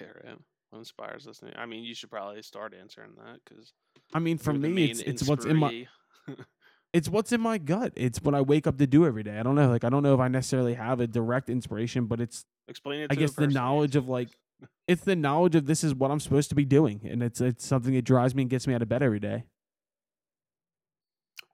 yeah, 0.00 0.06
right. 0.24 0.38
What 0.70 0.78
inspires 0.78 1.26
us? 1.26 1.40
I 1.56 1.66
mean, 1.66 1.84
you 1.84 1.94
should 1.94 2.10
probably 2.10 2.42
start 2.42 2.74
answering 2.78 3.10
that 3.16 3.40
because 3.44 3.72
I 4.14 4.20
mean, 4.20 4.38
for 4.38 4.52
me, 4.52 4.90
it's 4.90 5.00
it's 5.00 5.26
what's 5.26 5.44
in 5.44 5.56
my 5.56 5.86
it's 6.92 7.08
what's 7.08 7.32
in 7.32 7.40
my 7.40 7.58
gut. 7.58 7.92
It's 7.96 8.22
what 8.22 8.34
I 8.34 8.40
wake 8.40 8.66
up 8.66 8.78
to 8.78 8.86
do 8.86 9.04
every 9.04 9.22
day. 9.24 9.38
I 9.38 9.42
don't 9.42 9.56
know, 9.56 9.68
like 9.68 9.84
I 9.84 9.88
don't 9.88 10.02
know 10.02 10.14
if 10.14 10.20
I 10.20 10.28
necessarily 10.28 10.74
have 10.74 11.00
a 11.00 11.06
direct 11.06 11.50
inspiration, 11.50 12.06
but 12.06 12.20
it's 12.20 12.44
explain 12.68 13.02
it. 13.02 13.08
I 13.10 13.16
guess 13.16 13.32
the 13.32 13.48
knowledge 13.48 13.96
of 13.96 14.08
like 14.08 14.28
it's 14.88 15.02
the 15.02 15.16
knowledge 15.16 15.56
of 15.56 15.66
this 15.66 15.82
is 15.82 15.94
what 15.94 16.10
I'm 16.10 16.20
supposed 16.20 16.50
to 16.50 16.54
be 16.54 16.64
doing, 16.64 17.00
and 17.04 17.22
it's 17.22 17.40
it's 17.40 17.66
something 17.66 17.94
that 17.94 18.04
drives 18.04 18.34
me 18.34 18.42
and 18.42 18.50
gets 18.50 18.66
me 18.66 18.74
out 18.74 18.82
of 18.82 18.88
bed 18.88 19.02
every 19.02 19.20
day. 19.20 19.44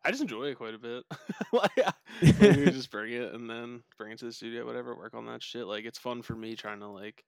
I 0.04 0.10
just 0.10 0.22
enjoy 0.22 0.44
it 0.44 0.56
quite 0.56 0.74
a 0.74 0.78
bit. 0.78 1.04
like, 1.52 1.94
we 2.22 2.70
just 2.70 2.92
bring 2.92 3.12
it 3.12 3.34
and 3.34 3.50
then 3.50 3.82
bring 3.98 4.12
it 4.12 4.20
to 4.20 4.26
the 4.26 4.32
studio, 4.32 4.64
whatever, 4.64 4.94
work 4.94 5.14
on 5.14 5.26
that 5.26 5.42
shit. 5.42 5.66
Like 5.66 5.84
it's 5.84 5.98
fun 5.98 6.22
for 6.22 6.36
me 6.36 6.54
trying 6.54 6.78
to 6.78 6.86
like 6.86 7.24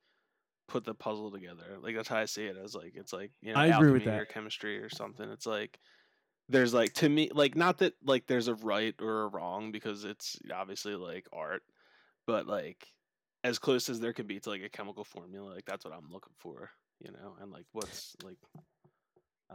put 0.69 0.85
the 0.85 0.95
puzzle 0.95 1.31
together. 1.31 1.79
Like 1.83 1.97
that's 1.97 2.09
how 2.09 2.19
I 2.19 2.27
see 2.27 2.45
it 2.45 2.57
as 2.63 2.75
like 2.75 2.93
it's 2.95 3.13
like 3.13 3.33
you 3.41 3.53
know 3.53 3.59
I 3.59 3.67
agree 3.67 3.91
with 3.91 4.03
alchemy 4.03 4.19
or 4.19 4.25
chemistry 4.27 4.79
or 4.79 4.89
something. 4.89 5.29
It's 5.31 5.47
like 5.47 5.79
there's 6.49 6.73
like 6.73 6.93
to 6.95 7.09
me 7.09 7.31
like 7.35 7.57
not 7.57 7.79
that 7.79 7.95
like 8.05 8.27
there's 8.27 8.49
a 8.49 8.55
right 8.55 8.95
or 9.01 9.23
a 9.23 9.29
wrong 9.29 9.73
because 9.73 10.05
it's 10.05 10.39
obviously 10.55 10.95
like 10.95 11.27
art, 11.33 11.63
but 12.27 12.47
like 12.47 12.87
as 13.45 13.59
close 13.59 13.89
as 13.89 14.01
there 14.01 14.13
can 14.13 14.27
be 14.27 14.39
to 14.41 14.51
like 14.51 14.63
a 14.63 14.69
chemical 14.69 15.05
formula, 15.05 15.55
like 15.55 15.65
that's 15.65 15.85
what 15.85 15.95
I'm 15.95 16.11
looking 16.11 16.35
for, 16.39 16.71
you 17.01 17.11
know, 17.13 17.37
and 17.41 17.51
like 17.51 17.67
what's 17.73 18.15
like 18.23 18.39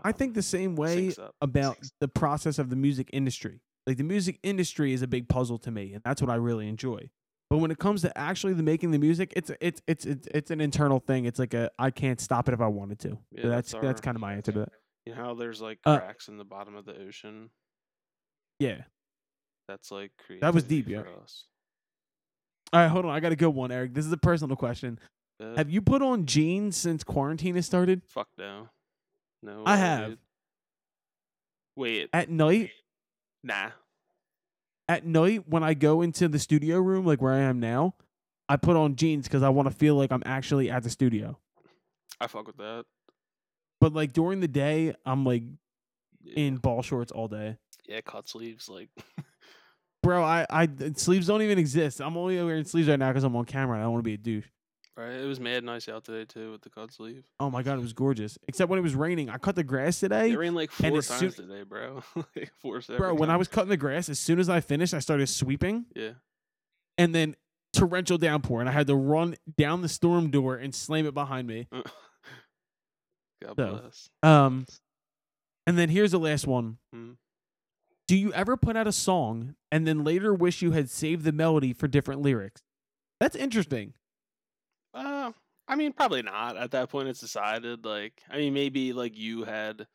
I 0.04 0.12
think 0.12 0.34
the 0.34 0.42
same 0.42 0.76
way 0.76 1.14
about 1.42 1.78
the 2.00 2.08
process 2.08 2.58
of 2.58 2.70
the 2.70 2.76
music 2.76 3.10
industry. 3.14 3.62
Like 3.86 3.98
the 3.98 4.04
music 4.04 4.40
industry 4.42 4.94
is 4.94 5.02
a 5.02 5.08
big 5.08 5.28
puzzle 5.28 5.60
to 5.60 5.72
me, 5.72 5.94
and 5.94 6.02
that's 6.04 6.22
what 6.22 6.32
I 6.32 6.36
really 6.36 6.68
enjoy. 6.68 7.10
But 7.54 7.60
when 7.60 7.70
it 7.70 7.78
comes 7.78 8.02
to 8.02 8.18
actually 8.18 8.54
the 8.54 8.64
making 8.64 8.90
the 8.90 8.98
music, 8.98 9.32
it's 9.36 9.52
it's 9.62 9.80
it's 9.86 10.06
it's, 10.08 10.28
it's 10.34 10.50
an 10.50 10.60
internal 10.60 11.00
thing. 11.00 11.26
It's 11.26 11.38
like 11.38 11.54
a 11.54 11.70
I 11.78 11.92
can't 11.92 12.20
stop 12.20 12.48
it 12.48 12.54
if 12.56 12.62
I 12.62 12.66
wanted 12.66 12.98
to. 13.02 13.20
Yeah, 13.32 13.42
So 13.44 13.50
that's 13.50 13.72
that's 13.74 13.84
that's 13.84 14.02
kind 14.02 14.18
of 14.18 14.22
my 14.22 14.34
answer 14.34 14.52
to 14.54 14.60
that. 14.62 14.70
you 15.06 15.14
know 15.14 15.22
how 15.24 15.34
there's 15.36 15.62
like 15.62 15.78
Uh, 15.86 16.00
cracks 16.00 16.30
in 16.30 16.38
the 16.40 16.44
bottom 16.46 16.76
of 16.76 16.86
the 16.86 16.98
ocean. 17.00 17.52
Yeah. 18.58 18.82
That's 19.68 19.92
like 19.92 20.14
That 20.42 20.56
was 20.56 20.64
deep, 20.64 20.88
yeah. 20.90 21.04
us. 21.24 21.46
All 22.74 22.80
right, 22.82 22.88
hold 22.88 23.06
on. 23.06 23.12
I 23.12 23.20
got 23.20 23.30
to 23.30 23.36
go 23.36 23.52
one, 23.52 23.72
Eric. 23.72 23.94
This 23.94 24.08
is 24.08 24.12
a 24.12 24.18
personal 24.18 24.56
question. 24.56 24.98
Uh, 25.40 25.54
Have 25.56 25.70
you 25.70 25.84
put 25.84 26.02
on 26.02 26.26
jeans 26.26 26.76
since 26.76 27.04
quarantine 27.04 27.54
has 27.54 27.68
started? 27.68 28.02
fuck 28.08 28.30
no, 28.36 28.70
no. 29.44 29.62
I 29.64 29.76
way, 29.76 29.80
have. 29.80 30.10
dude. 30.10 30.18
Wait, 31.76 32.10
At 32.14 32.32
night, 32.32 32.72
nah. 33.44 33.70
At 34.88 35.06
night 35.06 35.48
when 35.48 35.64
I 35.64 35.74
go 35.74 36.02
into 36.02 36.28
the 36.28 36.40
studio 36.40 36.78
room, 36.80 37.06
like 37.06 37.22
where 37.22 37.34
I 37.34 37.40
am 37.40 37.60
now, 37.60 37.96
I 38.50 38.58
put 38.58 38.76
on 38.76 38.96
jeans 38.96 39.28
because 39.28 39.44
I 39.44 39.50
want 39.50 39.70
to 39.70 39.74
feel 39.76 39.96
like 39.96 40.12
I'm 40.12 40.24
actually 40.26 40.70
at 40.70 40.84
the 40.84 40.90
studio. 40.90 41.40
I 42.20 42.28
fuck 42.28 42.48
with 42.48 42.58
that. 42.58 42.86
But 43.80 43.94
like 43.94 44.14
during 44.14 44.40
the 44.40 44.48
day, 44.48 44.94
I'm 45.06 45.26
like 45.26 45.44
Yeah, 46.22 46.34
in 46.36 46.58
ball 46.58 46.82
shorts 46.82 47.12
all 47.12 47.28
day. 47.28 47.58
yeah, 47.88 48.02
cut 48.02 48.28
sleeves. 48.30 48.70
Like, 48.70 48.90
Bro, 50.04 50.24
I, 50.24 50.46
I 50.50 50.68
sleeves 50.96 51.28
don't 51.28 51.42
even 51.42 51.58
exist. 51.58 52.02
I'm 52.02 52.18
only 52.18 52.42
wearing 52.44 52.66
sleeves 52.66 52.90
right 52.90 53.00
now 53.00 53.10
because 53.10 53.24
I'm 53.24 53.36
on 53.36 53.46
camera. 53.46 53.80
I 53.80 53.84
don't 53.84 53.94
want 53.94 54.04
to 54.04 54.08
be 54.10 54.16
a 54.16 54.18
douche. 54.18 54.48
Right? 54.98 55.12
It 55.12 55.26
was 55.26 55.40
mad 55.40 55.64
nice 55.64 55.88
out 55.90 56.04
today 56.06 56.26
too 56.26 56.52
with 56.52 56.62
the 56.62 56.70
cut 56.70 56.92
sleeve. 56.92 57.24
Oh 57.40 57.50
my 57.50 57.64
god, 57.64 57.78
it 57.78 57.82
was 57.82 57.94
gorgeous. 57.94 58.38
Except 58.48 58.70
when 58.70 58.80
it 58.80 58.84
was 58.84 58.96
raining. 58.96 59.30
I 59.30 59.38
cut 59.38 59.56
the 59.56 59.64
grass 59.64 60.00
today. 60.00 60.32
It 60.32 60.38
rained 60.38 60.56
like 60.56 60.72
four 60.72 61.02
soon- 61.02 61.20
times 61.20 61.36
today, 61.36 61.64
bro. 61.64 62.04
like 62.36 62.52
four. 62.60 62.82
Bro, 62.98 63.16
when 63.16 63.30
I 63.30 63.38
was 63.38 63.48
cutting 63.48 63.70
the 63.70 63.78
grass, 63.78 64.10
as 64.10 64.20
soon 64.20 64.40
as 64.40 64.50
I 64.50 64.60
finished, 64.62 64.94
I 64.94 65.00
started 65.00 65.28
sweeping 65.28 65.86
yeah, 65.96 66.12
and 66.98 67.14
then 67.16 67.36
torrential 67.74 68.18
downpour, 68.20 68.60
and 68.60 68.70
I 68.70 68.72
had 68.74 68.88
to 68.88 68.96
run 68.96 69.36
down 69.58 69.82
the 69.82 69.90
storm 69.90 70.30
door 70.32 70.56
and 70.56 70.74
slam 70.76 71.06
it 71.08 71.14
behind 71.14 71.48
me. 71.48 71.68
God 73.42 73.56
So, 73.58 73.80
bless. 73.82 74.10
Um, 74.22 74.66
and 75.68 75.78
then 75.78 75.90
here's 75.90 76.12
the 76.12 76.20
last 76.20 76.48
one. 76.48 76.78
Mhm. 76.96 77.18
Do 78.08 78.18
you 78.18 78.34
ever 78.34 78.58
put 78.58 78.76
out 78.76 78.86
a 78.86 78.92
song 78.92 79.56
and 79.72 79.88
then 79.88 80.04
later 80.04 80.34
wish 80.34 80.62
you 80.62 80.72
had 80.72 80.90
saved 80.90 81.24
the 81.24 81.32
melody 81.32 81.74
for 81.74 81.88
different 81.88 82.22
lyrics? 82.22 82.62
That's 83.20 83.36
interesting. 83.36 83.94
I 85.74 85.76
mean, 85.76 85.92
probably 85.92 86.22
not. 86.22 86.56
At 86.56 86.70
that 86.72 86.90
point, 86.90 87.08
it's 87.10 87.20
decided. 87.20 87.84
Like, 87.84 88.22
I 88.30 88.38
mean, 88.38 88.54
maybe 88.54 88.94
like 88.94 89.18
you 89.18 89.44
had 89.44 89.88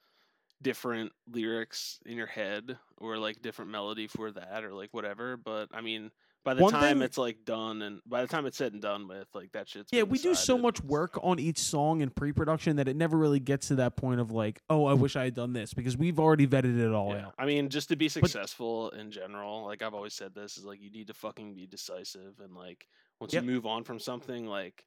different 0.60 1.12
lyrics 1.30 2.00
in 2.04 2.16
your 2.16 2.26
head 2.26 2.76
or 2.96 3.16
like 3.16 3.40
different 3.42 3.70
melody 3.70 4.08
for 4.08 4.32
that 4.32 4.64
or 4.64 4.74
like 4.74 4.92
whatever. 4.92 5.36
But 5.36 5.68
I 5.72 5.80
mean, 5.80 6.10
by 6.44 6.54
the 6.54 6.62
One 6.62 6.72
time 6.72 6.98
thing- 6.98 7.02
it's 7.02 7.16
like 7.16 7.44
done 7.44 7.80
and 7.82 8.00
by 8.06 8.22
the 8.22 8.26
time 8.26 8.44
it's 8.44 8.56
said 8.58 8.72
and 8.72 8.82
done 8.82 9.06
with, 9.06 9.28
like 9.34 9.52
that 9.52 9.68
shit's 9.68 9.92
Yeah, 9.92 10.02
been 10.02 10.10
we 10.10 10.18
do 10.18 10.34
so 10.34 10.54
decided. 10.54 10.62
much 10.62 10.80
work 10.82 11.16
on 11.22 11.38
each 11.38 11.58
song 11.58 12.00
in 12.00 12.10
pre-production 12.10 12.74
that 12.76 12.88
it 12.88 12.96
never 12.96 13.16
really 13.16 13.38
gets 13.38 13.68
to 13.68 13.76
that 13.76 13.94
point 13.94 14.18
of 14.20 14.32
like, 14.32 14.60
oh, 14.68 14.84
I 14.86 14.94
wish 14.94 15.14
I 15.14 15.22
had 15.24 15.34
done 15.34 15.52
this 15.52 15.74
because 15.74 15.96
we've 15.96 16.18
already 16.18 16.48
vetted 16.48 16.76
it 16.80 16.92
all 16.92 17.10
Yeah. 17.14 17.26
out. 17.28 17.34
I 17.38 17.46
mean, 17.46 17.68
just 17.68 17.88
to 17.90 17.96
be 17.96 18.08
successful 18.08 18.90
in 18.90 19.12
general, 19.12 19.64
like 19.64 19.82
I've 19.82 19.94
always 19.94 20.14
said 20.14 20.34
this 20.34 20.58
is 20.58 20.64
like 20.64 20.80
you 20.82 20.90
need 20.90 21.06
to 21.06 21.14
fucking 21.14 21.54
be 21.54 21.68
decisive 21.68 22.40
and 22.42 22.52
like 22.56 22.88
once 23.20 23.32
Yep. 23.32 23.44
you 23.44 23.48
move 23.50 23.64
on 23.64 23.84
from 23.84 24.00
something, 24.00 24.44
like 24.44 24.84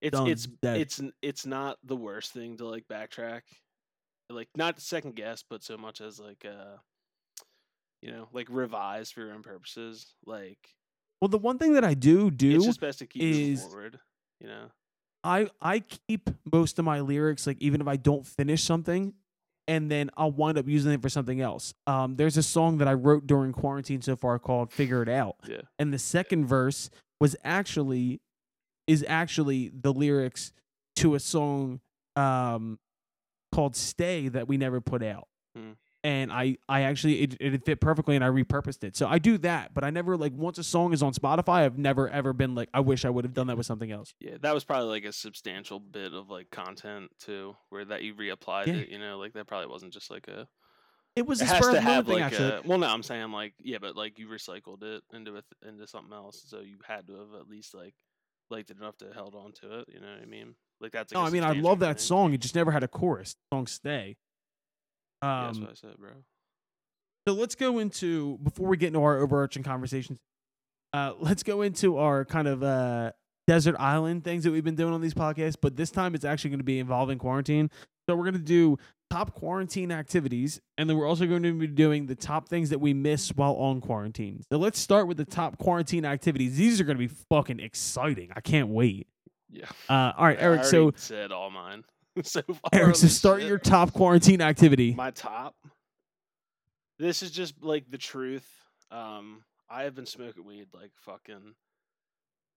it's 0.00 0.16
Done, 0.16 0.28
it's 0.28 0.46
dead. 0.46 0.80
it's 0.80 1.00
it's 1.22 1.46
not 1.46 1.78
the 1.84 1.96
worst 1.96 2.32
thing 2.32 2.56
to 2.58 2.66
like 2.66 2.84
backtrack, 2.88 3.42
like 4.30 4.48
not 4.56 4.80
second 4.80 5.14
guess, 5.16 5.42
but 5.48 5.62
so 5.62 5.76
much 5.76 6.00
as 6.00 6.18
like 6.20 6.44
uh, 6.48 6.76
you 8.02 8.12
know, 8.12 8.28
like 8.32 8.46
revise 8.50 9.10
for 9.10 9.20
your 9.20 9.32
own 9.32 9.42
purposes. 9.42 10.14
Like 10.24 10.58
Well, 11.20 11.28
the 11.28 11.38
one 11.38 11.58
thing 11.58 11.74
that 11.74 11.84
I 11.84 11.94
do 11.94 12.30
do 12.30 12.54
it's 12.56 12.64
just 12.64 12.80
best 12.80 13.00
to 13.00 13.06
keep 13.06 13.22
is- 13.22 13.62
forward. 13.62 13.98
You 14.40 14.46
know, 14.46 14.66
I 15.24 15.48
I 15.60 15.80
keep 15.80 16.30
most 16.52 16.78
of 16.78 16.84
my 16.84 17.00
lyrics 17.00 17.46
like 17.46 17.56
even 17.60 17.80
if 17.80 17.88
I 17.88 17.96
don't 17.96 18.24
finish 18.24 18.62
something 18.62 19.14
and 19.66 19.90
then 19.90 20.10
I'll 20.16 20.30
wind 20.30 20.56
up 20.58 20.68
using 20.68 20.92
it 20.92 21.02
for 21.02 21.08
something 21.08 21.40
else. 21.40 21.74
Um 21.88 22.14
there's 22.14 22.36
a 22.36 22.42
song 22.44 22.78
that 22.78 22.86
I 22.86 22.94
wrote 22.94 23.26
during 23.26 23.52
quarantine 23.52 24.00
so 24.00 24.14
far 24.14 24.38
called 24.38 24.72
Figure 24.72 25.02
It 25.02 25.08
Out. 25.08 25.34
Yeah. 25.48 25.62
And 25.80 25.92
the 25.92 25.98
second 25.98 26.46
verse 26.46 26.88
was 27.20 27.34
actually 27.42 28.20
is 28.88 29.04
actually 29.06 29.70
the 29.72 29.92
lyrics 29.92 30.52
to 30.96 31.14
a 31.14 31.20
song 31.20 31.80
um 32.16 32.78
called 33.54 33.76
Stay 33.76 34.28
that 34.28 34.48
we 34.48 34.56
never 34.56 34.80
put 34.80 35.02
out. 35.02 35.28
Hmm. 35.56 35.72
And 36.04 36.30
I, 36.32 36.56
I 36.68 36.82
actually 36.82 37.22
it, 37.22 37.36
it 37.40 37.64
fit 37.64 37.80
perfectly 37.80 38.14
and 38.14 38.24
I 38.24 38.28
repurposed 38.28 38.84
it. 38.84 38.96
So 38.96 39.08
I 39.08 39.18
do 39.18 39.36
that, 39.38 39.74
but 39.74 39.82
I 39.84 39.90
never 39.90 40.16
like 40.16 40.32
once 40.32 40.56
a 40.58 40.62
song 40.64 40.92
is 40.92 41.02
on 41.02 41.12
Spotify, 41.12 41.64
I've 41.64 41.76
never 41.78 42.08
ever 42.08 42.32
been 42.32 42.54
like, 42.54 42.68
I 42.72 42.80
wish 42.80 43.04
I 43.04 43.10
would 43.10 43.24
have 43.24 43.34
done 43.34 43.48
that 43.48 43.56
with 43.56 43.66
something 43.66 43.90
else. 43.90 44.14
yeah, 44.20 44.36
that 44.40 44.54
was 44.54 44.64
probably 44.64 44.88
like 44.88 45.04
a 45.04 45.12
substantial 45.12 45.80
bit 45.80 46.12
of 46.14 46.30
like 46.30 46.50
content 46.50 47.10
too, 47.18 47.56
where 47.70 47.84
that 47.84 48.02
you 48.04 48.14
reapplied 48.14 48.66
Yeah. 48.68 48.74
it. 48.74 48.88
You 48.90 48.98
know, 49.00 49.18
like 49.18 49.32
that 49.34 49.46
probably 49.48 49.66
wasn't 49.68 49.92
just 49.92 50.08
like 50.10 50.28
a 50.28 50.46
It 51.16 51.26
was 51.26 51.40
it 51.40 51.48
a 51.50 51.54
has 51.54 51.60
to 51.62 51.68
of 51.68 51.74
the 51.74 51.80
moment 51.82 51.94
have 51.94 52.06
thing, 52.06 52.14
like 52.14 52.22
actually. 52.32 52.48
a 52.52 52.62
well 52.64 52.78
no 52.78 52.86
i'm 52.86 53.02
saying 53.02 53.32
like 53.32 53.54
yeah 53.58 53.78
but 53.80 53.96
like 53.96 54.18
you 54.20 54.28
recycled 54.28 54.82
it 54.84 55.02
into 55.12 55.34
it 55.36 55.44
into 55.66 55.86
something 55.88 56.12
else 56.12 56.44
so 56.46 56.60
you 56.60 56.78
had 56.86 57.06
to 57.08 57.14
have 57.14 57.34
at 57.40 57.48
least 57.48 57.74
like 57.74 57.94
liked 58.50 58.70
it 58.70 58.76
enough 58.78 58.96
to 58.98 59.06
held 59.14 59.34
on 59.34 59.52
to 59.52 59.80
it 59.80 59.84
you 59.92 60.00
know 60.00 60.06
what 60.10 60.22
i 60.22 60.26
mean 60.26 60.54
like 60.80 60.92
that's 60.92 61.12
like 61.12 61.20
No, 61.22 61.26
I 61.26 61.30
mean 61.30 61.42
I 61.44 61.52
love 61.52 61.80
that 61.80 61.96
thing. 61.96 62.04
song. 62.06 62.32
It 62.34 62.40
just 62.40 62.54
never 62.54 62.70
had 62.70 62.82
a 62.84 62.88
chorus. 62.88 63.34
Song 63.52 63.66
stay. 63.66 64.16
yeah, 65.22 65.44
that's 65.46 65.58
Um, 65.58 65.64
what 65.64 65.70
i 65.72 65.74
said 65.74 65.96
bro 65.98 66.10
so 67.26 67.34
let's 67.34 67.54
go 67.54 67.78
into 67.78 68.38
before 68.38 68.68
we 68.68 68.76
get 68.78 68.86
into 68.88 69.02
our 69.02 69.18
overarching 69.18 69.62
conversations. 69.62 70.18
Uh, 70.94 71.12
let's 71.20 71.42
go 71.42 71.60
into 71.60 71.98
our 71.98 72.24
kind 72.24 72.48
of 72.48 72.62
uh, 72.62 73.12
desert 73.46 73.76
island 73.78 74.24
things 74.24 74.44
that 74.44 74.50
we've 74.50 74.64
been 74.64 74.76
doing 74.76 74.94
on 74.94 75.02
these 75.02 75.12
podcasts, 75.12 75.56
but 75.60 75.76
this 75.76 75.90
time 75.90 76.14
it's 76.14 76.24
actually 76.24 76.48
going 76.48 76.60
to 76.60 76.64
be 76.64 76.78
involving 76.78 77.18
quarantine. 77.18 77.70
So 78.08 78.16
we're 78.16 78.24
going 78.24 78.32
to 78.32 78.38
do 78.40 78.78
top 79.10 79.34
quarantine 79.34 79.90
activities, 79.90 80.60
and 80.76 80.88
then 80.88 80.96
we're 80.96 81.06
also 81.06 81.26
going 81.26 81.42
to 81.42 81.52
be 81.52 81.66
doing 81.66 82.06
the 82.06 82.14
top 82.14 82.48
things 82.48 82.70
that 82.70 82.78
we 82.80 82.92
miss 82.94 83.30
while 83.30 83.54
on 83.54 83.80
quarantine. 83.80 84.42
So 84.50 84.58
let's 84.58 84.78
start 84.78 85.08
with 85.08 85.16
the 85.16 85.24
top 85.24 85.58
quarantine 85.58 86.04
activities. 86.04 86.56
These 86.56 86.80
are 86.80 86.84
going 86.84 86.96
to 86.98 87.06
be 87.08 87.14
fucking 87.30 87.60
exciting. 87.60 88.30
I 88.36 88.40
can't 88.40 88.68
wait. 88.68 89.06
yeah 89.50 89.66
Uh, 89.88 90.12
all 90.16 90.26
right, 90.26 90.38
Eric. 90.40 90.64
So 90.64 90.92
said 90.96 91.32
all 91.32 91.50
mine 91.50 91.84
so 92.22 92.42
far 92.42 92.70
Eric, 92.72 92.96
so 92.96 93.06
start 93.06 93.40
shit. 93.40 93.48
your 93.48 93.58
top 93.58 93.92
quarantine 93.92 94.40
activity. 94.40 94.92
my 94.94 95.10
top 95.10 95.54
this 96.98 97.22
is 97.22 97.30
just 97.30 97.54
like 97.62 97.88
the 97.90 97.98
truth 97.98 98.48
um 98.90 99.44
i 99.70 99.84
have 99.84 99.94
been 99.94 100.06
smoking 100.06 100.44
weed 100.44 100.66
like 100.74 100.90
fucking 100.96 101.54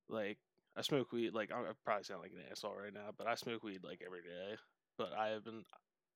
like 0.10 0.38
i 0.76 0.82
smoke 0.82 1.12
weed 1.12 1.34
like 1.34 1.52
i 1.52 1.60
I 1.60 1.72
probably 1.86 2.04
sound 2.06 2.22
like 2.22 2.32
an 2.32 2.42
asshole 2.50 2.74
right 2.74 2.94
now 2.94 3.10
but 3.18 3.28
i 3.28 3.36
smoke 3.36 3.64
weed 3.64 3.84
like 3.84 4.02
every 4.04 4.22
day 4.22 4.56
but 4.98 5.12
i 5.14 5.28
have 5.28 5.44
been 5.46 5.64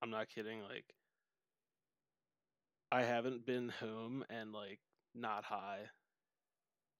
i'm 0.05 0.11
not 0.11 0.29
kidding 0.29 0.61
like 0.61 0.85
i 2.91 3.01
haven't 3.01 3.43
been 3.45 3.69
home 3.79 4.23
and 4.29 4.53
like 4.53 4.79
not 5.15 5.43
high 5.43 5.79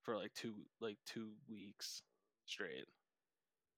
for 0.03 0.18
like 0.18 0.34
two 0.34 0.53
like 0.82 0.97
two 1.06 1.30
weeks 1.47 2.01
straight 2.45 2.86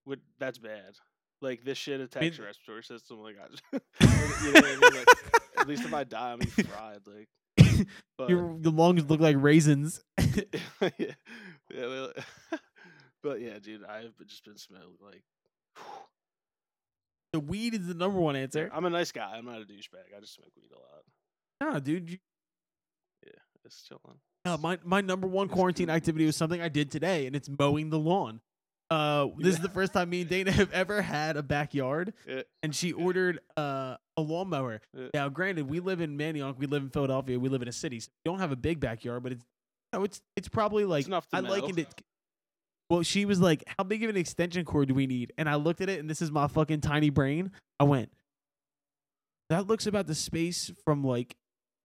would 0.05 0.21
that's 0.39 0.57
bad 0.57 0.95
like 1.41 1.63
this 1.65 1.77
shit 1.77 1.99
attacks 1.99 2.37
your 2.37 2.47
respiratory 2.47 2.83
system 2.83 3.19
like 3.21 3.35
i 3.43 3.47
just 3.49 3.63
you 4.43 4.51
know 4.53 4.61
what 4.61 4.65
I 4.65 4.71
mean? 4.71 4.79
Like, 4.81 5.07
at 5.59 5.67
least 5.67 5.85
if 5.85 5.93
I 5.93 6.03
die, 6.03 6.31
I'm 6.33 6.39
fried. 6.41 7.01
Like, 7.05 7.87
but 8.17 8.29
Your 8.29 8.55
the 8.59 8.71
lungs 8.71 9.09
look 9.09 9.19
like 9.19 9.35
raisins. 9.39 10.01
yeah, 10.17 11.11
yeah, 11.73 12.07
but 13.23 13.41
yeah, 13.41 13.59
dude, 13.59 13.83
I've 13.83 14.13
just 14.27 14.45
been 14.45 14.57
smelling 14.57 14.97
like 15.01 15.23
The 17.33 17.39
weed 17.39 17.73
is 17.73 17.87
the 17.87 17.93
number 17.93 18.19
one 18.19 18.35
answer. 18.35 18.69
I'm 18.73 18.85
a 18.85 18.89
nice 18.89 19.11
guy. 19.11 19.35
I'm 19.37 19.45
not 19.45 19.57
a 19.61 19.65
douchebag. 19.65 20.15
I 20.15 20.19
just 20.21 20.35
smoke 20.35 20.51
weed 20.55 20.71
a 20.71 20.79
lot. 20.79 21.73
Nah, 21.73 21.79
dude. 21.79 22.09
You, 22.09 22.17
It's 23.65 23.83
chilling. 23.83 24.19
uh, 24.45 24.57
my 24.57 24.79
my 24.83 25.01
number 25.01 25.27
one 25.27 25.49
quarantine 25.49 25.89
activity 25.89 26.25
was 26.25 26.35
something 26.35 26.61
I 26.61 26.69
did 26.69 26.89
today, 26.91 27.27
and 27.27 27.35
it's 27.35 27.49
mowing 27.49 27.89
the 27.89 27.99
lawn. 27.99 28.39
Uh, 28.89 29.27
this 29.39 29.55
is 29.55 29.59
the 29.61 29.67
first 29.67 29.91
time 29.91 30.09
me 30.09 30.21
and 30.21 30.29
Dana 30.29 30.51
have 30.61 30.71
ever 30.71 31.01
had 31.01 31.35
a 31.35 31.43
backyard, 31.43 32.13
Yeah. 32.25 32.43
and 32.63 32.73
she 32.73 32.93
ordered 32.93 33.39
uh, 33.57 33.97
a 34.15 34.21
lawnmower. 34.21 34.79
Yeah. 34.93 35.07
Now, 35.13 35.27
granted, 35.29 35.69
we 35.69 35.81
live 35.81 35.99
in 35.99 36.17
Manayunk, 36.17 36.57
we 36.57 36.67
live 36.67 36.83
in 36.83 36.89
Philadelphia, 36.89 37.37
we 37.37 37.49
live 37.49 37.61
in 37.61 37.67
a 37.67 37.73
city, 37.73 37.99
so 37.99 38.09
we 38.23 38.31
don't 38.31 38.39
have 38.39 38.53
a 38.53 38.55
big 38.55 38.79
backyard, 38.79 39.23
but 39.23 39.33
it's 39.33 39.43
you 39.93 39.99
know, 39.99 40.05
it's 40.05 40.21
it's 40.37 40.47
probably 40.47 40.85
like 40.85 41.05
to 41.05 41.21
I 41.33 41.39
likened 41.41 41.79
it. 41.79 42.01
Well, 42.89 43.03
she 43.03 43.25
was 43.25 43.39
like, 43.41 43.63
"How 43.77 43.83
big 43.83 44.03
of 44.03 44.09
an 44.09 44.17
extension 44.17 44.63
cord 44.65 44.87
do 44.87 44.93
we 44.93 45.07
need?" 45.07 45.33
And 45.37 45.49
I 45.49 45.55
looked 45.55 45.81
at 45.81 45.89
it, 45.89 45.99
and 45.99 46.09
this 46.09 46.21
is 46.21 46.31
my 46.31 46.47
fucking 46.47 46.81
tiny 46.81 47.09
brain. 47.09 47.51
I 47.79 47.83
went, 47.83 48.11
"That 49.49 49.67
looks 49.67 49.87
about 49.87 50.07
the 50.07 50.15
space 50.15 50.71
from 50.85 51.03
like 51.03 51.35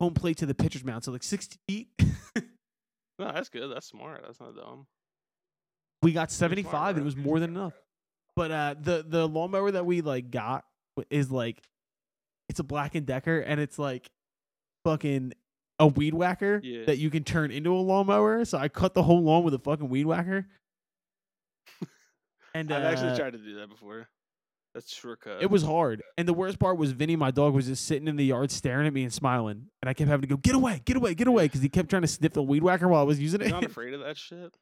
home 0.00 0.14
plate 0.14 0.36
to 0.38 0.46
the 0.46 0.54
pitcher's 0.54 0.84
mound, 0.84 1.04
so 1.04 1.12
like 1.12 1.22
sixty 1.22 1.58
feet." 1.68 1.88
No, 3.18 3.30
that's 3.30 3.50
good. 3.50 3.68
That's 3.68 3.86
smart. 3.86 4.22
That's 4.26 4.40
not 4.40 4.56
dumb. 4.56 4.86
we 6.02 6.12
got 6.12 6.20
You're 6.22 6.26
smart, 6.28 6.30
seventy 6.30 6.62
five, 6.62 6.96
and 6.96 7.02
it 7.02 7.04
was 7.04 7.14
more 7.14 7.38
than 7.38 7.50
enough. 7.50 7.74
But 8.34 8.50
uh, 8.50 8.74
the 8.80 9.04
the 9.06 9.28
lawnmower 9.28 9.70
that 9.70 9.86
we 9.86 10.00
like 10.00 10.30
got 10.30 10.64
is 11.10 11.30
like, 11.30 11.62
it's 12.48 12.58
a 12.58 12.64
Black 12.64 12.94
and 12.96 13.06
Decker, 13.06 13.38
and 13.38 13.60
it's 13.60 13.78
like, 13.78 14.10
fucking 14.84 15.34
a 15.78 15.86
weed 15.86 16.14
whacker 16.14 16.60
Yeah. 16.64 16.86
that 16.86 16.98
you 16.98 17.10
can 17.10 17.22
turn 17.22 17.50
into 17.52 17.72
a 17.74 17.78
lawnmower. 17.78 18.44
So 18.44 18.58
I 18.58 18.68
cut 18.68 18.94
the 18.94 19.02
whole 19.04 19.22
lawn 19.22 19.44
with 19.44 19.54
a 19.54 19.58
fucking 19.58 19.88
weed 19.88 20.06
whacker. 20.06 20.46
And 22.54 22.70
I've 22.72 22.84
uh, 22.84 22.86
actually 22.88 23.16
tried 23.16 23.32
to 23.32 23.38
do 23.38 23.56
that 23.60 23.68
before. 23.70 24.08
That's 24.74 24.92
shortcut. 24.94 25.42
It 25.42 25.50
was 25.50 25.62
hard. 25.62 26.02
And 26.16 26.26
the 26.26 26.32
worst 26.34 26.58
part 26.58 26.78
was 26.78 26.92
Vinny, 26.92 27.16
my 27.16 27.30
dog, 27.30 27.54
was 27.54 27.66
just 27.66 27.86
sitting 27.86 28.08
in 28.08 28.16
the 28.16 28.24
yard 28.24 28.50
staring 28.50 28.86
at 28.86 28.92
me 28.92 29.02
and 29.04 29.12
smiling. 29.12 29.66
And 29.82 29.88
I 29.88 29.94
kept 29.94 30.08
having 30.08 30.22
to 30.22 30.26
go, 30.28 30.36
get 30.36 30.54
away, 30.54 30.80
get 30.84 30.96
away, 30.96 31.14
get 31.14 31.28
away, 31.28 31.44
because 31.44 31.60
he 31.62 31.68
kept 31.68 31.90
trying 31.90 32.02
to 32.02 32.08
sniff 32.08 32.32
the 32.32 32.42
weed 32.42 32.62
whacker 32.62 32.88
while 32.88 33.00
I 33.00 33.04
was 33.04 33.20
using 33.20 33.40
He's 33.40 33.48
it. 33.48 33.52
not 33.52 33.64
afraid 33.70 33.92
of 33.94 34.00
that 34.00 34.16
shit. 34.16 34.56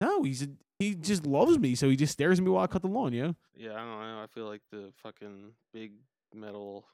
no, 0.00 0.22
he's 0.22 0.42
a, 0.42 0.48
he 0.78 0.94
just 0.94 1.26
loves 1.26 1.58
me, 1.58 1.74
so 1.74 1.88
he 1.88 1.96
just 1.96 2.12
stares 2.12 2.38
at 2.38 2.44
me 2.44 2.50
while 2.50 2.64
I 2.64 2.66
cut 2.66 2.82
the 2.82 2.88
lawn, 2.88 3.12
yo. 3.12 3.34
Yeah, 3.56 3.72
I 3.72 3.76
don't 3.78 4.00
know. 4.00 4.22
I 4.22 4.26
feel 4.34 4.46
like 4.46 4.62
the 4.70 4.92
fucking 5.02 5.52
big 5.72 5.92
metal 6.34 6.84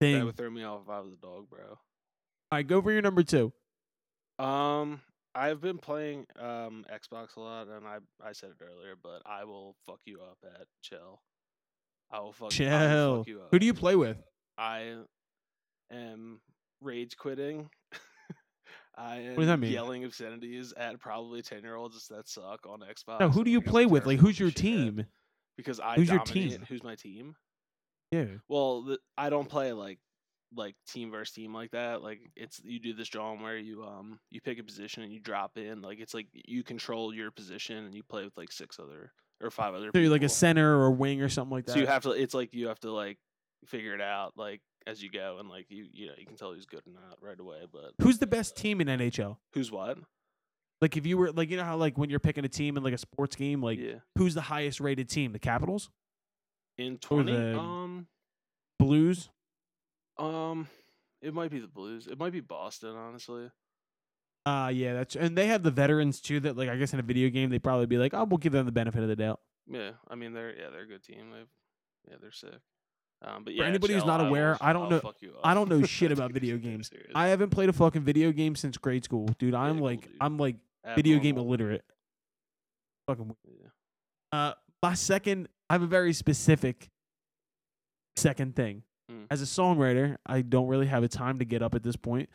thing. 0.00 0.18
that 0.18 0.24
would 0.24 0.36
throw 0.36 0.50
me 0.50 0.64
off 0.64 0.82
if 0.84 0.90
I 0.90 1.00
was 1.00 1.12
a 1.12 1.16
dog, 1.16 1.48
bro. 1.50 1.60
All 1.70 1.78
right, 2.52 2.66
go 2.66 2.80
for 2.80 2.92
your 2.92 3.02
number 3.02 3.22
two. 3.22 3.52
Um, 4.38 5.00
I've 5.34 5.60
been 5.60 5.78
playing 5.78 6.26
um 6.38 6.84
Xbox 6.92 7.36
a 7.36 7.40
lot, 7.40 7.68
and 7.68 7.86
I 7.86 7.98
I 8.24 8.32
said 8.32 8.50
it 8.50 8.64
earlier, 8.64 8.94
but 9.02 9.22
I 9.26 9.44
will 9.44 9.76
fuck 9.86 10.00
you 10.04 10.20
up 10.20 10.38
at 10.44 10.66
chel. 10.82 11.22
I 12.10 12.20
will 12.20 12.32
fuck. 12.32 12.44
I 12.44 12.46
will 12.46 12.50
Chel. 12.50 13.16
fuck 13.18 13.26
you 13.28 13.40
up. 13.42 13.48
Who 13.50 13.58
do 13.58 13.66
you 13.66 13.74
play 13.74 13.96
with? 13.96 14.16
I 14.56 14.94
am 15.90 16.40
rage 16.80 17.16
quitting. 17.16 17.68
I 18.96 19.16
am 19.18 19.36
does 19.36 19.46
that 19.46 19.60
mean? 19.60 19.72
yelling 19.72 20.04
obscenities 20.04 20.72
at 20.76 20.98
probably 20.98 21.42
ten 21.42 21.62
year 21.62 21.76
olds 21.76 22.08
that 22.08 22.28
suck 22.28 22.66
on 22.66 22.80
Xbox. 22.80 23.20
Now, 23.20 23.28
who 23.28 23.44
do 23.44 23.50
you 23.50 23.60
play 23.60 23.86
with? 23.86 24.06
Like, 24.06 24.18
who's 24.18 24.40
your 24.40 24.50
team? 24.50 25.06
Because 25.56 25.80
I 25.80 25.96
Who's 25.96 26.08
your 26.08 26.20
team? 26.20 26.64
Who's 26.68 26.82
my 26.84 26.94
team? 26.94 27.34
Yeah. 28.12 28.26
Well, 28.48 28.82
the, 28.82 28.98
I 29.16 29.28
don't 29.28 29.48
play 29.48 29.72
like 29.72 29.98
like 30.54 30.74
team 30.88 31.10
versus 31.10 31.34
team 31.34 31.54
like 31.54 31.70
that. 31.72 32.02
Like 32.02 32.20
it's 32.36 32.60
you 32.64 32.80
do 32.80 32.94
this 32.94 33.08
drawing 33.08 33.42
where 33.42 33.58
you 33.58 33.84
um 33.84 34.18
you 34.30 34.40
pick 34.40 34.58
a 34.58 34.62
position 34.64 35.02
and 35.02 35.12
you 35.12 35.20
drop 35.20 35.58
in. 35.58 35.82
Like 35.82 36.00
it's 36.00 36.14
like 36.14 36.26
you 36.32 36.62
control 36.62 37.14
your 37.14 37.30
position 37.30 37.84
and 37.84 37.94
you 37.94 38.02
play 38.02 38.24
with 38.24 38.36
like 38.36 38.50
six 38.52 38.78
other 38.78 39.12
or 39.40 39.50
five 39.50 39.74
other. 39.74 39.90
So 39.94 40.00
you're 40.00 40.10
like 40.10 40.22
a 40.22 40.28
center 40.28 40.78
or 40.78 40.86
a 40.86 40.90
wing 40.90 41.20
or 41.22 41.28
something 41.28 41.52
like 41.52 41.66
that. 41.66 41.72
So 41.72 41.78
you 41.78 41.86
have 41.86 42.02
to. 42.04 42.10
It's 42.12 42.34
like 42.34 42.54
you 42.54 42.68
have 42.68 42.80
to 42.80 42.92
like 42.92 43.18
figure 43.66 43.94
it 43.94 44.00
out 44.00 44.32
like 44.36 44.60
as 44.86 45.02
you 45.02 45.10
go 45.10 45.36
and 45.40 45.48
like 45.48 45.66
you 45.68 45.86
you 45.92 46.06
know 46.06 46.12
you 46.16 46.24
can 46.24 46.36
tell 46.36 46.52
who's 46.52 46.66
good 46.66 46.80
or 46.86 46.92
not 46.92 47.18
right 47.20 47.38
away. 47.38 47.60
But 47.70 47.92
Who's 48.00 48.18
the 48.18 48.26
best 48.26 48.56
team 48.56 48.80
in 48.80 48.86
NHL? 48.88 49.36
who's 49.52 49.70
what? 49.70 49.98
Like 50.80 50.96
if 50.96 51.04
you 51.06 51.18
were 51.18 51.32
like 51.32 51.50
you 51.50 51.56
know 51.56 51.64
how 51.64 51.76
like 51.76 51.98
when 51.98 52.08
you're 52.08 52.20
picking 52.20 52.44
a 52.44 52.48
team 52.48 52.76
in 52.76 52.82
like 52.82 52.94
a 52.94 52.98
sports 52.98 53.36
game, 53.36 53.62
like 53.62 53.78
yeah. 53.78 53.96
who's 54.16 54.34
the 54.34 54.40
highest 54.42 54.80
rated 54.80 55.08
team? 55.08 55.32
The 55.32 55.38
Capitals, 55.38 55.90
In 56.78 56.98
twenty, 56.98 57.32
the- 57.32 57.58
um, 57.58 58.06
Blues. 58.78 59.28
Um, 60.18 60.68
it 61.22 61.34
might 61.34 61.50
be 61.50 61.58
the 61.60 61.66
Blues. 61.68 62.06
It 62.06 62.18
might 62.18 62.32
be 62.32 62.40
Boston, 62.40 62.94
honestly. 62.96 63.50
Uh 64.46 64.70
yeah, 64.72 64.94
that's 64.94 65.14
and 65.14 65.36
they 65.36 65.46
have 65.48 65.62
the 65.62 65.70
veterans 65.70 66.20
too. 66.20 66.40
That 66.40 66.56
like 66.56 66.68
I 66.70 66.76
guess 66.76 66.94
in 66.94 67.00
a 67.00 67.02
video 67.02 67.28
game 67.28 67.50
they'd 67.50 67.62
probably 67.62 67.86
be 67.86 67.98
like, 67.98 68.14
oh, 68.14 68.24
we'll 68.24 68.38
give 68.38 68.52
them 68.52 68.64
the 68.64 68.72
benefit 68.72 69.02
of 69.02 69.08
the 69.08 69.16
doubt. 69.16 69.40
Yeah, 69.70 69.90
I 70.08 70.14
mean 70.14 70.32
they're 70.32 70.56
yeah 70.56 70.70
they're 70.70 70.84
a 70.84 70.86
good 70.86 71.02
team. 71.02 71.30
They've 71.32 71.48
yeah 72.08 72.16
they're 72.20 72.32
sick. 72.32 72.54
Um, 73.20 73.42
but 73.44 73.52
For 73.52 73.60
yeah, 73.60 73.64
anybody 73.66 73.94
who's 73.94 74.04
not 74.06 74.24
aware, 74.24 74.56
I 74.60 74.72
don't 74.72 74.88
know- 74.90 75.12
I 75.42 75.52
don't 75.52 75.68
know 75.68 75.82
shit 75.82 76.12
about 76.12 76.32
video 76.38 76.56
games. 76.56 76.88
serious. 76.88 77.10
I 77.16 77.26
haven't 77.28 77.50
played 77.50 77.68
a 77.68 77.72
fucking 77.72 78.02
video 78.02 78.30
game 78.30 78.54
since 78.54 78.78
grade 78.78 79.04
school, 79.04 79.26
dude. 79.38 79.54
I'm 79.54 79.78
cool, 79.78 79.86
like 79.86 80.02
dude. 80.02 80.12
I'm 80.20 80.38
like 80.38 80.56
video 80.94 81.18
game 81.18 81.36
illiterate. 81.36 81.84
Fucking. 83.08 83.26
weird. 83.44 83.58
Yeah. 84.32 84.38
Uh, 84.38 84.54
my 84.82 84.94
second, 84.94 85.48
I 85.68 85.74
have 85.74 85.82
a 85.82 85.86
very 85.86 86.12
specific 86.12 86.88
second 88.16 88.54
thing. 88.54 88.84
Mm. 89.10 89.26
As 89.30 89.42
a 89.42 89.44
songwriter, 89.44 90.16
I 90.26 90.42
don't 90.42 90.68
really 90.68 90.86
have 90.86 91.02
a 91.02 91.08
time 91.08 91.38
to 91.38 91.44
get 91.44 91.62
up 91.62 91.74
at 91.74 91.82
this 91.82 91.96
point. 91.96 92.28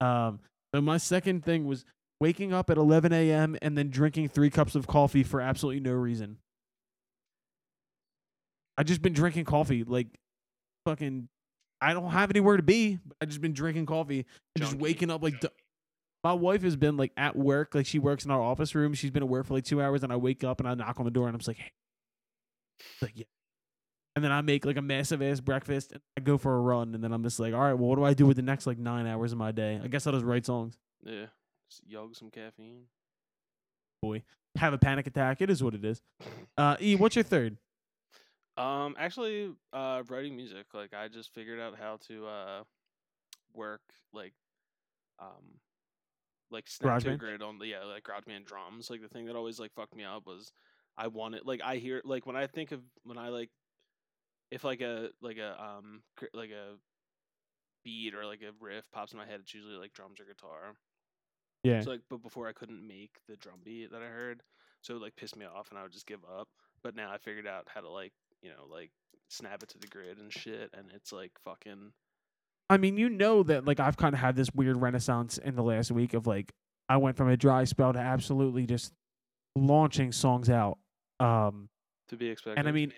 Um, 0.00 0.40
so 0.74 0.80
my 0.80 0.96
second 0.96 1.44
thing 1.44 1.66
was 1.66 1.84
waking 2.20 2.52
up 2.52 2.70
at 2.70 2.78
11 2.78 3.12
a.m. 3.12 3.56
and 3.62 3.76
then 3.76 3.90
drinking 3.90 4.28
three 4.28 4.50
cups 4.50 4.74
of 4.74 4.86
coffee 4.86 5.22
for 5.22 5.40
absolutely 5.40 5.80
no 5.80 5.92
reason. 5.92 6.38
I 8.78 8.84
just 8.84 9.02
been 9.02 9.12
drinking 9.12 9.44
coffee 9.44 9.84
like 9.84 10.08
fucking. 10.86 11.28
I 11.80 11.94
don't 11.94 12.10
have 12.10 12.30
anywhere 12.30 12.56
to 12.56 12.62
be. 12.62 12.98
But 13.04 13.16
I 13.20 13.24
just 13.26 13.40
been 13.40 13.52
drinking 13.52 13.86
coffee 13.86 14.24
and 14.54 14.64
just 14.64 14.76
waking 14.76 15.10
up 15.10 15.22
like. 15.22 15.44
my 16.24 16.32
wife 16.32 16.62
has 16.62 16.76
been 16.76 16.96
like 16.96 17.12
at 17.16 17.36
work, 17.36 17.74
like 17.74 17.86
she 17.86 17.98
works 17.98 18.24
in 18.24 18.30
our 18.30 18.40
office 18.40 18.74
room. 18.74 18.94
She's 18.94 19.10
been 19.10 19.24
at 19.24 19.28
work 19.28 19.46
for 19.46 19.54
like 19.54 19.64
two 19.64 19.82
hours, 19.82 20.04
and 20.04 20.12
I 20.12 20.16
wake 20.16 20.44
up 20.44 20.60
and 20.60 20.68
I 20.68 20.74
knock 20.74 21.00
on 21.00 21.04
the 21.04 21.10
door 21.10 21.26
and 21.26 21.34
I'm 21.34 21.40
just 21.40 21.48
like, 21.48 21.58
hey. 21.58 21.72
Like 23.00 23.12
yeah. 23.14 23.24
And 24.14 24.22
then 24.22 24.30
I 24.30 24.42
make 24.42 24.64
like 24.66 24.76
a 24.76 24.82
massive 24.82 25.22
ass 25.22 25.40
breakfast 25.40 25.92
and 25.92 26.02
I 26.18 26.20
go 26.20 26.36
for 26.36 26.54
a 26.54 26.60
run, 26.60 26.94
and 26.94 27.02
then 27.02 27.12
I'm 27.12 27.22
just 27.22 27.40
like, 27.40 27.54
all 27.54 27.60
right, 27.60 27.72
well, 27.72 27.88
what 27.88 27.96
do 27.96 28.04
I 28.04 28.12
do 28.12 28.26
with 28.26 28.36
the 28.36 28.42
next 28.42 28.66
like 28.66 28.78
nine 28.78 29.06
hours 29.06 29.32
of 29.32 29.38
my 29.38 29.52
day? 29.52 29.80
I 29.82 29.88
guess 29.88 30.06
I'll 30.06 30.12
just 30.12 30.24
write 30.24 30.44
songs. 30.44 30.76
Yeah, 31.04 31.26
just 31.70 31.86
yog 31.86 32.14
some 32.14 32.30
caffeine. 32.30 32.84
Boy, 34.02 34.22
have 34.56 34.74
a 34.74 34.78
panic 34.78 35.06
attack. 35.06 35.40
It 35.40 35.48
is 35.48 35.62
what 35.62 35.74
it 35.74 35.84
is. 35.84 36.02
Uh, 36.58 36.76
E, 36.82 36.96
what's 36.96 37.16
your 37.16 37.22
third? 37.22 37.56
Um, 38.58 38.94
actually, 38.98 39.50
uh, 39.72 40.02
writing 40.10 40.36
music. 40.36 40.66
Like 40.74 40.92
I 40.92 41.08
just 41.08 41.32
figured 41.32 41.58
out 41.58 41.78
how 41.78 41.96
to 42.08 42.26
uh 42.26 42.62
work 43.54 43.80
like 44.12 44.34
um 45.18 45.58
like 46.50 46.68
snap 46.68 47.02
to 47.02 47.16
grid 47.16 47.42
on 47.42 47.58
the 47.58 47.66
yeah 47.66 47.84
like 47.84 48.04
GarageBand 48.04 48.44
drums. 48.44 48.90
Like 48.90 49.00
the 49.00 49.08
thing 49.08 49.26
that 49.26 49.36
always 49.36 49.58
like 49.58 49.72
fucked 49.72 49.96
me 49.96 50.04
up 50.04 50.26
was 50.26 50.52
I 50.96 51.06
wanted 51.06 51.46
like 51.46 51.62
I 51.64 51.76
hear 51.76 52.02
like 52.04 52.26
when 52.26 52.36
I 52.36 52.46
think 52.46 52.72
of 52.72 52.80
when 53.04 53.16
I 53.16 53.30
like 53.30 53.50
if 54.52 54.64
like 54.64 54.80
a 54.80 55.08
like 55.20 55.38
a 55.38 55.60
um 55.60 56.02
like 56.34 56.50
a 56.50 56.76
beat 57.84 58.14
or 58.14 58.26
like 58.26 58.42
a 58.42 58.52
riff 58.60 58.84
pops 58.92 59.12
in 59.12 59.18
my 59.18 59.26
head, 59.26 59.40
it's 59.40 59.54
usually 59.54 59.74
like 59.74 59.92
drums 59.92 60.20
or 60.20 60.24
guitar. 60.24 60.74
Yeah. 61.64 61.80
So 61.80 61.90
like, 61.90 62.02
but 62.10 62.22
before 62.22 62.48
I 62.48 62.52
couldn't 62.52 62.86
make 62.86 63.12
the 63.28 63.36
drum 63.36 63.60
beat 63.64 63.90
that 63.92 64.02
I 64.02 64.06
heard, 64.06 64.42
so 64.82 64.96
it 64.96 65.02
like 65.02 65.16
pissed 65.16 65.36
me 65.36 65.46
off, 65.46 65.70
and 65.70 65.78
I 65.78 65.82
would 65.82 65.92
just 65.92 66.06
give 66.06 66.20
up. 66.38 66.48
But 66.82 66.94
now 66.94 67.10
I 67.12 67.18
figured 67.18 67.46
out 67.46 67.68
how 67.72 67.80
to 67.80 67.88
like, 67.88 68.12
you 68.42 68.50
know, 68.50 68.66
like 68.70 68.90
snap 69.28 69.62
it 69.62 69.70
to 69.70 69.78
the 69.78 69.86
grid 69.86 70.18
and 70.18 70.32
shit, 70.32 70.70
and 70.76 70.90
it's 70.94 71.12
like 71.12 71.32
fucking 71.44 71.92
I 72.72 72.78
mean, 72.78 72.96
you 72.96 73.10
know 73.10 73.42
that 73.42 73.66
like 73.66 73.80
I've 73.80 73.96
kind 73.96 74.14
of 74.14 74.20
had 74.20 74.34
this 74.34 74.48
weird 74.54 74.78
renaissance 74.78 75.36
in 75.36 75.56
the 75.56 75.62
last 75.62 75.90
week 75.90 76.14
of 76.14 76.26
like 76.26 76.52
I 76.88 76.96
went 76.96 77.16
from 77.16 77.28
a 77.28 77.36
dry 77.36 77.64
spell 77.64 77.92
to 77.92 77.98
absolutely 77.98 78.64
just 78.66 78.92
launching 79.54 80.10
songs 80.10 80.48
out. 80.48 80.78
Um, 81.20 81.68
to 82.08 82.16
be 82.16 82.28
expected. 82.28 82.58
and 82.58 82.68
I 82.68 82.72
mean, 82.72 82.92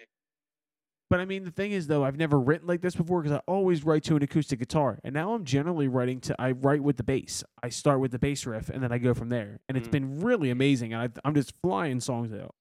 but 1.14 1.20
I 1.20 1.26
mean 1.26 1.44
the 1.44 1.52
thing 1.52 1.70
is 1.70 1.86
though 1.86 2.02
I've 2.04 2.16
never 2.16 2.40
written 2.40 2.66
like 2.66 2.80
this 2.80 2.96
before 2.96 3.22
because 3.22 3.36
I 3.36 3.40
always 3.46 3.84
write 3.84 4.02
to 4.04 4.16
an 4.16 4.22
acoustic 4.24 4.58
guitar, 4.58 4.98
and 5.04 5.14
now 5.14 5.32
I'm 5.32 5.44
generally 5.44 5.86
writing 5.86 6.18
to 6.22 6.34
I 6.40 6.50
write 6.50 6.82
with 6.82 6.96
the 6.96 7.04
bass. 7.04 7.44
I 7.62 7.68
start 7.68 8.00
with 8.00 8.10
the 8.10 8.18
bass 8.18 8.44
riff 8.46 8.68
and 8.68 8.82
then 8.82 8.90
I 8.90 8.98
go 8.98 9.14
from 9.14 9.28
there, 9.28 9.60
and 9.68 9.78
it's 9.78 9.86
Mm. 9.86 9.92
been 9.92 10.20
really 10.22 10.50
amazing. 10.50 10.92
And 10.92 11.02
I, 11.02 11.08
I'm 11.24 11.32
just 11.36 11.52
flying 11.62 12.00
songs 12.00 12.32
out. 12.32 12.56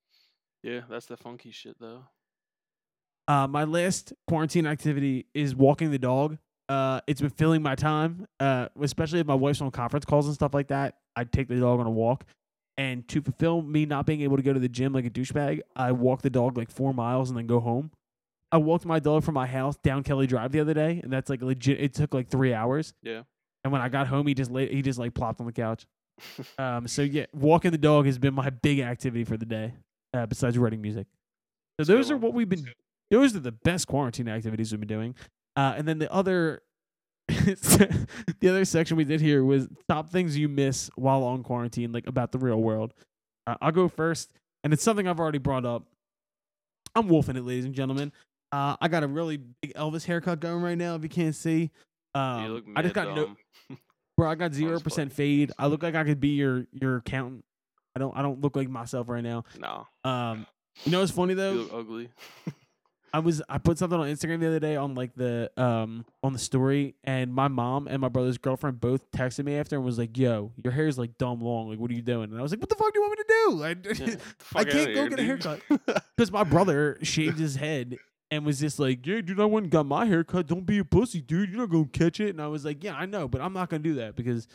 yeah, 0.61 0.81
that's 0.87 1.07
the 1.07 1.17
funky 1.17 1.49
shit 1.49 1.77
though. 1.79 2.03
Uh, 3.27 3.47
my 3.47 3.63
last 3.63 4.13
quarantine 4.27 4.67
activity 4.67 5.25
is 5.33 5.55
walking 5.55 5.89
the 5.89 5.97
dog. 5.97 6.37
Uh, 6.69 7.01
it's 7.07 7.21
been 7.21 7.31
filling 7.31 7.63
my 7.63 7.73
time, 7.73 8.27
uh, 8.39 8.67
especially 8.79 9.19
if 9.19 9.25
my 9.25 9.33
wife's 9.33 9.61
on 9.61 9.71
conference 9.71 10.05
calls 10.05 10.27
and 10.27 10.35
stuff 10.35 10.53
like 10.53 10.67
that. 10.67 10.97
I 11.15 11.23
take 11.23 11.47
the 11.47 11.55
dog 11.59 11.79
on 11.79 11.87
a 11.87 11.91
walk, 11.91 12.23
and 12.77 13.07
to 13.07 13.21
fulfill 13.21 13.63
me 13.63 13.85
not 13.87 14.05
being 14.05 14.21
able 14.21 14.37
to 14.37 14.43
go 14.43 14.53
to 14.53 14.59
the 14.59 14.69
gym 14.69 14.93
like 14.93 15.05
a 15.05 15.09
douchebag, 15.09 15.61
I 15.75 15.91
walk 15.91 16.21
the 16.21 16.29
dog 16.29 16.55
like 16.55 16.69
four 16.69 16.93
miles 16.93 17.29
and 17.29 17.37
then 17.37 17.47
go 17.47 17.59
home. 17.59 17.89
I 18.53 18.57
walked 18.57 18.85
my 18.85 18.99
dog 18.99 19.23
from 19.23 19.33
my 19.33 19.47
house 19.47 19.77
down 19.77 20.03
Kelly 20.03 20.27
Drive 20.27 20.51
the 20.51 20.59
other 20.59 20.75
day, 20.75 21.01
and 21.03 21.11
that's 21.11 21.27
like 21.27 21.41
legit. 21.41 21.81
It 21.81 21.95
took 21.95 22.13
like 22.13 22.29
three 22.29 22.53
hours. 22.53 22.93
Yeah. 23.01 23.23
And 23.63 23.73
when 23.73 23.81
I 23.81 23.89
got 23.89 24.05
home, 24.05 24.27
he 24.27 24.35
just 24.35 24.51
lay, 24.51 24.71
he 24.71 24.83
just 24.83 24.99
like 24.99 25.15
plopped 25.15 25.39
on 25.39 25.47
the 25.47 25.51
couch. 25.51 25.85
Um, 26.59 26.87
so 26.87 27.01
yeah, 27.01 27.25
walking 27.33 27.71
the 27.71 27.77
dog 27.79 28.05
has 28.05 28.19
been 28.19 28.35
my 28.35 28.51
big 28.51 28.79
activity 28.79 29.23
for 29.23 29.35
the 29.35 29.47
day, 29.47 29.73
uh, 30.13 30.27
besides 30.27 30.59
writing 30.59 30.79
music. 30.79 31.07
So 31.81 31.85
those 31.85 32.11
are 32.11 32.17
what 32.17 32.35
we've 32.35 32.47
been. 32.47 32.65
Those 33.09 33.35
are 33.35 33.39
the 33.39 33.51
best 33.51 33.87
quarantine 33.87 34.29
activities 34.29 34.71
we've 34.71 34.79
been 34.79 34.87
doing. 34.87 35.15
Uh, 35.55 35.73
and 35.75 35.87
then 35.87 35.97
the 35.97 36.13
other, 36.13 36.61
the 37.27 38.07
other 38.43 38.63
section 38.63 38.95
we 38.95 39.03
did 39.03 39.21
here 39.21 39.43
was 39.43 39.67
top 39.89 40.09
things 40.11 40.37
you 40.37 40.47
miss 40.47 40.91
while 40.95 41.23
on 41.23 41.41
quarantine, 41.41 41.91
like 41.91 42.05
about 42.05 42.31
the 42.31 42.37
real 42.37 42.61
world. 42.61 42.93
Uh, 43.47 43.55
I'll 43.59 43.71
go 43.71 43.87
first, 43.87 44.31
and 44.63 44.71
it's 44.71 44.83
something 44.83 45.07
I've 45.07 45.19
already 45.19 45.39
brought 45.39 45.65
up. 45.65 45.83
I'm 46.95 47.07
wolfing 47.07 47.35
it, 47.35 47.43
ladies 47.43 47.65
and 47.65 47.73
gentlemen. 47.73 48.11
Uh, 48.53 48.75
I 48.79 48.87
got 48.87 49.03
a 49.03 49.07
really 49.07 49.37
big 49.37 49.73
Elvis 49.73 50.05
haircut 50.05 50.39
going 50.39 50.61
right 50.61 50.77
now. 50.77 50.93
If 50.95 51.01
you 51.03 51.09
can't 51.09 51.33
see, 51.33 51.71
um, 52.13 52.63
I 52.75 52.83
just 52.83 52.93
got 52.93 53.15
no, 53.15 53.35
bro. 54.17 54.29
I 54.29 54.35
got 54.35 54.53
zero 54.53 54.79
percent 54.79 55.11
fade. 55.11 55.51
I 55.57 55.65
look 55.67 55.81
like 55.81 55.95
I 55.95 56.03
could 56.03 56.19
be 56.19 56.29
your 56.29 56.67
your 56.71 56.97
accountant. 56.97 57.45
I 57.95 57.99
don't. 57.99 58.15
I 58.15 58.21
don't 58.21 58.41
look 58.41 58.55
like 58.55 58.69
myself 58.69 59.09
right 59.09 59.23
now. 59.23 59.43
No, 59.59 59.87
Um, 60.03 60.45
you 60.83 60.91
know 60.91 60.99
what's 60.99 61.11
funny 61.11 61.33
though? 61.33 61.53
you 61.53 61.59
look 61.61 61.73
ugly. 61.73 62.09
I 63.15 63.19
was 63.19 63.43
I 63.47 63.59
put 63.59 63.77
something 63.77 63.99
on 63.99 64.07
Instagram 64.07 64.39
the 64.39 64.47
other 64.47 64.59
day 64.59 64.75
on 64.75 64.95
like 64.95 65.13
the 65.15 65.51
um 65.55 66.03
on 66.23 66.33
the 66.33 66.39
story 66.39 66.95
and 67.03 67.31
my 67.31 67.47
mom 67.47 67.87
and 67.87 67.99
my 68.01 68.09
brother's 68.09 68.39
girlfriend 68.39 68.81
both 68.81 69.09
texted 69.11 69.45
me 69.45 69.55
after 69.55 69.75
and 69.75 69.85
was 69.85 69.99
like, 69.99 70.17
"Yo, 70.17 70.51
your 70.63 70.73
hair's 70.73 70.97
like 70.97 71.17
dumb 71.19 71.39
long. 71.39 71.69
Like, 71.69 71.77
what 71.79 71.91
are 71.91 71.93
you 71.93 72.01
doing?" 72.01 72.31
And 72.31 72.39
I 72.39 72.41
was 72.41 72.51
like, 72.51 72.59
"What 72.59 72.69
the 72.69 72.75
fuck 72.75 72.91
do 72.91 72.99
you 72.99 73.05
want 73.07 73.17
me 73.17 73.23
to 73.23 73.93
do?" 73.95 74.03
Yeah, 74.11 74.15
I 74.55 74.63
can't 74.63 74.93
go 74.95 75.01
here, 75.01 75.09
get 75.09 75.19
a 75.19 75.23
haircut. 75.23 75.59
Because 76.17 76.31
my 76.31 76.43
brother 76.43 76.97
shaved 77.03 77.37
his 77.37 77.55
head 77.55 77.97
and 78.33 78.45
was 78.45 78.59
just 78.59 78.79
like, 78.79 79.05
"Yeah, 79.05 79.21
dude, 79.21 79.39
I 79.39 79.45
went 79.45 79.65
and 79.65 79.71
got 79.71 79.85
my 79.85 80.05
haircut. 80.05 80.47
Don't 80.47 80.65
be 80.65 80.79
a 80.79 80.85
pussy, 80.85 81.21
dude. 81.21 81.49
You're 81.49 81.59
not 81.59 81.69
gonna 81.69 81.85
catch 81.85 82.19
it." 82.19 82.29
And 82.29 82.41
I 82.41 82.47
was 82.47 82.65
like, 82.65 82.83
"Yeah, 82.83 82.95
I 82.95 83.05
know, 83.05 83.27
but 83.27 83.41
I'm 83.41 83.53
not 83.53 83.69
gonna 83.69 83.83
do 83.83 83.95
that 83.95 84.15
because 84.15 84.47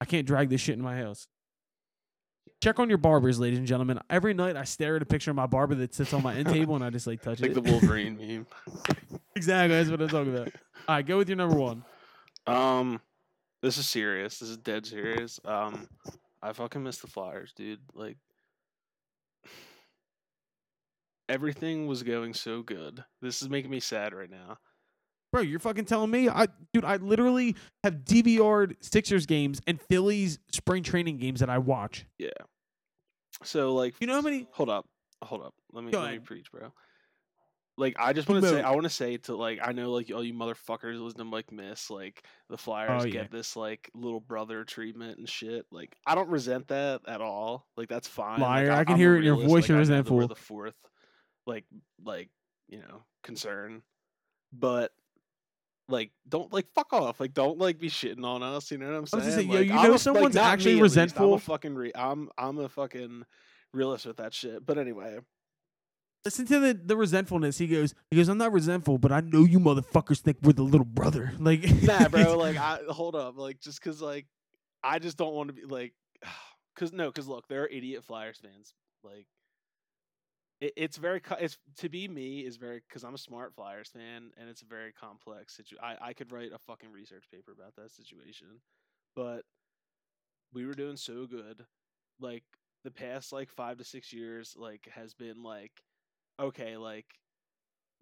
I 0.00 0.06
can't 0.06 0.26
drag 0.26 0.48
this 0.48 0.60
shit 0.60 0.76
in 0.76 0.82
my 0.82 0.96
house." 0.96 1.28
Check 2.62 2.78
on 2.80 2.88
your 2.88 2.98
barbers, 2.98 3.38
ladies 3.38 3.58
and 3.58 3.66
gentlemen. 3.66 4.00
Every 4.08 4.32
night 4.32 4.56
I 4.56 4.64
stare 4.64 4.96
at 4.96 5.02
a 5.02 5.06
picture 5.06 5.30
of 5.30 5.36
my 5.36 5.46
barber 5.46 5.74
that 5.74 5.94
sits 5.94 6.14
on 6.14 6.22
my 6.22 6.34
end 6.34 6.48
table 6.56 6.74
and 6.74 6.82
I 6.82 6.88
just 6.88 7.06
like 7.06 7.20
touch 7.20 7.40
like 7.40 7.50
it. 7.50 7.54
the 7.54 7.60
Wolverine 7.60 8.16
meme. 8.16 8.46
exactly, 9.36 9.76
that's 9.76 9.90
what 9.90 10.00
I'm 10.00 10.08
talking 10.08 10.34
about. 10.34 10.48
All 10.88 10.94
right, 10.96 11.06
go 11.06 11.18
with 11.18 11.28
your 11.28 11.36
number 11.36 11.56
one. 11.56 11.84
Um, 12.46 13.00
this 13.62 13.76
is 13.76 13.86
serious. 13.86 14.38
This 14.38 14.48
is 14.48 14.56
dead 14.56 14.86
serious. 14.86 15.38
Um, 15.44 15.86
I 16.42 16.52
fucking 16.54 16.82
miss 16.82 16.98
the 16.98 17.08
Flyers, 17.08 17.52
dude. 17.52 17.80
Like, 17.92 18.16
everything 21.28 21.86
was 21.86 22.02
going 22.02 22.34
so 22.34 22.62
good. 22.62 23.02
This 23.22 23.42
is 23.42 23.48
making 23.48 23.70
me 23.70 23.80
sad 23.80 24.12
right 24.14 24.30
now. 24.30 24.58
Bro, 25.32 25.42
you're 25.42 25.58
fucking 25.60 25.84
telling 25.86 26.10
me? 26.10 26.28
I 26.28 26.46
dude, 26.72 26.84
I 26.84 26.96
literally 26.96 27.56
have 27.84 27.96
DVR'd 28.04 28.76
Sixers 28.80 29.26
games 29.26 29.60
and 29.66 29.80
Phillies 29.80 30.38
spring 30.52 30.82
training 30.82 31.18
games 31.18 31.40
that 31.40 31.50
I 31.50 31.58
watch. 31.58 32.06
Yeah. 32.18 32.28
So 33.42 33.74
like, 33.74 33.94
You 34.00 34.06
know 34.06 34.14
how 34.14 34.20
many 34.22 34.46
hold 34.52 34.70
up, 34.70 34.86
hold 35.22 35.42
up. 35.42 35.54
Let 35.72 35.84
me 35.84 35.90
Go 35.90 36.00
let 36.00 36.12
me 36.12 36.18
preach, 36.20 36.50
bro. 36.50 36.72
Like, 37.78 37.94
I 37.98 38.14
just 38.14 38.26
want 38.26 38.42
to 38.42 38.48
say, 38.48 38.62
I 38.62 38.70
want 38.70 38.84
to 38.84 38.88
say 38.88 39.18
to 39.18 39.36
like, 39.36 39.58
I 39.62 39.72
know 39.72 39.92
like 39.92 40.10
all 40.14 40.24
you 40.24 40.32
motherfuckers 40.32 40.98
listen 40.98 41.18
to 41.18 41.28
like 41.30 41.52
miss 41.52 41.90
like 41.90 42.24
the 42.48 42.56
Flyers 42.56 43.02
Oh, 43.02 43.06
yeah. 43.06 43.12
get 43.12 43.30
this 43.30 43.54
like 43.54 43.90
little 43.94 44.20
brother 44.20 44.64
treatment 44.64 45.18
and 45.18 45.28
shit. 45.28 45.66
Like, 45.70 45.94
I 46.06 46.14
don't 46.14 46.30
resent 46.30 46.68
that 46.68 47.02
at 47.06 47.20
all. 47.20 47.66
Like, 47.76 47.90
that's 47.90 48.08
fine. 48.08 48.40
Liar, 48.40 48.68
Like, 48.68 48.78
I 48.78 48.84
can 48.84 48.94
I'm 48.94 48.98
hear 48.98 49.14
it 49.16 49.18
in 49.18 49.24
your 49.24 49.36
voice 49.36 49.48
like, 49.64 49.68
you're 49.68 49.76
I 49.78 49.80
know 49.82 49.86
that 49.88 50.10
we're 50.10 50.20
resentful. 50.20 50.28
the 50.28 50.34
fourth, 50.36 50.74
like, 51.46 51.64
like 52.04 52.28
you 52.68 52.78
know, 52.78 53.02
concern, 53.22 53.82
but. 54.52 54.92
Like 55.88 56.10
don't 56.28 56.52
like 56.52 56.66
fuck 56.74 56.92
off 56.92 57.20
like 57.20 57.32
don't 57.32 57.58
like 57.58 57.78
be 57.78 57.88
shitting 57.88 58.24
on 58.24 58.42
us 58.42 58.72
you 58.72 58.78
know 58.78 58.88
what 58.88 58.96
I'm 58.96 59.06
saying? 59.06 59.30
say, 59.30 59.42
yo, 59.42 59.60
you 59.60 59.72
I'm 59.72 59.86
know 59.86 59.94
a- 59.94 59.98
someone's 60.00 60.34
me 60.34 60.40
actually 60.40 60.72
at 60.80 60.82
least, 60.82 60.96
I'm 60.96 61.00
a 61.00 61.04
resentful? 61.04 61.38
fucking 61.38 61.74
re- 61.76 61.92
I'm 61.94 62.28
I'm 62.36 62.58
a 62.58 62.68
fucking 62.68 63.22
realist 63.72 64.04
with 64.04 64.16
that 64.16 64.34
shit. 64.34 64.66
But 64.66 64.78
anyway, 64.78 65.20
Listen 66.24 66.44
to 66.46 66.58
the, 66.58 66.74
the 66.74 66.96
resentfulness. 66.96 67.56
He 67.56 67.68
goes, 67.68 67.94
he 68.10 68.16
goes, 68.16 68.28
I'm 68.28 68.36
not 68.36 68.50
resentful, 68.50 68.98
but 68.98 69.12
I 69.12 69.20
know 69.20 69.44
you 69.44 69.60
motherfuckers 69.60 70.18
think 70.18 70.38
we're 70.42 70.54
the 70.54 70.64
little 70.64 70.84
brother. 70.84 71.32
Like 71.38 71.62
nah, 71.84 72.08
bro. 72.08 72.36
Like, 72.36 72.56
I 72.56 72.80
hold 72.88 73.14
up. 73.14 73.38
Like, 73.38 73.60
just 73.60 73.80
because 73.80 74.02
like 74.02 74.26
I 74.82 74.98
just 74.98 75.16
don't 75.16 75.34
want 75.34 75.50
to 75.50 75.52
be 75.52 75.66
like, 75.66 75.92
because 76.74 76.92
no, 76.92 77.06
because 77.10 77.28
look, 77.28 77.46
there 77.46 77.62
are 77.62 77.68
idiot 77.68 78.02
Flyers 78.02 78.40
fans. 78.42 78.74
Like, 79.04 79.28
it, 80.60 80.72
it's 80.76 80.96
very 80.96 81.20
it's 81.40 81.58
to 81.78 81.88
be 81.88 82.08
me 82.08 82.40
is 82.40 82.56
very 82.56 82.82
because 82.88 83.04
I'm 83.04 83.14
a 83.14 83.18
smart 83.18 83.54
Flyers 83.54 83.88
fan 83.88 84.30
and 84.38 84.48
it's 84.48 84.62
a 84.62 84.66
very 84.66 84.92
complex 84.92 85.54
situation. 85.56 85.82
I 85.82 86.08
I 86.08 86.12
could 86.12 86.32
write 86.32 86.52
a 86.52 86.58
fucking 86.58 86.92
research 86.92 87.24
paper 87.30 87.52
about 87.52 87.76
that 87.76 87.90
situation, 87.90 88.60
but 89.14 89.42
we 90.52 90.66
were 90.66 90.74
doing 90.74 90.96
so 90.96 91.26
good. 91.26 91.64
Like 92.20 92.44
the 92.84 92.90
past 92.90 93.32
like 93.32 93.50
five 93.50 93.78
to 93.78 93.84
six 93.84 94.12
years, 94.12 94.54
like 94.56 94.88
has 94.94 95.14
been 95.14 95.42
like 95.42 95.72
okay, 96.40 96.76
like 96.76 97.06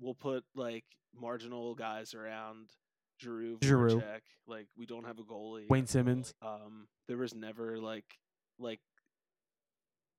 we'll 0.00 0.14
put 0.14 0.44
like 0.54 0.84
marginal 1.18 1.74
guys 1.74 2.14
around 2.14 2.68
Giroux, 3.20 3.58
Giroux. 3.62 4.00
Voracek. 4.00 4.20
Like 4.46 4.66
we 4.76 4.86
don't 4.86 5.06
have 5.06 5.18
a 5.18 5.22
goalie. 5.22 5.68
Wayne 5.68 5.86
Simmonds. 5.86 6.34
Um, 6.42 6.86
there 7.08 7.16
was 7.16 7.34
never 7.34 7.78
like 7.78 8.18
like 8.58 8.80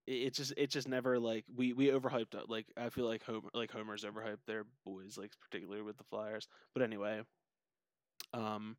it, 0.07 0.11
it 0.11 0.33
just 0.33 0.53
it 0.57 0.69
just 0.69 0.87
never 0.87 1.19
like 1.19 1.45
we 1.55 1.73
we 1.73 1.87
overhyped 1.87 2.33
it. 2.33 2.49
Like 2.49 2.67
I 2.77 2.89
feel 2.89 3.05
like 3.05 3.23
Homer 3.23 3.49
like 3.53 3.71
Homer's 3.71 4.03
overhyped 4.03 4.45
their 4.47 4.65
boys 4.85 5.17
like 5.17 5.31
particularly 5.41 5.81
with 5.81 5.97
the 5.97 6.03
Flyers. 6.03 6.47
But 6.73 6.83
anyway, 6.83 7.21
um. 8.33 8.77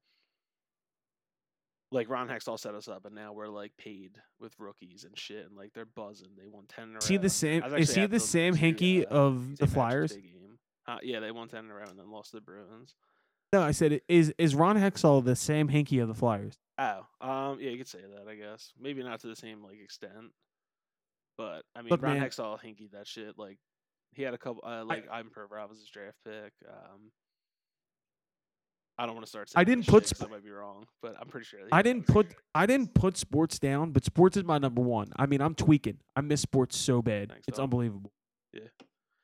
Like 1.93 2.11
Ron 2.11 2.29
Hextall 2.29 2.59
set 2.59 2.75
us 2.75 2.89
up, 2.89 3.07
and 3.07 3.15
now 3.15 3.33
we're 3.33 3.47
like 3.47 3.71
paid 3.79 4.11
with 4.41 4.53
rookies 4.59 5.05
and 5.05 5.17
shit, 5.17 5.47
and 5.47 5.57
like 5.57 5.73
they're 5.73 5.85
buzzing. 5.85 6.31
They 6.37 6.49
won 6.49 6.65
ten 6.67 6.85
in 6.85 6.91
a 6.91 6.93
row. 6.95 6.99
Is 6.99 7.07
he 7.07 7.17
the 7.17 7.31
same 7.31 7.63
is 7.63 7.95
he 7.95 8.07
the 8.07 8.19
Sam 8.19 8.55
St. 8.55 8.77
Hinkie 8.77 9.05
uh, 9.05 9.15
of 9.15 9.57
the 9.57 9.69
Flyers? 9.69 10.19
Uh, 10.89 10.99
yeah, 11.05 11.21
they 11.21 11.31
won 11.31 11.47
ten 11.47 11.65
in 11.65 11.71
a 11.71 11.75
row 11.75 11.85
and 11.89 11.97
then 11.97 12.11
lost 12.11 12.33
to 12.33 12.39
the 12.39 12.41
Bruins. 12.41 12.97
No, 13.53 13.63
I 13.63 13.71
said 13.71 14.01
is 14.09 14.35
is 14.37 14.57
Ron 14.57 14.77
Hextall 14.77 15.25
the 15.25 15.37
Sam 15.37 15.69
Hinkie 15.69 16.03
of 16.03 16.09
the 16.09 16.15
Flyers? 16.15 16.59
Oh, 16.77 17.07
um, 17.21 17.59
yeah, 17.61 17.71
you 17.71 17.79
could 17.79 17.89
say 17.89 18.01
that. 18.01 18.29
I 18.29 18.35
guess 18.35 18.73
maybe 18.79 19.05
not 19.05 19.21
to 19.21 19.29
the 19.29 19.37
same 19.37 19.63
like 19.63 19.81
extent, 19.81 20.33
but 21.39 21.63
I 21.75 21.83
mean, 21.83 21.91
Look, 21.91 22.03
Ron 22.03 22.19
man. 22.19 22.29
Hextall 22.29 22.59
hinky 22.63 22.91
that 22.93 23.07
shit. 23.07 23.39
Like 23.39 23.59
he 24.13 24.23
had 24.23 24.35
a 24.35 24.39
couple. 24.39 24.63
Uh, 24.67 24.85
like 24.85 25.07
Ivan 25.11 25.31
Provorov 25.31 25.69
was 25.69 25.79
his 25.81 25.89
draft 25.91 26.17
pick. 26.25 26.53
Um, 26.69 27.11
I 28.99 29.05
don't 29.05 29.15
want 29.15 29.27
to 29.27 29.29
start. 29.31 29.51
I 29.55 29.65
didn't 29.65 29.85
that 29.87 29.91
put 29.93 30.09
shit 30.09 30.17
sp- 30.17 30.25
I 30.25 30.31
might 30.31 30.45
be 30.45 30.51
wrong, 30.51 30.87
but 31.03 31.17
I'm 31.21 31.29
pretty 31.29 31.45
sure. 31.45 31.61
I 31.71 31.83
didn't 31.83 32.07
put 32.07 32.29
I 32.55 32.65
didn't 32.65 32.95
put 32.95 33.17
sports 33.19 33.59
down, 33.59 33.91
but 33.93 34.05
sports 34.05 34.37
is 34.39 34.45
my 34.45 34.57
number 34.59 34.81
one. 34.81 35.09
I 35.17 35.27
mean, 35.27 35.43
I'm 35.43 35.55
tweaking. 35.55 35.99
I 36.15 36.23
miss 36.23 36.41
sports 36.41 36.77
so 36.79 37.03
bad. 37.03 37.29
Thanks, 37.29 37.45
it's 37.47 37.59
dog. 37.59 37.65
unbelievable. 37.65 38.11
Yeah. 38.55 38.61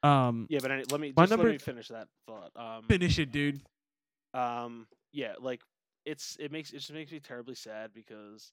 Um, 0.02 0.46
Yeah, 0.50 0.58
but 0.60 0.72
any, 0.72 0.82
let 0.90 1.00
me 1.00 1.12
just 1.16 1.30
number- 1.30 1.46
let 1.46 1.52
me 1.52 1.58
finish 1.58 1.88
that 1.88 2.08
thought. 2.26 2.50
Um, 2.56 2.82
finish 2.84 3.18
it, 3.18 3.32
dude. 3.32 3.62
um 4.34 4.86
yeah 5.12 5.34
like 5.40 5.60
it's 6.06 6.36
it 6.40 6.50
makes 6.50 6.70
it 6.72 6.78
just 6.78 6.92
makes 6.92 7.12
me 7.12 7.20
terribly 7.20 7.54
sad 7.54 7.92
because 7.94 8.50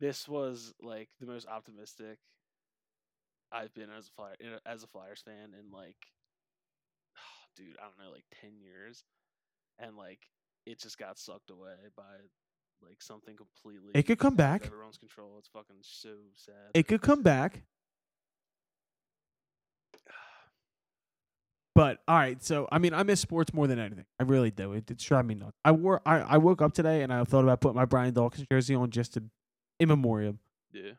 this 0.00 0.26
was 0.26 0.72
like 0.82 1.08
the 1.20 1.26
most 1.26 1.46
optimistic 1.46 2.18
i've 3.54 3.72
been 3.74 3.88
as 3.96 4.08
a 4.08 4.10
flyer 4.16 4.34
as 4.66 4.82
a 4.82 4.86
flyers 4.86 5.22
fan 5.24 5.54
in 5.58 5.70
like 5.72 5.96
dude 7.56 7.76
i 7.80 7.84
don't 7.84 7.98
know 8.04 8.12
like 8.12 8.24
10 8.40 8.50
years 8.58 9.04
and 9.78 9.96
like 9.96 10.18
it 10.66 10.78
just 10.80 10.98
got 10.98 11.18
sucked 11.18 11.50
away 11.50 11.74
by 11.96 12.02
like 12.82 13.00
something 13.00 13.36
completely 13.36 13.92
It 13.94 14.02
could 14.02 14.18
come 14.18 14.34
back. 14.34 14.66
everyone's 14.66 14.98
control 14.98 15.36
it's 15.38 15.48
fucking 15.48 15.76
so 15.82 16.10
sad 16.36 16.70
It 16.74 16.86
could 16.88 17.00
come 17.00 17.22
back. 17.22 17.62
But 21.74 21.98
all 22.06 22.16
right, 22.16 22.40
so 22.42 22.68
I 22.70 22.78
mean, 22.78 22.94
I 22.94 23.02
miss 23.02 23.20
sports 23.20 23.52
more 23.52 23.66
than 23.66 23.80
anything. 23.80 24.04
I 24.20 24.22
really 24.22 24.52
do. 24.52 24.74
It, 24.74 24.88
it's 24.92 25.02
driving 25.02 25.26
me 25.26 25.34
nuts. 25.34 25.56
I 25.64 25.72
wore, 25.72 26.00
I, 26.06 26.20
I 26.20 26.38
woke 26.38 26.62
up 26.62 26.72
today 26.72 27.02
and 27.02 27.12
I 27.12 27.24
thought 27.24 27.42
about 27.42 27.60
putting 27.60 27.74
my 27.74 27.84
Brian 27.84 28.14
Dawkins 28.14 28.46
jersey 28.48 28.76
on 28.76 28.90
just 28.90 29.14
to, 29.14 29.24
in 29.80 29.88
memoriam. 29.88 30.38
yeah 30.72 30.92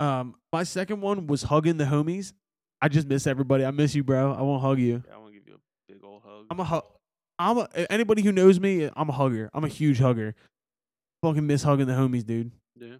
Um, 0.00 0.34
my 0.52 0.62
second 0.62 1.00
one 1.00 1.26
was 1.26 1.42
hugging 1.42 1.76
the 1.76 1.84
homies. 1.84 2.32
I 2.80 2.88
just 2.88 3.08
miss 3.08 3.26
everybody. 3.26 3.64
I 3.64 3.70
miss 3.72 3.94
you, 3.94 4.04
bro. 4.04 4.32
I 4.32 4.42
won't 4.42 4.62
hug 4.62 4.78
you. 4.78 5.02
yeah 5.06 5.14
i 5.14 5.18
want 5.18 5.32
to 5.32 5.38
give 5.38 5.48
you 5.48 5.54
a 5.54 5.92
big 5.92 6.04
old 6.04 6.22
hug 6.24 6.46
I'm 6.50 6.60
a 6.60 6.64
hug. 6.64 6.84
I'm 7.38 7.58
a 7.58 7.68
anybody 7.90 8.22
who 8.22 8.32
knows 8.32 8.60
me. 8.60 8.88
I'm 8.96 9.08
a 9.08 9.12
hugger. 9.12 9.50
I'm 9.54 9.64
a 9.64 9.68
huge 9.68 9.98
hugger. 9.98 10.34
Fucking 11.22 11.46
miss 11.46 11.62
hugging 11.64 11.86
the 11.86 11.94
homies, 11.94 12.24
dude. 12.24 12.52
yeah 12.78 12.96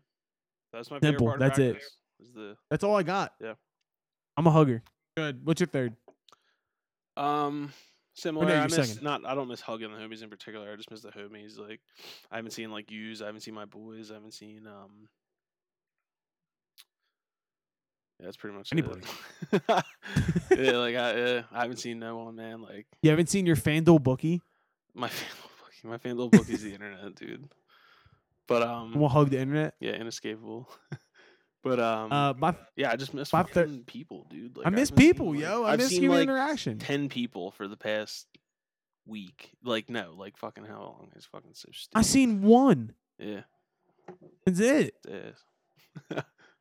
that's 0.73 0.91
my 0.91 0.97
Simple, 1.01 1.27
favorite 1.27 1.27
part 1.27 1.41
that's 1.41 1.59
it. 1.59 1.83
the 2.35 2.57
That's 2.71 2.85
all 2.85 2.97
I 2.97 3.03
got. 3.03 3.33
Yeah. 3.41 3.55
I'm 4.37 4.47
a 4.47 4.51
hugger. 4.51 4.83
Good. 5.17 5.45
What's 5.45 5.61
your 5.61 5.67
third? 5.69 5.95
Um, 7.17 7.73
similar. 8.15 8.47
no, 8.47 8.55
I 8.55 8.65
miss 8.65 8.75
second. 8.75 9.03
not. 9.03 9.25
I 9.27 9.35
don't 9.35 9.49
miss 9.49 9.61
hugging 9.61 9.91
the 9.93 9.99
homies 9.99 10.23
in 10.23 10.31
particular. 10.31 10.71
I 10.73 10.77
just 10.77 10.91
miss 10.91 11.01
the 11.01 11.11
homies. 11.11 11.59
Like, 11.59 11.81
I 12.31 12.37
haven't 12.37 12.53
seen 12.53 12.71
like 12.71 12.91
yous. 12.91 13.23
I 13.23 13.27
haven't 13.27 13.41
seen 13.41 13.55
my 13.55 13.65
boys. 13.65 14.11
I 14.11 14.15
haven't 14.15 14.35
seen 14.35 14.67
um. 14.67 15.09
Yeah, 18.19 18.25
that's 18.27 18.37
pretty 18.37 18.57
much 18.57 18.73
Anybody. 18.73 19.03
Yeah, 20.51 20.79
like 20.79 20.97
I, 20.97 21.17
yeah, 21.17 21.43
I 21.53 21.61
haven't 21.63 21.77
seen 21.79 21.99
no 22.01 22.17
one, 22.19 22.35
man. 22.37 22.63
Like 22.63 22.87
You 23.03 23.11
haven't 23.11 23.29
seen 23.29 23.47
your 23.47 23.57
FanDuel 23.57 24.03
bookie? 24.03 24.43
my 24.95 25.09
FanDuel 25.09 25.51
bookie, 25.63 25.89
my 25.89 25.99
FanDuel 25.99 26.31
bookie's 26.33 26.63
the 26.63 26.73
internet, 26.73 27.15
dude. 27.15 27.49
But 28.49 28.63
um, 28.63 28.93
to 28.95 29.09
hug 29.09 29.31
the 29.31 29.39
internet. 29.39 29.75
yeah, 29.79 29.93
inescapable. 29.93 30.69
But 31.63 31.81
um, 31.81 32.11
Uh, 32.13 32.35
my 32.39 32.55
yeah, 32.77 32.91
I 32.91 32.97
just 32.97 33.13
miss 33.15 33.33
my 33.33 33.43
thir- 33.43 33.69
people, 33.87 34.27
dude. 34.31 34.57
Like, 34.57 34.67
I 34.67 34.71
miss 34.71 34.91
people, 34.91 35.33
like- 35.33 35.41
yo. 35.41 35.65
I 35.65 35.73
I've 35.73 35.79
miss 35.79 35.91
seen 35.91 36.03
human 36.03 36.19
like 36.19 36.23
interaction. 36.29 36.79
ten 36.79 37.09
people 37.09 37.51
for 37.51 37.69
the 37.69 37.77
past 37.77 38.27
week. 39.07 39.53
Like 39.63 39.91
no, 39.91 40.15
like 40.17 40.37
fucking 40.39 40.65
how 40.65 40.81
long? 40.81 41.09
It's 41.17 41.27
fucking 41.27 41.51
so 41.55 41.69
stupid. 41.73 41.99
I 41.99 42.03
seen 42.03 42.43
one. 42.43 42.95
Yeah, 43.19 43.41
That's 44.47 44.61
it. 44.61 44.95
it 45.07 45.35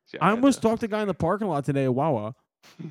is. 0.08 0.14
Yeah, 0.14 0.24
I 0.26 0.30
almost 0.30 0.62
to- 0.62 0.68
talked 0.68 0.80
to 0.80 0.86
a 0.86 0.88
guy 0.88 1.02
in 1.02 1.08
the 1.08 1.14
parking 1.14 1.48
lot 1.48 1.64
today 1.64 1.84
at 1.84 1.94
Wawa. 1.94 2.34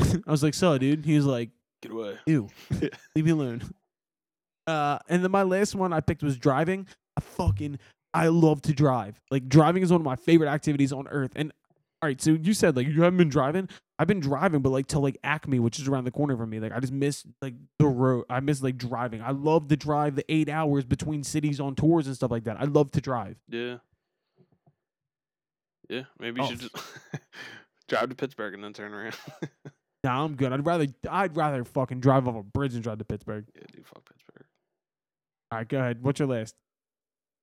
I 0.00 0.30
was 0.30 0.42
like, 0.42 0.54
"So, 0.54 0.78
dude," 0.78 1.04
he 1.04 1.16
was 1.16 1.26
like, 1.26 1.50
get 1.82 1.92
away. 1.92 2.16
"Ew, 2.26 2.48
leave 3.14 3.24
me 3.24 3.30
alone." 3.30 3.62
Uh, 4.66 4.98
and 5.08 5.24
then 5.24 5.30
my 5.30 5.42
last 5.42 5.74
one 5.74 5.92
I 5.92 6.00
picked 6.00 6.22
was 6.22 6.36
driving. 6.36 6.86
I 7.16 7.20
fucking 7.20 7.78
I 8.14 8.28
love 8.28 8.62
to 8.62 8.72
drive. 8.72 9.20
Like 9.30 9.48
driving 9.48 9.82
is 9.82 9.90
one 9.90 10.00
of 10.00 10.04
my 10.04 10.16
favorite 10.16 10.48
activities 10.48 10.92
on 10.92 11.08
earth. 11.08 11.32
And 11.36 11.52
all 12.00 12.08
right, 12.08 12.20
so 12.20 12.30
you 12.30 12.54
said 12.54 12.76
like 12.76 12.86
you 12.86 13.02
haven't 13.02 13.16
been 13.18 13.28
driving. 13.28 13.68
I've 13.98 14.06
been 14.06 14.20
driving, 14.20 14.60
but 14.60 14.70
like 14.70 14.86
to 14.88 15.00
like 15.00 15.18
Acme, 15.24 15.58
which 15.58 15.80
is 15.80 15.88
around 15.88 16.04
the 16.04 16.12
corner 16.12 16.36
from 16.36 16.50
me. 16.50 16.60
Like 16.60 16.72
I 16.72 16.78
just 16.78 16.92
miss 16.92 17.26
like 17.42 17.54
the 17.78 17.86
road. 17.86 18.24
I 18.30 18.38
miss 18.40 18.62
like 18.62 18.76
driving. 18.76 19.20
I 19.20 19.32
love 19.32 19.68
to 19.68 19.76
drive 19.76 20.14
the 20.14 20.24
eight 20.32 20.48
hours 20.48 20.84
between 20.84 21.24
cities 21.24 21.58
on 21.58 21.74
tours 21.74 22.06
and 22.06 22.14
stuff 22.14 22.30
like 22.30 22.44
that. 22.44 22.56
I 22.60 22.64
love 22.64 22.92
to 22.92 23.00
drive. 23.00 23.36
Yeah. 23.48 23.78
Yeah, 25.88 26.02
maybe 26.18 26.40
you 26.40 26.46
Oh. 26.46 26.50
should 26.50 26.60
just 26.60 26.74
drive 27.88 28.08
to 28.10 28.14
Pittsburgh 28.14 28.54
and 28.54 28.62
then 28.62 28.72
turn 28.72 28.92
around. 28.94 29.16
Nah, 30.04 30.24
I'm 30.24 30.36
good. 30.36 30.52
I'd 30.52 30.64
rather 30.64 30.86
I'd 31.10 31.36
rather 31.36 31.64
fucking 31.64 31.98
drive 31.98 32.28
off 32.28 32.36
a 32.36 32.42
bridge 32.44 32.72
and 32.74 32.84
drive 32.84 32.98
to 32.98 33.04
Pittsburgh. 33.04 33.46
yeah, 33.56 33.62
dude, 33.72 33.84
fuck 33.84 34.04
Pittsburgh. 34.08 34.46
All 35.50 35.58
right, 35.58 35.68
go 35.68 35.78
ahead. 35.80 36.04
What's 36.04 36.20
your 36.20 36.28
last? 36.28 36.54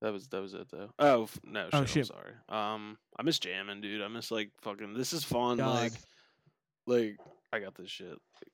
That 0.02 0.14
was 0.14 0.30
that 0.30 0.42
was 0.42 0.54
it 0.54 0.68
though. 0.72 0.90
Oh 0.98 1.24
f- 1.24 1.38
no, 1.44 1.68
Oh, 1.74 1.84
shit, 1.84 2.06
sorry. 2.08 2.32
Um, 2.48 2.98
I 3.20 3.24
miss 3.24 3.40
jamming, 3.40 3.82
dude. 3.82 4.02
I 4.02 4.08
miss 4.08 4.32
like 4.32 4.52
fucking. 4.62 4.94
This 4.94 5.12
is 5.12 5.26
fun. 5.26 5.58
God. 5.58 5.76
Like, 5.76 5.94
like 6.88 7.18
I 7.52 7.60
got 7.60 7.76
this 7.76 7.90
shit. 7.90 8.08
Like, 8.08 8.52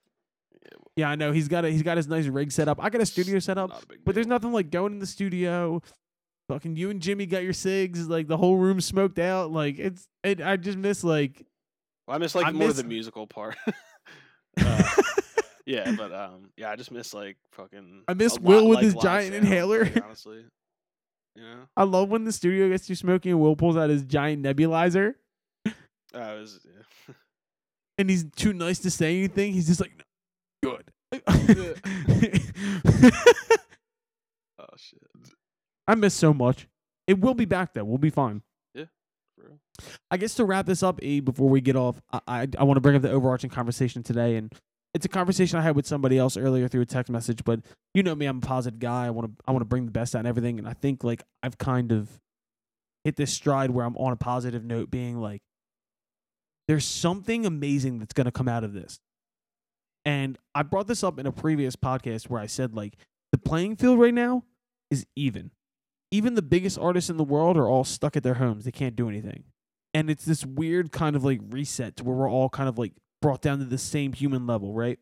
yeah, 0.63 0.77
Yeah, 0.95 1.09
I 1.11 1.15
know 1.15 1.31
he's 1.31 1.47
got 1.47 1.63
a 1.65 1.69
he's 1.69 1.83
got 1.83 1.97
his 1.97 2.07
nice 2.07 2.25
rig 2.25 2.51
set 2.51 2.67
up. 2.67 2.83
I 2.83 2.89
got 2.89 3.01
a 3.01 3.05
studio 3.05 3.37
set 3.37 3.59
up, 3.59 3.69
not 3.69 3.83
a 3.83 3.87
big 3.87 3.99
but 4.03 4.15
there's 4.15 4.27
nothing 4.27 4.51
like 4.51 4.71
going 4.71 4.93
in 4.93 4.99
the 4.99 5.05
studio. 5.05 5.79
Fucking 6.51 6.75
you 6.75 6.89
and 6.89 7.01
Jimmy 7.01 7.25
got 7.25 7.43
your 7.43 7.53
cigs, 7.53 8.09
like 8.09 8.27
the 8.27 8.35
whole 8.35 8.57
room 8.57 8.81
smoked 8.81 9.19
out. 9.19 9.51
Like 9.51 9.79
it's 9.79 10.05
it. 10.21 10.41
I 10.41 10.57
just 10.57 10.77
miss 10.77 11.01
like 11.01 11.45
Well, 12.07 12.15
I 12.15 12.17
miss 12.17 12.35
like 12.35 12.45
I 12.45 12.51
more 12.51 12.67
miss- 12.67 12.77
the 12.77 12.83
musical 12.83 13.25
part. 13.27 13.55
Uh, 14.61 14.83
yeah, 15.65 15.95
but 15.97 16.11
um, 16.13 16.49
yeah, 16.57 16.69
I 16.69 16.75
just 16.75 16.91
miss 16.91 17.13
like 17.13 17.37
fucking. 17.53 18.03
I 18.05 18.13
miss 18.15 18.37
Will 18.37 18.63
lot 18.63 18.69
with 18.69 18.75
like 18.75 18.83
his 18.83 18.95
giant 18.95 19.33
inhaler. 19.33 19.85
like, 19.85 20.03
honestly, 20.03 20.43
you 21.37 21.41
know, 21.41 21.59
I 21.77 21.83
love 21.83 22.09
when 22.09 22.25
the 22.25 22.33
studio 22.33 22.67
gets 22.67 22.85
too 22.85 22.95
smoking 22.95 23.31
and 23.31 23.39
Will 23.39 23.55
pulls 23.55 23.77
out 23.77 23.89
his 23.89 24.03
giant 24.03 24.43
nebulizer 24.43 25.13
I 26.13 26.33
was. 26.33 26.59
Yeah. 26.65 27.13
and 27.97 28.09
he's 28.09 28.25
too 28.35 28.51
nice 28.51 28.79
to 28.79 28.91
say 28.91 29.15
anything. 29.19 29.53
He's 29.53 29.67
just 29.67 29.79
like, 29.79 29.93
"No, 30.63 30.71
good. 30.71 30.91
Oh 34.59 34.65
shit. 34.77 35.01
I 35.88 35.95
miss 35.95 36.13
so 36.13 36.34
much. 36.34 36.67
It 37.07 37.19
will 37.19 37.34
be 37.34 37.45
back 37.45 37.73
though. 37.73 37.84
We'll 37.84 37.97
be 37.97 38.09
fine. 38.09 38.41
For 38.75 39.43
real. 39.43 39.59
I 40.09 40.17
guess 40.17 40.36
to 40.36 40.45
wrap 40.45 40.65
this 40.65 40.84
up, 40.84 41.01
E, 41.03 41.19
before 41.19 41.49
we 41.49 41.61
get 41.61 41.75
off, 41.75 42.01
I 42.11 42.21
I, 42.27 42.47
I 42.59 42.63
want 42.63 42.77
to 42.77 42.82
bring 42.82 42.95
up 42.95 43.01
the 43.01 43.11
overarching 43.11 43.49
conversation 43.49 44.03
today, 44.03 44.36
and 44.36 44.53
it's 44.93 45.05
a 45.05 45.09
conversation 45.09 45.57
I 45.57 45.61
had 45.61 45.75
with 45.75 45.88
somebody 45.88 46.17
else 46.17 46.38
earlier 46.38 46.67
through 46.67 46.82
a 46.82 46.86
text 46.86 47.11
message. 47.11 47.43
But 47.43 47.61
you 47.93 48.03
know 48.03 48.15
me, 48.15 48.25
I'm 48.25 48.38
a 48.38 48.41
positive 48.41 48.79
guy. 48.79 49.07
I 49.07 49.09
want 49.09 49.27
to 49.27 49.43
I 49.47 49.51
want 49.51 49.61
to 49.61 49.67
bring 49.67 49.86
the 49.86 49.91
best 49.91 50.15
out 50.15 50.19
in 50.19 50.25
everything, 50.25 50.59
and 50.59 50.67
I 50.67 50.73
think 50.73 51.03
like 51.03 51.23
I've 51.41 51.57
kind 51.57 51.91
of 51.91 52.09
hit 53.03 53.15
this 53.15 53.34
stride 53.34 53.71
where 53.71 53.86
I'm 53.86 53.97
on 53.97 54.11
a 54.11 54.17
positive 54.17 54.63
note, 54.63 54.91
being 54.91 55.17
like, 55.19 55.41
there's 56.67 56.86
something 56.86 57.45
amazing 57.45 57.99
that's 57.99 58.13
going 58.13 58.25
to 58.25 58.32
come 58.32 58.47
out 58.47 58.63
of 58.63 58.73
this. 58.73 58.99
And 60.05 60.38
I 60.55 60.63
brought 60.63 60.88
this 60.88 61.03
up 61.03 61.19
in 61.19 61.25
a 61.25 61.32
previous 61.32 61.75
podcast 61.75 62.29
where 62.29 62.41
I 62.41 62.47
said 62.47 62.75
like 62.75 62.95
the 63.32 63.38
playing 63.38 63.75
field 63.75 63.99
right 63.99 64.13
now 64.13 64.43
is 64.89 65.05
even. 65.15 65.51
Even 66.12 66.36
the 66.36 66.41
biggest 66.41 66.78
artists 66.78 67.09
in 67.09 67.18
the 67.18 67.24
world 67.24 67.57
are 67.57 67.68
all 67.68 67.84
stuck 67.84 68.18
at 68.18 68.24
their 68.24 68.36
homes. 68.36 68.66
They 68.66 68.72
can't 68.72 68.95
do 68.95 69.07
anything. 69.07 69.45
And 69.93 70.09
it's 70.09 70.26
this 70.26 70.45
weird 70.45 70.91
kind 70.91 71.16
of 71.16 71.24
like 71.24 71.39
reset 71.49 71.95
to 71.97 72.03
where 72.03 72.16
we're 72.16 72.30
all 72.30 72.49
kind 72.49 72.70
of 72.70 72.78
like 72.78 72.93
brought 73.22 73.41
down 73.41 73.59
to 73.59 73.66
the 73.66 73.78
same 73.78 74.14
human 74.14 74.45
level, 74.45 74.74
right? 74.74 74.99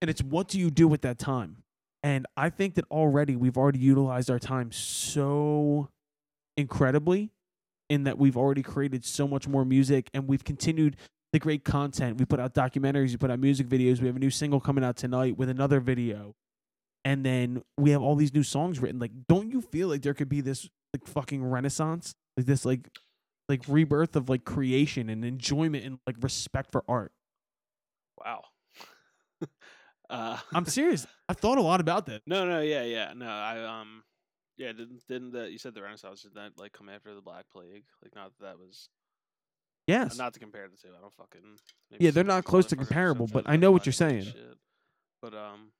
And 0.00 0.10
it's 0.10 0.22
what 0.22 0.48
do 0.48 0.58
you 0.58 0.70
do 0.70 0.88
with 0.88 1.02
that 1.02 1.18
time? 1.18 1.62
And 2.02 2.26
I 2.36 2.48
think 2.48 2.74
that 2.76 2.84
already 2.90 3.36
we've 3.36 3.58
already 3.58 3.78
utilized 3.78 4.30
our 4.30 4.38
time 4.38 4.72
so 4.72 5.90
incredibly 6.56 7.30
in 7.90 8.04
that 8.04 8.18
we've 8.18 8.36
already 8.36 8.62
created 8.62 9.04
so 9.04 9.28
much 9.28 9.46
more 9.46 9.64
music 9.64 10.08
and 10.14 10.26
we've 10.26 10.44
continued 10.44 10.96
the 11.32 11.38
great 11.38 11.64
content. 11.64 12.18
We 12.18 12.24
put 12.24 12.40
out 12.40 12.54
documentaries, 12.54 13.10
we 13.10 13.16
put 13.18 13.30
out 13.30 13.38
music 13.38 13.68
videos. 13.68 14.00
We 14.00 14.06
have 14.06 14.16
a 14.16 14.20
new 14.20 14.30
single 14.30 14.60
coming 14.60 14.84
out 14.84 14.96
tonight 14.96 15.36
with 15.36 15.48
another 15.48 15.80
video. 15.80 16.34
And 17.10 17.26
then 17.26 17.62
we 17.76 17.90
have 17.90 18.02
all 18.02 18.14
these 18.14 18.32
new 18.32 18.44
songs 18.44 18.78
written. 18.78 19.00
Like, 19.00 19.10
don't 19.28 19.50
you 19.50 19.60
feel 19.60 19.88
like 19.88 20.02
there 20.02 20.14
could 20.14 20.28
be 20.28 20.40
this 20.40 20.68
like 20.94 21.08
fucking 21.08 21.42
renaissance? 21.44 22.14
Like 22.36 22.46
this 22.46 22.64
like 22.64 22.88
like 23.48 23.62
rebirth 23.66 24.14
of 24.14 24.28
like 24.28 24.44
creation 24.44 25.10
and 25.10 25.24
enjoyment 25.24 25.84
and 25.84 25.98
like 26.06 26.14
respect 26.20 26.70
for 26.70 26.84
art. 26.86 27.10
Wow. 28.24 28.44
uh, 30.10 30.38
I'm 30.54 30.64
serious. 30.66 31.04
I've 31.28 31.38
thought 31.38 31.58
a 31.58 31.62
lot 31.62 31.80
about 31.80 32.06
that. 32.06 32.22
no, 32.26 32.46
no, 32.46 32.60
yeah, 32.60 32.84
yeah, 32.84 33.12
no. 33.16 33.26
I 33.26 33.60
um, 33.64 34.04
yeah, 34.56 34.70
didn't 34.70 35.04
didn't 35.08 35.32
that 35.32 35.50
you 35.50 35.58
said 35.58 35.74
the 35.74 35.82
Renaissance 35.82 36.22
did 36.22 36.34
that 36.34 36.52
like 36.58 36.72
come 36.72 36.88
after 36.88 37.12
the 37.12 37.20
Black 37.22 37.46
Plague? 37.52 37.86
Like, 38.04 38.14
not 38.14 38.30
that 38.38 38.44
that 38.44 38.58
was 38.60 38.88
Yes. 39.88 40.16
not 40.16 40.32
to 40.34 40.38
compare 40.38 40.68
the 40.68 40.76
two. 40.76 40.94
I 40.96 41.00
don't 41.00 41.12
fucking. 41.12 41.58
Yeah, 41.98 42.12
they're 42.12 42.22
not 42.22 42.44
close 42.44 42.66
to 42.66 42.76
comparable, 42.76 43.26
but 43.26 43.48
I 43.48 43.56
know 43.56 43.72
what 43.72 43.84
you're 43.84 43.92
saying. 43.92 44.22
shit. 44.26 44.56
But 45.20 45.34
um, 45.34 45.72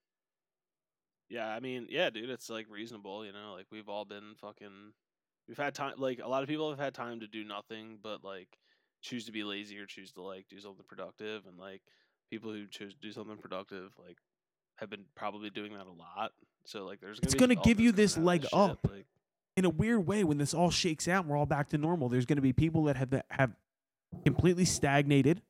yeah, 1.30 1.48
I 1.48 1.60
mean, 1.60 1.86
yeah, 1.88 2.10
dude, 2.10 2.28
it's 2.28 2.50
like 2.50 2.66
reasonable, 2.68 3.24
you 3.24 3.32
know. 3.32 3.54
Like 3.56 3.66
we've 3.70 3.88
all 3.88 4.04
been 4.04 4.34
fucking. 4.40 4.92
We've 5.48 5.56
had 5.56 5.74
time. 5.74 5.94
Like 5.96 6.20
a 6.22 6.28
lot 6.28 6.42
of 6.42 6.48
people 6.48 6.68
have 6.70 6.78
had 6.78 6.92
time 6.92 7.20
to 7.20 7.26
do 7.26 7.44
nothing, 7.44 7.98
but 8.02 8.22
like 8.22 8.58
choose 9.00 9.24
to 9.26 9.32
be 9.32 9.44
lazy 9.44 9.78
or 9.78 9.86
choose 9.86 10.12
to 10.12 10.22
like 10.22 10.46
do 10.48 10.60
something 10.60 10.84
productive, 10.86 11.46
and 11.46 11.56
like 11.58 11.82
people 12.30 12.52
who 12.52 12.66
choose 12.66 12.94
to 12.94 13.00
do 13.00 13.12
something 13.12 13.38
productive, 13.38 13.92
like 14.04 14.18
have 14.76 14.90
been 14.90 15.04
probably 15.14 15.50
doing 15.50 15.72
that 15.72 15.86
a 15.86 15.92
lot. 15.92 16.32
So 16.64 16.84
like, 16.84 17.00
there's 17.00 17.20
gonna 17.20 17.26
It's 17.26 17.34
be 17.34 17.40
gonna 17.40 17.54
give 17.54 17.80
you 17.80 17.92
this 17.92 18.18
leg 18.18 18.42
shit, 18.42 18.52
up. 18.52 18.80
Like, 18.90 19.06
in 19.56 19.64
a 19.64 19.70
weird 19.70 20.06
way, 20.06 20.24
when 20.24 20.38
this 20.38 20.54
all 20.54 20.70
shakes 20.70 21.06
out 21.08 21.24
and 21.24 21.30
we're 21.30 21.36
all 21.36 21.46
back 21.46 21.68
to 21.70 21.78
normal, 21.78 22.08
there's 22.08 22.26
going 22.26 22.36
to 22.36 22.42
be 22.42 22.52
people 22.52 22.84
that 22.84 22.96
have 22.96 23.22
have 23.30 23.52
completely 24.24 24.64
stagnated, 24.64 25.42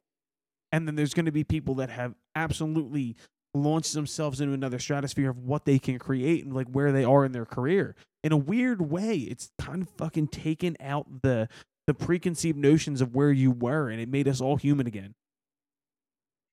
and 0.73 0.87
then 0.87 0.97
there's 0.97 1.15
going 1.15 1.27
to 1.27 1.33
be 1.33 1.45
people 1.45 1.77
that 1.77 1.91
have 1.91 2.15
absolutely 2.35 3.17
launched 3.55 3.95
themselves 3.95 4.41
into 4.41 4.55
another 4.55 4.79
stratosphere 4.79 5.31
of 5.31 5.39
what 5.39 5.65
they 5.65 5.79
can 5.79 5.99
create 5.99 6.45
and 6.45 6.55
like 6.55 6.69
where 6.69 6.93
they 6.93 7.05
are 7.05 7.25
in 7.25 7.33
their 7.33 7.45
career. 7.47 7.97
In 8.23 8.33
a 8.33 8.37
weird 8.37 8.81
way, 8.91 9.17
it's 9.17 9.51
kind 9.59 9.83
of 9.83 9.89
fucking 9.97 10.29
taken 10.29 10.77
out 10.81 11.23
the 11.23 11.49
the 11.87 11.95
preconceived 11.95 12.59
notions 12.59 13.01
of 13.01 13.15
where 13.15 13.33
you 13.33 13.51
were, 13.51 13.89
and 13.89 14.01
it 14.01 14.09
made 14.09 14.29
us 14.29 14.41
all 14.41 14.57
human 14.57 14.87
again. 14.87 15.15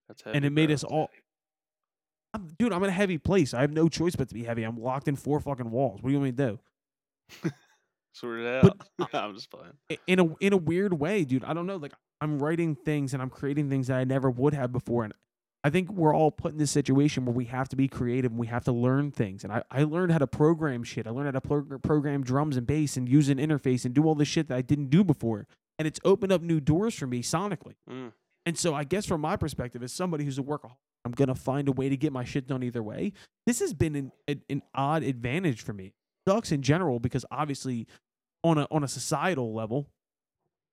that's 0.08 0.24
and 0.26 0.46
it 0.46 0.52
made 0.52 0.68
bro. 0.68 0.74
us 0.74 0.84
all. 0.84 1.10
I'm, 2.34 2.48
dude, 2.58 2.74
I'm 2.74 2.84
in 2.84 2.90
a 2.90 2.94
heavy 2.94 3.18
place. 3.18 3.54
I 3.54 3.62
have 3.62 3.72
no 3.72 3.90
choice 3.90 4.16
but 4.16 4.30
to 4.30 4.34
be 4.34 4.44
heavy. 4.44 4.64
I'm 4.64 4.78
locked 4.82 5.08
in 5.08 5.16
four 5.16 5.40
fucking 5.40 5.70
walls. 5.70 6.02
What 6.02 6.10
do 6.10 6.14
you 6.14 6.20
want 6.20 6.38
me 6.38 6.44
to 6.44 6.60
do? 7.44 7.52
sort 8.14 8.40
it 8.40 8.64
But 8.64 8.78
out. 9.00 9.10
I'm 9.14 9.36
just 9.36 9.52
playing. 9.52 9.74
In 10.08 10.20
a 10.20 10.36
in 10.38 10.54
a 10.54 10.58
weird 10.58 10.94
way, 10.94 11.24
dude. 11.24 11.44
I 11.44 11.54
don't 11.54 11.68
know. 11.68 11.78
Like 11.78 11.94
I'm 12.22 12.40
writing 12.40 12.76
things 12.76 13.14
and 13.14 13.22
I'm 13.22 13.30
creating 13.30 13.70
things 13.70 13.88
that 13.88 13.98
I 13.98 14.04
never 14.04 14.30
would 14.30 14.54
have 14.54 14.72
before, 14.72 15.04
and 15.04 15.14
I 15.64 15.70
think 15.70 15.92
we're 15.92 16.16
all 16.16 16.32
put 16.32 16.52
in 16.52 16.58
this 16.58 16.72
situation 16.72 17.26
where 17.26 17.34
we 17.34 17.46
have 17.46 17.68
to 17.70 17.76
be 17.76 17.88
creative 17.88 18.32
and 18.32 18.40
we 18.40 18.48
have 18.48 18.64
to 18.66 18.72
learn 18.72 19.12
things. 19.12 19.44
And 19.44 19.52
I, 19.52 19.64
I 19.72 19.84
learned 19.84 20.12
how 20.12 20.20
to 20.20 20.28
program 20.28 20.84
shit. 20.84 21.08
I 21.08 21.10
learned 21.10 21.28
how 21.28 21.40
to 21.40 21.42
prog- 21.42 21.82
program 21.82 22.24
drums 22.24 22.58
and 22.58 22.66
bass 22.66 22.96
and 22.96 23.10
use 23.10 23.28
an 23.30 23.38
interface 23.38 23.84
and 23.84 23.94
do 23.94 24.06
all 24.06 24.16
this 24.16 24.28
shit 24.28 24.48
that 24.48 24.56
I 24.56 24.62
didn't 24.62 24.90
do 24.90 25.04
before. 25.04 25.48
And 25.80 25.88
it's 25.88 26.00
opened 26.06 26.32
up 26.32 26.42
new 26.42 26.60
doors 26.60 26.96
for 26.96 27.08
me 27.08 27.22
sonically. 27.22 27.76
Mm. 27.90 28.14
And 28.46 28.58
so 28.58 28.74
I 28.74 28.84
guess 28.84 29.06
from 29.06 29.22
my 29.22 29.36
perspective, 29.36 29.84
as 29.84 29.92
somebody 29.92 30.24
who's 30.24 30.40
a 30.40 30.44
workaholic, 30.44 30.78
I'm 31.04 31.12
gonna 31.12 31.36
find 31.36 31.68
a 31.68 31.72
way 31.72 31.90
to 31.90 31.98
get 31.98 32.12
my 32.12 32.24
shit 32.24 32.48
done 32.48 32.64
either 32.64 32.84
way. 32.84 33.14
This 33.46 33.60
has 33.60 33.74
been 33.74 33.96
an, 33.96 34.12
an, 34.28 34.42
an 34.50 34.62
odd 34.74 35.04
advantage 35.04 35.62
for 35.62 35.74
me. 35.74 35.94
Sucks 36.28 36.52
in 36.52 36.62
general 36.62 37.00
because 37.00 37.26
obviously, 37.32 37.88
on 38.44 38.58
a 38.58 38.68
on 38.72 38.84
a 38.84 38.88
societal 38.88 39.54
level, 39.54 39.88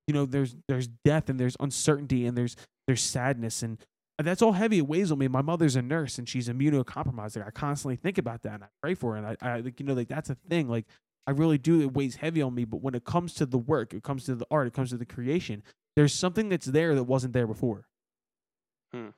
you 0.06 0.14
know, 0.14 0.26
there's 0.26 0.56
there's 0.68 0.88
death 1.04 1.28
and 1.28 1.38
there's 1.38 1.56
uncertainty 1.60 2.26
and 2.26 2.36
there's 2.36 2.56
there's 2.86 3.02
sadness 3.02 3.62
and 3.62 3.78
that's 4.22 4.42
all 4.42 4.52
heavy. 4.52 4.78
It 4.78 4.86
weighs 4.86 5.10
on 5.10 5.18
me. 5.18 5.28
My 5.28 5.42
mother's 5.42 5.76
a 5.76 5.82
nurse 5.82 6.18
and 6.18 6.28
she's 6.28 6.48
immunocompromised. 6.48 7.36
Like 7.36 7.46
I 7.46 7.50
constantly 7.50 7.96
think 7.96 8.18
about 8.18 8.42
that 8.42 8.54
and 8.54 8.64
I 8.64 8.68
pray 8.82 8.94
for 8.94 9.12
her 9.12 9.16
and 9.18 9.26
I, 9.26 9.36
I 9.40 9.60
like 9.60 9.80
you 9.80 9.86
know 9.86 9.94
like 9.94 10.08
that's 10.08 10.30
a 10.30 10.36
thing. 10.48 10.68
Like 10.68 10.86
I 11.26 11.32
really 11.32 11.58
do. 11.58 11.80
It 11.80 11.94
weighs 11.94 12.16
heavy 12.16 12.42
on 12.42 12.54
me. 12.54 12.64
But 12.64 12.82
when 12.82 12.94
it 12.94 13.04
comes 13.04 13.34
to 13.34 13.46
the 13.46 13.58
work, 13.58 13.92
it 13.94 14.02
comes 14.02 14.24
to 14.26 14.34
the 14.34 14.46
art, 14.50 14.66
it 14.68 14.72
comes 14.74 14.90
to 14.90 14.96
the 14.96 15.06
creation. 15.06 15.62
There's 15.96 16.12
something 16.14 16.48
that's 16.48 16.66
there 16.66 16.94
that 16.94 17.04
wasn't 17.04 17.32
there 17.32 17.46
before. 17.46 17.86
Hmm. 18.92 19.08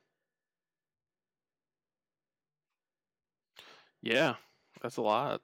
Yeah, 4.03 4.35
that's 4.83 4.97
a 4.99 5.03
lot. 5.03 5.41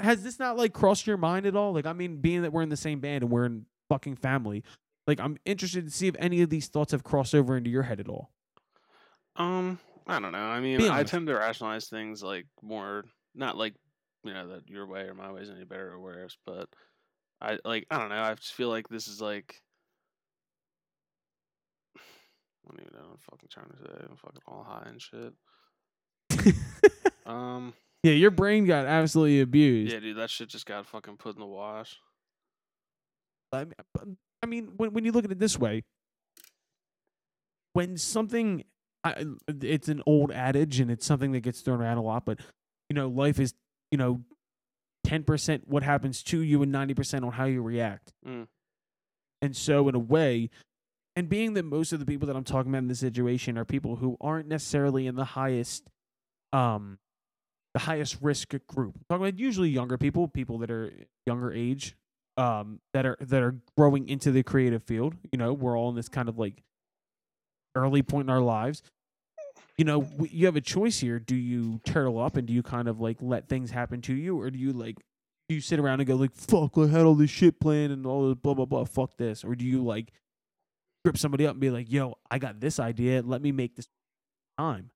has 0.00 0.22
this 0.24 0.38
not 0.38 0.56
like 0.56 0.72
crossed 0.72 1.06
your 1.06 1.16
mind 1.16 1.46
at 1.46 1.54
all? 1.56 1.72
Like, 1.72 1.86
I 1.86 1.92
mean, 1.92 2.16
being 2.16 2.42
that 2.42 2.52
we're 2.52 2.62
in 2.62 2.68
the 2.68 2.76
same 2.76 3.00
band 3.00 3.22
and 3.22 3.30
we're 3.30 3.44
in 3.46 3.66
fucking 3.88 4.16
family, 4.16 4.64
Like 5.06 5.20
I'm 5.20 5.38
interested 5.44 5.84
to 5.84 5.90
see 5.90 6.08
if 6.08 6.16
any 6.18 6.42
of 6.42 6.50
these 6.50 6.68
thoughts 6.68 6.92
have 6.92 7.04
crossed 7.04 7.34
over 7.34 7.56
into 7.56 7.70
your 7.70 7.82
head 7.84 8.00
at 8.00 8.08
all. 8.08 8.30
Um, 9.36 9.78
I 10.06 10.18
don't 10.20 10.32
know. 10.32 10.38
I 10.38 10.60
mean, 10.60 10.78
Be 10.78 10.88
I 10.88 10.96
honest. 10.98 11.10
tend 11.10 11.26
to 11.28 11.34
rationalize 11.34 11.86
things 11.88 12.22
like 12.22 12.46
more, 12.60 13.04
not 13.34 13.56
like 13.56 13.74
you 14.24 14.32
know 14.34 14.48
that 14.48 14.68
your 14.68 14.86
way 14.86 15.02
or 15.02 15.14
my 15.14 15.32
way 15.32 15.42
is 15.42 15.50
any 15.50 15.64
better 15.64 15.90
or 15.92 16.00
worse, 16.00 16.36
but 16.46 16.68
I 17.40 17.58
like 17.64 17.86
I 17.90 17.98
don't 17.98 18.08
know. 18.10 18.22
I 18.22 18.34
just 18.34 18.52
feel 18.52 18.68
like 18.68 18.88
this 18.88 19.08
is 19.08 19.20
like. 19.20 19.54
I 21.96 22.00
don't 22.68 22.80
even 22.80 22.92
know 22.92 23.00
what 23.08 23.12
I'm 23.14 23.18
fucking 23.30 23.48
trying 23.50 23.70
to 23.70 23.76
say. 23.78 24.06
I'm 24.08 24.16
fucking 24.16 24.42
all 24.46 24.64
high 24.64 24.88
and 24.88 25.00
shit. 25.00 26.54
Um, 27.24 27.72
yeah, 28.02 28.14
your 28.14 28.32
brain 28.32 28.64
got 28.66 28.84
absolutely 28.84 29.42
abused. 29.42 29.92
yeah, 29.92 30.00
dude, 30.00 30.16
that 30.16 30.28
shit 30.28 30.48
just 30.48 30.66
got 30.66 30.86
fucking 30.86 31.18
put 31.18 31.36
in 31.36 31.40
the 31.40 31.46
wash. 31.46 31.96
I 33.52 33.62
mean, 33.64 34.16
I 34.42 34.46
mean, 34.46 34.72
when 34.76 34.92
when 34.92 35.04
you 35.04 35.12
look 35.12 35.24
at 35.24 35.30
it 35.30 35.38
this 35.38 35.56
way, 35.56 35.84
when 37.74 37.96
something, 37.96 38.64
I, 39.04 39.24
it's 39.48 39.88
an 39.88 40.02
old 40.06 40.30
adage 40.30 40.78
and 40.80 40.90
it's 40.90 41.04
something 41.04 41.32
that 41.32 41.40
gets 41.40 41.60
thrown 41.60 41.80
around 41.80 41.98
a 41.98 42.02
lot, 42.02 42.24
but 42.24 42.38
you 42.88 42.94
know, 42.94 43.08
life 43.08 43.40
is 43.40 43.54
you 43.92 43.98
know, 43.98 44.22
ten 45.04 45.22
percent 45.22 45.68
what 45.68 45.84
happens 45.84 46.24
to 46.24 46.40
you 46.40 46.62
and 46.62 46.72
ninety 46.72 46.94
percent 46.94 47.24
on 47.24 47.32
how 47.32 47.44
you 47.44 47.62
react. 47.62 48.12
Mm. 48.26 48.48
And 49.42 49.56
so, 49.56 49.88
in 49.88 49.94
a 49.94 50.00
way, 50.00 50.50
and 51.14 51.28
being 51.28 51.54
that 51.54 51.64
most 51.64 51.92
of 51.92 52.00
the 52.00 52.06
people 52.06 52.26
that 52.26 52.36
I'm 52.36 52.44
talking 52.44 52.72
about 52.72 52.78
in 52.78 52.88
this 52.88 53.00
situation 53.00 53.58
are 53.58 53.64
people 53.64 53.96
who 53.96 54.16
aren't 54.20 54.48
necessarily 54.48 55.06
in 55.06 55.14
the 55.14 55.24
highest, 55.24 55.88
um, 56.52 56.98
the 57.74 57.80
highest 57.80 58.16
risk 58.22 58.54
group. 58.66 58.94
I'm 58.96 59.04
talking 59.08 59.26
about 59.26 59.38
usually 59.38 59.68
younger 59.68 59.98
people, 59.98 60.26
people 60.26 60.58
that 60.58 60.70
are 60.70 60.90
younger 61.26 61.52
age, 61.52 61.94
um, 62.38 62.80
that 62.94 63.04
are 63.04 63.18
that 63.20 63.42
are 63.42 63.56
growing 63.76 64.08
into 64.08 64.32
the 64.32 64.42
creative 64.42 64.82
field. 64.84 65.14
You 65.30 65.38
know, 65.38 65.52
we're 65.52 65.78
all 65.78 65.90
in 65.90 65.96
this 65.96 66.08
kind 66.08 66.30
of 66.30 66.38
like 66.38 66.62
early 67.74 68.02
point 68.02 68.26
in 68.26 68.30
our 68.30 68.40
lives. 68.40 68.82
You 69.78 69.84
know, 69.84 70.08
you 70.30 70.46
have 70.46 70.56
a 70.56 70.60
choice 70.60 71.00
here. 71.00 71.18
Do 71.18 71.34
you 71.34 71.80
turtle 71.84 72.20
up 72.20 72.36
and 72.36 72.46
do 72.46 72.52
you 72.52 72.62
kind 72.62 72.88
of 72.88 73.00
like 73.00 73.18
let 73.20 73.48
things 73.48 73.70
happen 73.70 74.00
to 74.02 74.14
you, 74.14 74.38
or 74.38 74.50
do 74.50 74.58
you 74.58 74.72
like 74.72 74.96
do 75.48 75.54
you 75.54 75.60
sit 75.60 75.78
around 75.78 76.00
and 76.00 76.06
go 76.06 76.14
like, 76.14 76.34
"Fuck, 76.34 76.78
I 76.78 76.86
had 76.86 77.02
all 77.02 77.14
this 77.14 77.30
shit 77.30 77.58
planned 77.60 77.92
and 77.92 78.06
all 78.06 78.28
this 78.28 78.36
blah 78.36 78.54
blah 78.54 78.64
blah, 78.64 78.84
fuck 78.84 79.16
this," 79.16 79.44
or 79.44 79.54
do 79.54 79.64
you 79.64 79.82
like 79.82 80.12
grip 81.04 81.16
somebody 81.18 81.46
up 81.46 81.52
and 81.52 81.60
be 81.60 81.70
like, 81.70 81.90
"Yo, 81.90 82.16
I 82.30 82.38
got 82.38 82.60
this 82.60 82.78
idea. 82.78 83.22
Let 83.22 83.42
me 83.42 83.52
make 83.52 83.76
this 83.76 83.88
time." 84.58 84.90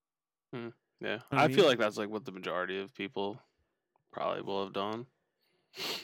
Hmm, 0.55 0.69
yeah, 1.01 1.19
I 1.33 1.45
I, 1.45 1.49
feel 1.49 1.67
like 1.67 1.79
that's 1.79 1.97
like 1.97 2.11
what 2.11 2.25
the 2.25 2.33
majority 2.33 2.81
of 2.81 2.95
people 2.95 3.41
probably 4.13 4.43
will 4.43 4.65
have 4.65 4.73
done. 4.73 5.07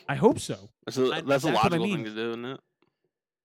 I 0.08 0.16
hope 0.16 0.38
so. 0.38 0.70
That's 0.84 0.98
a, 0.98 1.04
I- 1.04 1.20
that's 1.20 1.22
a 1.22 1.26
that's 1.26 1.44
what 1.44 1.52
I 1.52 1.56
logical 1.56 1.86
mean. 1.86 1.96
thing 1.96 2.04
to 2.06 2.14
do, 2.14 2.30
isn't 2.30 2.44
it? 2.44 2.60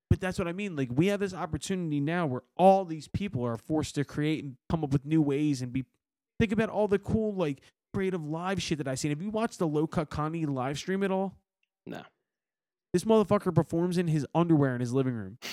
But 0.10 0.22
that's 0.22 0.40
what 0.40 0.48
I 0.48 0.54
mean. 0.54 0.76
Like 0.76 0.90
we 0.94 1.08
have 1.08 1.20
this 1.20 1.34
opportunity 1.34 2.00
now 2.00 2.26
where 2.26 2.44
all 2.56 2.86
these 2.86 3.08
people 3.08 3.46
are 3.46 3.58
forced 3.58 3.96
to 3.96 4.06
create 4.06 4.44
and 4.44 4.56
come 4.70 4.84
up 4.84 4.92
with 4.92 5.06
new 5.06 5.22
ways 5.22 5.62
and 5.62 5.74
be 5.74 5.86
think 6.40 6.52
about 6.52 6.70
all 6.70 6.88
the 6.88 7.00
cool 7.00 7.34
like 7.34 7.62
creative 7.94 8.24
live 8.24 8.62
shit 8.62 8.78
that 8.78 8.88
I've 8.88 9.00
seen. 9.00 9.12
Have 9.12 9.22
you 9.22 9.30
watched 9.30 9.60
the 9.60 9.68
Low 9.68 9.88
Cut 9.88 10.10
Connie 10.10 10.46
live 10.46 10.78
stream 10.78 11.04
at 11.04 11.12
all? 11.12 11.36
No. 11.86 12.04
This 12.94 13.04
motherfucker 13.04 13.54
performs 13.54 13.98
in 13.98 14.08
his 14.08 14.26
underwear 14.34 14.74
in 14.76 14.82
his 14.82 14.94
living 14.94 15.14
room. 15.14 15.38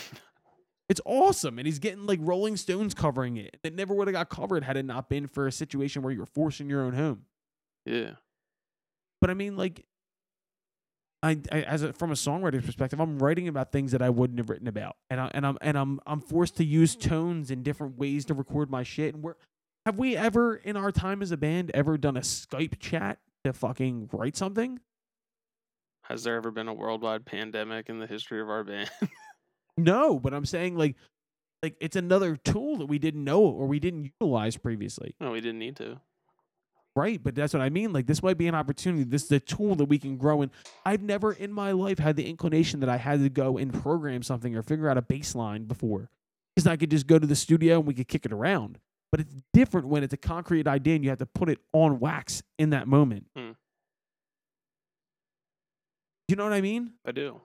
It's 0.87 1.01
awesome, 1.07 1.59
and 1.59 1.67
he's 1.67 1.79
getting 1.79 2.05
like 2.05 2.19
Rolling 2.23 2.59
Stones 2.59 2.93
covering 2.93 3.39
it. 3.39 3.57
It 3.65 3.75
never 3.75 3.95
would 3.95 4.07
have 4.07 4.13
got 4.13 4.29
covered 4.29 4.65
had 4.65 4.77
it 4.77 4.85
not 4.85 5.09
been 5.09 5.27
for 5.27 5.47
a 5.47 5.53
situation 5.53 6.03
where 6.03 6.13
you're 6.13 6.27
forced 6.27 6.61
in 6.61 6.69
your 6.69 6.83
own 6.83 6.93
home. 6.93 7.23
Yeah. 7.87 8.13
But 9.21 9.31
I 9.31 9.35
mean, 9.35 9.57
like, 9.57 9.87
I, 11.25 11.39
I 11.51 11.62
as 11.62 11.83
a, 11.83 11.93
from 11.93 12.11
a 12.11 12.14
songwriter's 12.14 12.66
perspective, 12.66 13.01
I'm 13.01 13.18
writing 13.18 13.49
about 13.49 13.72
things 13.72 13.93
that 13.93 14.03
I 14.03 14.11
wouldn't 14.11 14.39
have 14.39 14.51
written 14.51 14.68
about, 14.68 14.97
and 15.09 15.20
I, 15.20 15.31
and 15.35 15.47
I'm 15.47 15.59
and 15.61 15.79
I'm 15.79 16.01
I'm 16.07 16.20
forced 16.20 16.57
to 16.59 16.64
use 16.64 16.95
tones 16.95 17.51
and 17.51 17.64
different 17.64 17.99
ways 17.99 18.25
to 18.27 18.35
record 18.35 18.70
my 18.70 18.83
shit. 18.83 19.14
And 19.14 19.22
we're 19.22 19.35
have 19.87 19.99
we 19.99 20.16
ever 20.16 20.57
in 20.57 20.77
our 20.77 20.93
time 20.93 21.22
as 21.22 21.31
a 21.31 21.37
band 21.37 21.70
ever 21.75 21.97
done 21.97 22.16
a 22.16 22.20
Skype 22.20 22.79
chat 22.79 23.18
to 23.45 23.53
fucking 23.53 24.11
write 24.12 24.37
something? 24.37 24.81
Has 26.05 26.25
there 26.25 26.37
ever 26.37 26.51
been 26.51 26.68
a 26.68 26.75
worldwide 26.75 27.25
pandemic 27.25 27.89
in 27.89 27.99
the 27.99 28.07
history 28.07 28.41
of 28.41 28.51
our 28.51 28.62
band? 28.62 28.91
No, 29.77 30.18
but 30.18 30.33
I'm 30.33 30.47
saying 30.47 30.77
like 30.77 30.97
like 31.62 31.77
it's 31.81 31.97
another 31.97 32.37
tool 32.37 32.77
that 32.79 32.87
we 32.87 32.99
didn't 32.99 33.25
know 33.25 33.41
or 33.43 33.66
we 33.66 33.81
didn't 33.81 34.12
utilize 34.20 34.57
previously. 34.57 35.14
no, 35.20 35.33
we 35.33 35.41
didn't 35.41 35.59
need 35.59 35.77
to. 35.77 36.01
Right, 36.97 37.20
but 37.20 37.34
that's 37.34 37.53
what 37.53 37.61
I 37.61 37.70
mean. 37.70 37.92
Like 37.92 38.07
this 38.07 38.22
might 38.22 38.38
be 38.38 38.47
an 38.47 38.55
opportunity. 38.55 39.03
This 39.03 39.24
is 39.24 39.32
a 39.32 39.40
tool 39.40 39.74
that 39.76 39.86
we 39.86 39.99
can 39.99 40.16
grow 40.16 40.42
in. 40.42 40.51
I've 40.86 41.03
never 41.03 41.32
in 41.32 41.53
my 41.53 41.72
life 41.72 41.99
had 41.99 42.14
the 42.14 42.28
inclination 42.28 42.80
that 42.80 42.88
I 42.88 42.99
had 42.99 43.20
to 43.20 43.28
go 43.28 43.59
and 43.59 43.72
program 43.82 44.22
something 44.22 44.55
or 44.55 44.62
figure 44.62 44.88
out 44.88 44.97
a 44.97 45.03
baseline 45.03 45.66
before. 45.66 46.09
Because 46.55 46.68
I 46.68 46.76
could 46.76 46.90
just 46.90 47.09
go 47.09 47.18
to 47.18 47.26
the 47.26 47.34
studio 47.34 47.78
and 47.78 47.86
we 47.86 47.95
could 47.95 48.07
kick 48.07 48.24
it 48.24 48.32
around. 48.32 48.78
But 49.11 49.20
it's 49.20 49.34
different 49.53 49.88
when 49.88 50.05
it's 50.05 50.14
a 50.14 50.16
concrete 50.16 50.68
idea 50.68 50.95
and 50.95 51.03
you 51.03 51.11
have 51.11 51.18
to 51.18 51.26
put 51.26 51.49
it 51.49 51.59
on 51.72 51.99
wax 51.99 52.45
in 52.59 52.70
that 52.70 52.86
moment. 52.86 53.26
Hmm. 53.36 53.53
You 56.28 56.36
know 56.36 56.45
what 56.45 56.53
I 56.53 56.61
mean? 56.61 56.92
I 57.05 57.12
do. 57.12 57.40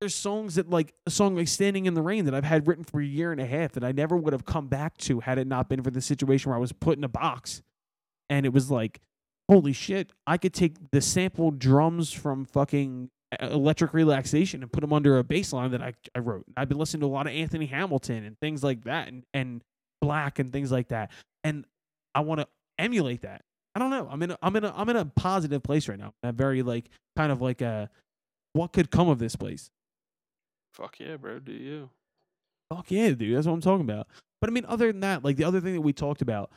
there's 0.00 0.14
songs 0.14 0.54
that 0.54 0.70
like 0.70 0.94
a 1.06 1.10
song 1.10 1.34
like 1.36 1.48
Standing 1.48 1.86
in 1.86 1.94
the 1.94 2.02
Rain 2.02 2.24
that 2.26 2.34
I've 2.34 2.44
had 2.44 2.66
written 2.68 2.84
for 2.84 3.00
a 3.00 3.04
year 3.04 3.32
and 3.32 3.40
a 3.40 3.46
half 3.46 3.72
that 3.72 3.82
I 3.84 3.90
never 3.92 4.16
would 4.16 4.32
have 4.32 4.44
come 4.44 4.68
back 4.68 4.96
to 4.98 5.20
had 5.20 5.38
it 5.38 5.46
not 5.48 5.68
been 5.68 5.82
for 5.82 5.90
the 5.90 6.00
situation 6.00 6.50
where 6.50 6.56
I 6.56 6.60
was 6.60 6.72
put 6.72 6.96
in 6.96 7.04
a 7.04 7.08
box. 7.08 7.62
And 8.30 8.46
it 8.46 8.52
was 8.52 8.70
like, 8.70 9.00
holy 9.48 9.72
shit, 9.72 10.12
I 10.26 10.36
could 10.36 10.54
take 10.54 10.74
the 10.90 11.00
sample 11.00 11.50
drums 11.50 12.12
from 12.12 12.44
fucking 12.44 13.10
E- 13.32 13.46
Electric 13.46 13.94
Relaxation 13.94 14.62
and 14.62 14.72
put 14.72 14.80
them 14.80 14.92
under 14.92 15.18
a 15.18 15.24
bass 15.24 15.52
line 15.52 15.70
that 15.70 15.82
I, 15.82 15.94
I 16.14 16.18
wrote. 16.18 16.44
I've 16.56 16.68
been 16.68 16.78
listening 16.78 17.00
to 17.00 17.06
a 17.06 17.08
lot 17.08 17.26
of 17.26 17.32
Anthony 17.32 17.66
Hamilton 17.66 18.24
and 18.24 18.38
things 18.38 18.62
like 18.62 18.84
that 18.84 19.08
and, 19.08 19.24
and 19.32 19.62
Black 20.00 20.38
and 20.38 20.52
things 20.52 20.70
like 20.70 20.88
that. 20.88 21.10
And 21.44 21.64
I 22.14 22.20
want 22.20 22.40
to 22.40 22.48
emulate 22.78 23.22
that. 23.22 23.42
I 23.74 23.80
don't 23.80 23.90
know. 23.90 24.08
I'm 24.10 24.22
in 24.22 24.30
a, 24.32 24.38
I'm 24.42 24.56
in 24.56 24.64
a, 24.64 24.72
I'm 24.76 24.88
in 24.88 24.96
a 24.96 25.04
positive 25.04 25.62
place 25.62 25.88
right 25.88 25.98
now. 25.98 26.12
A 26.22 26.32
very 26.32 26.62
like 26.62 26.90
kind 27.16 27.30
of 27.30 27.40
like 27.40 27.60
a 27.60 27.90
what 28.52 28.72
could 28.72 28.90
come 28.90 29.08
of 29.08 29.18
this 29.18 29.36
place. 29.36 29.70
Fuck 30.74 31.00
yeah, 31.00 31.16
bro. 31.16 31.38
Do 31.38 31.52
you? 31.52 31.90
Fuck 32.72 32.90
yeah, 32.90 33.10
dude. 33.10 33.36
That's 33.36 33.46
what 33.46 33.54
I'm 33.54 33.60
talking 33.60 33.88
about. 33.88 34.08
But 34.40 34.50
I 34.50 34.52
mean, 34.52 34.64
other 34.66 34.92
than 34.92 35.00
that, 35.00 35.24
like 35.24 35.36
the 35.36 35.44
other 35.44 35.60
thing 35.60 35.74
that 35.74 35.80
we 35.80 35.92
talked 35.92 36.22
about 36.22 36.50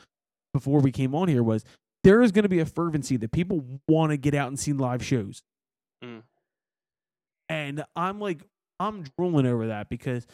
before 0.53 0.79
we 0.79 0.91
came 0.91 1.15
on 1.15 1.27
here 1.27 1.43
was 1.43 1.63
there 2.03 2.21
is 2.21 2.31
going 2.31 2.43
to 2.43 2.49
be 2.49 2.59
a 2.59 2.65
fervency 2.65 3.17
that 3.17 3.31
people 3.31 3.63
want 3.87 4.11
to 4.11 4.17
get 4.17 4.33
out 4.33 4.47
and 4.47 4.59
see 4.59 4.73
live 4.73 5.03
shows. 5.03 5.43
Mm. 6.03 6.23
And 7.49 7.83
I'm 7.95 8.19
like, 8.19 8.41
I'm 8.79 9.03
drooling 9.17 9.45
over 9.45 9.67
that 9.67 9.89
because, 9.89 10.25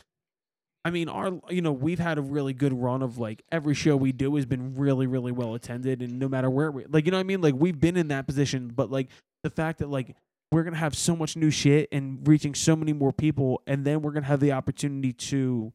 I 0.85 0.91
mean, 0.91 1.09
our, 1.09 1.39
you 1.49 1.61
know, 1.61 1.73
we've 1.73 1.99
had 1.99 2.17
a 2.17 2.21
really 2.21 2.53
good 2.53 2.73
run 2.73 3.01
of 3.01 3.17
like 3.17 3.43
every 3.51 3.73
show 3.73 3.97
we 3.97 4.11
do 4.11 4.35
has 4.35 4.45
been 4.45 4.75
really, 4.75 5.07
really 5.07 5.31
well 5.31 5.55
attended. 5.55 6.01
And 6.01 6.19
no 6.19 6.29
matter 6.29 6.49
where 6.49 6.71
we, 6.71 6.85
like, 6.85 7.05
you 7.05 7.11
know 7.11 7.17
what 7.17 7.21
I 7.21 7.25
mean? 7.25 7.41
Like, 7.41 7.55
we've 7.57 7.79
been 7.79 7.97
in 7.97 8.07
that 8.09 8.27
position, 8.27 8.71
but 8.73 8.89
like 8.89 9.09
the 9.43 9.49
fact 9.49 9.79
that 9.79 9.89
like 9.89 10.15
we're 10.51 10.63
going 10.63 10.73
to 10.73 10.79
have 10.79 10.95
so 10.95 11.15
much 11.15 11.35
new 11.35 11.49
shit 11.49 11.89
and 11.91 12.25
reaching 12.25 12.55
so 12.55 12.75
many 12.75 12.93
more 12.93 13.11
people, 13.11 13.61
and 13.67 13.83
then 13.83 14.01
we're 14.01 14.11
going 14.11 14.23
to 14.23 14.29
have 14.29 14.39
the 14.39 14.53
opportunity 14.53 15.11
to 15.11 15.73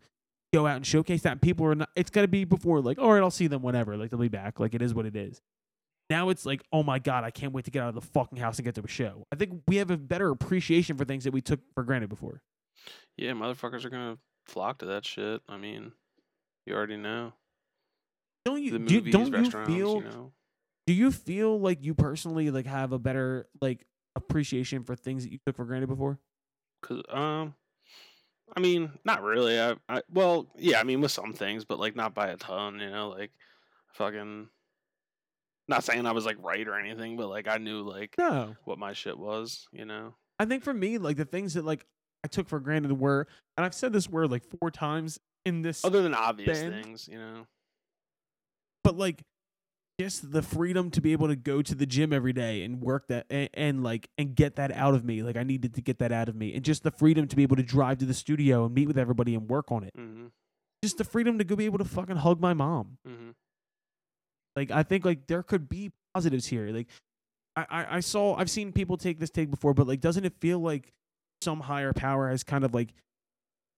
go 0.53 0.66
out 0.66 0.76
and 0.76 0.86
showcase 0.86 1.22
that. 1.22 1.32
And 1.32 1.42
people 1.42 1.66
are 1.66 1.74
not, 1.74 1.90
it's 1.96 2.11
going 2.11 2.24
to 2.24 2.28
be 2.28 2.44
before 2.44 2.80
like, 2.80 2.98
all 2.98 3.12
right, 3.12 3.22
I'll 3.22 3.30
see 3.30 3.46
them 3.46 3.62
whenever. 3.62 3.96
Like, 3.96 4.11
they'll 4.11 4.20
be 4.20 4.28
back. 4.28 4.61
Like, 4.61 4.74
it 4.74 4.82
is 4.82 4.94
what 4.94 5.07
it 5.07 5.16
is. 5.16 5.40
Now 6.11 6.28
it's 6.28 6.44
like, 6.44 6.62
oh 6.72 6.82
my 6.82 6.98
god, 6.98 7.24
I 7.24 7.30
can't 7.30 7.55
wait 7.55 7.64
to 7.64 7.70
get 7.70 7.82
out 7.82 7.88
of 7.88 7.94
the 7.94 8.03
fucking 8.03 8.36
house 8.36 8.59
and 8.59 8.66
get 8.66 8.74
to 8.74 8.82
a 8.82 8.88
show. 8.88 9.26
I 9.32 9.36
think 9.36 9.62
we 9.66 9.76
have 9.76 9.90
a 9.90 9.96
better 9.96 10.30
appreciation 10.30 10.98
for 10.98 11.07
things 11.07 11.24
that 11.24 11.32
we 11.32 11.40
took 11.40 11.61
for 11.74 11.84
granted 11.84 12.11
before. 12.11 12.42
Yeah, 13.16 13.32
motherfuckers 13.32 13.86
are 13.86 13.90
gonna 13.90 14.18
flock 14.46 14.78
to 14.80 14.86
that 14.86 15.07
shit. 15.07 15.40
I 15.48 15.57
mean, 15.57 15.92
you 16.66 16.74
already 16.74 16.98
know. 16.98 17.32
Don't 18.44 18.62
you? 18.62 18.72
The 18.72 18.78
do, 18.80 18.94
movies, 18.96 19.12
don't 19.12 19.32
you 19.32 19.50
feel? 19.50 19.94
you 19.96 20.05
know. 20.05 20.32
Do 20.86 20.92
you 20.92 21.12
feel 21.12 21.59
like 21.59 21.82
you 21.82 21.94
personally 21.94 22.50
like 22.50 22.66
have 22.66 22.92
a 22.92 22.98
better 22.98 23.46
like 23.62 23.86
appreciation 24.14 24.82
for 24.82 24.96
things 24.96 25.24
that 25.24 25.32
you 25.32 25.38
took 25.46 25.57
for 25.57 25.64
granted 25.64 25.88
before? 25.88 26.18
Cause 26.82 27.03
um, 27.09 27.55
I 28.57 28.61
mean, 28.61 28.92
not 29.05 29.22
really. 29.22 29.59
I, 29.59 29.74
I 29.88 30.03
well, 30.11 30.46
yeah. 30.57 30.78
I 30.80 30.84
mean, 30.84 31.00
with 31.00 31.11
some 31.12 31.32
things, 31.32 31.64
but 31.64 31.78
like 31.80 31.96
not 31.96 32.14
by 32.14 32.28
a 32.28 32.36
ton. 32.36 32.78
You 32.80 32.90
know, 32.90 33.09
like 33.09 33.30
fucking. 33.94 34.48
Not 35.68 35.84
saying 35.84 36.07
I 36.07 36.12
was 36.12 36.26
like 36.26 36.36
right 36.40 36.66
or 36.66 36.78
anything, 36.78 37.16
but 37.16 37.28
like 37.28 37.48
I 37.48 37.57
knew 37.57 37.82
like 37.82 38.14
No, 38.18 38.55
what 38.64 38.78
my 38.78 38.92
shit 38.92 39.16
was. 39.18 39.66
You 39.72 39.84
know. 39.84 40.14
I 40.38 40.44
think 40.44 40.64
for 40.64 40.74
me, 40.74 40.98
like 40.98 41.16
the 41.16 41.24
things 41.24 41.55
that 41.55 41.64
like 41.64 41.86
I 42.24 42.28
took 42.28 42.48
for 42.48 42.61
granted 42.61 42.98
were, 42.98 43.26
and 43.57 43.64
I've 43.64 43.74
said 43.74 43.92
this 43.92 44.09
word 44.09 44.30
like 44.30 44.42
four 44.59 44.70
times 44.70 45.18
in 45.46 45.62
this, 45.62 45.84
Other 45.84 46.03
than 46.03 46.14
obvious 46.14 46.61
band. 46.61 46.84
things, 46.84 47.09
you 47.09 47.18
know. 47.18 47.46
but 48.84 48.96
like 48.98 49.22
just 50.01 50.32
the 50.32 50.43
freedom 50.43 50.90
to 50.90 51.01
be 51.01 51.12
able 51.12 51.28
to 51.28 51.36
go 51.36 51.62
to 51.62 51.74
the 51.74 51.86
gym 51.86 52.12
every 52.12 52.32
day 52.32 52.64
and 52.64 52.80
work 52.80 53.09
that 53.09 53.26
and, 53.30 53.49
and 53.55 53.82
like 53.82 54.09
and 54.18 54.34
get 54.34 54.57
that 54.57 54.72
out 54.72 54.95
of 54.95 55.05
me. 55.05 55.22
Like 55.22 55.36
i 55.36 55.43
needed 55.43 55.74
to 55.74 55.80
get 55.80 55.99
that 55.99 56.12
out 56.12 56.28
of 56.28 56.34
me. 56.34 56.55
And 56.55 56.64
just 56.64 56.82
the 56.82 56.90
freedom 56.90 57.28
to 57.28 57.36
be 57.36 57.43
able 57.43 57.57
to 57.57 57.62
drive 57.62 57.99
to 57.99 58.05
the 58.05 58.14
studio 58.14 58.64
and 58.64 58.74
meet 58.74 58.86
with 58.86 58.99
everybody 58.99 59.34
and 59.34 59.49
work 59.49 59.70
on 59.70 59.84
it. 59.84 59.95
Mm-hmm. 59.97 60.26
just 60.82 60.99
the 60.99 61.05
freedom 61.05 61.38
to 61.38 61.45
go 61.45 61.57
be 61.57 61.66
able 61.66 61.78
to 61.78 61.84
fucking 61.84 62.16
hug 62.16 62.40
my 62.40 62.55
mom. 62.55 62.99
Mm-hmm. 63.07 63.30
like 64.57 64.70
i 64.70 64.82
think 64.82 65.05
like 65.05 65.26
there 65.26 65.43
could 65.43 65.68
be 65.68 65.93
positives 66.14 66.47
here. 66.47 66.68
Like 66.68 66.88
I, 67.55 67.66
I 67.70 67.97
i 67.97 68.01
saw 68.01 68.36
i've 68.36 68.51
seen 68.51 68.72
people 68.72 68.97
take 68.97 69.18
this 69.18 69.30
take 69.30 69.51
before 69.51 69.74
but 69.74 69.86
like 69.86 70.01
doesn't 70.01 70.24
it 70.24 70.32
feel 70.40 70.59
like 70.59 70.93
some 71.43 71.61
higher 71.61 71.93
power 71.93 72.30
has 72.30 72.43
kind 72.43 72.64
of 72.64 72.72
like 72.72 72.95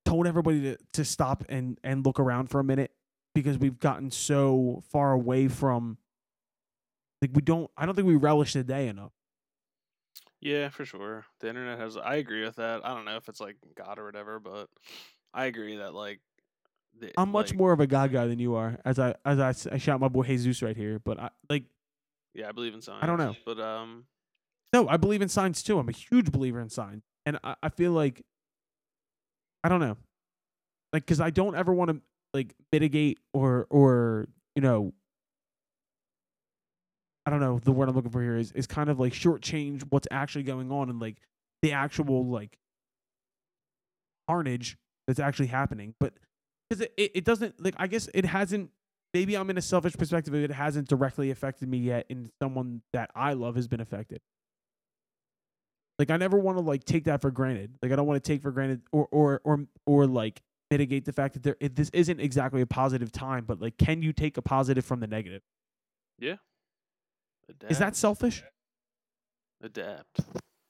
told 0.04 0.26
everybody 0.26 0.60
to 0.62 0.78
to 0.92 1.04
stop 1.04 1.44
and 1.48 1.78
and 1.82 2.04
look 2.04 2.20
around 2.20 2.48
for 2.48 2.60
a 2.60 2.64
minute? 2.64 2.92
Because 3.34 3.58
we've 3.58 3.80
gotten 3.80 4.10
so 4.10 4.82
far 4.92 5.12
away 5.12 5.48
from 5.48 5.98
like 7.24 7.30
we 7.34 7.40
don't 7.40 7.70
I 7.76 7.86
don't 7.86 7.94
think 7.94 8.06
we 8.06 8.16
relish 8.16 8.52
the 8.52 8.62
day 8.62 8.88
enough. 8.88 9.12
Yeah, 10.40 10.68
for 10.68 10.84
sure. 10.84 11.24
The 11.40 11.48
internet 11.48 11.78
has. 11.78 11.96
I 11.96 12.16
agree 12.16 12.44
with 12.44 12.56
that. 12.56 12.84
I 12.84 12.94
don't 12.94 13.06
know 13.06 13.16
if 13.16 13.28
it's 13.30 13.40
like 13.40 13.56
God 13.74 13.98
or 13.98 14.04
whatever, 14.04 14.38
but 14.38 14.68
I 15.32 15.46
agree 15.46 15.76
that 15.76 15.94
like. 15.94 16.20
The, 17.00 17.12
I'm 17.16 17.30
much 17.32 17.50
like- 17.50 17.58
more 17.58 17.72
of 17.72 17.80
a 17.80 17.86
God 17.86 18.12
guy 18.12 18.26
than 18.26 18.38
you 18.38 18.54
are, 18.54 18.78
as 18.84 18.98
I 18.98 19.14
as 19.24 19.40
I, 19.40 19.74
I 19.74 19.78
shout 19.78 20.00
my 20.00 20.08
boy 20.08 20.24
Jesus 20.24 20.60
right 20.62 20.76
here. 20.76 20.98
But 20.98 21.18
I 21.18 21.30
like 21.48 21.64
Yeah, 22.34 22.50
I 22.50 22.52
believe 22.52 22.74
in 22.74 22.82
science. 22.82 23.02
I 23.02 23.06
don't 23.06 23.18
know. 23.18 23.34
but 23.46 23.58
um, 23.58 24.04
no, 24.74 24.86
I 24.86 24.98
believe 24.98 25.22
in 25.22 25.28
science 25.30 25.62
too. 25.62 25.78
I'm 25.78 25.88
a 25.88 25.92
huge 25.92 26.30
believer 26.30 26.60
in 26.60 26.68
science, 26.68 27.04
and 27.24 27.38
I, 27.42 27.56
I 27.62 27.68
feel 27.70 27.92
like 27.92 28.22
I 29.64 29.68
don't 29.70 29.80
know, 29.80 29.96
like 30.92 31.04
because 31.06 31.20
I 31.20 31.30
don't 31.30 31.56
ever 31.56 31.72
want 31.72 31.90
to 31.90 32.00
like 32.34 32.54
mitigate 32.70 33.18
or 33.32 33.66
or 33.70 34.28
you 34.54 34.60
know 34.62 34.92
I 37.26 37.30
don't 37.30 37.40
know 37.40 37.58
the 37.58 37.72
word 37.72 37.88
I'm 37.88 37.94
looking 37.94 38.10
for 38.10 38.22
here 38.22 38.36
is 38.36 38.52
is 38.52 38.66
kind 38.66 38.90
of 38.90 39.00
like 39.00 39.12
shortchange 39.12 39.82
what's 39.88 40.08
actually 40.10 40.44
going 40.44 40.70
on 40.70 40.90
and 40.90 41.00
like 41.00 41.16
the 41.62 41.72
actual 41.72 42.26
like 42.26 42.58
carnage 44.28 44.76
that's 45.06 45.20
actually 45.20 45.46
happening. 45.46 45.94
But 45.98 46.14
because 46.68 46.82
it, 46.82 46.92
it, 46.96 47.10
it 47.14 47.24
doesn't 47.24 47.62
like 47.62 47.74
I 47.78 47.86
guess 47.86 48.08
it 48.14 48.26
hasn't 48.26 48.70
maybe 49.12 49.36
I'm 49.36 49.48
in 49.48 49.56
a 49.56 49.62
selfish 49.62 49.94
perspective, 49.94 50.34
it 50.34 50.50
hasn't 50.50 50.88
directly 50.88 51.30
affected 51.30 51.68
me 51.68 51.78
yet 51.78 52.06
and 52.10 52.30
someone 52.42 52.82
that 52.92 53.10
I 53.14 53.32
love 53.32 53.56
has 53.56 53.68
been 53.68 53.80
affected. 53.80 54.20
Like 55.98 56.10
I 56.10 56.16
never 56.16 56.38
want 56.38 56.58
to 56.58 56.62
like 56.62 56.84
take 56.84 57.04
that 57.04 57.22
for 57.22 57.30
granted. 57.30 57.78
Like 57.80 57.92
I 57.92 57.96
don't 57.96 58.06
want 58.06 58.22
to 58.22 58.32
take 58.32 58.42
for 58.42 58.50
granted 58.50 58.82
or 58.92 59.08
or 59.10 59.40
or 59.44 59.66
or 59.86 60.06
like 60.06 60.42
mitigate 60.70 61.04
the 61.04 61.12
fact 61.12 61.34
that 61.34 61.42
there 61.42 61.56
it, 61.60 61.76
this 61.76 61.90
isn't 61.94 62.20
exactly 62.20 62.60
a 62.60 62.66
positive 62.66 63.12
time, 63.12 63.44
but 63.46 63.60
like 63.60 63.78
can 63.78 64.02
you 64.02 64.12
take 64.12 64.36
a 64.36 64.42
positive 64.42 64.84
from 64.84 65.00
the 65.00 65.06
negative? 65.06 65.42
Adapt, 67.48 67.72
Is 67.72 67.78
that 67.78 67.96
selfish? 67.96 68.42
adapt, 69.62 70.20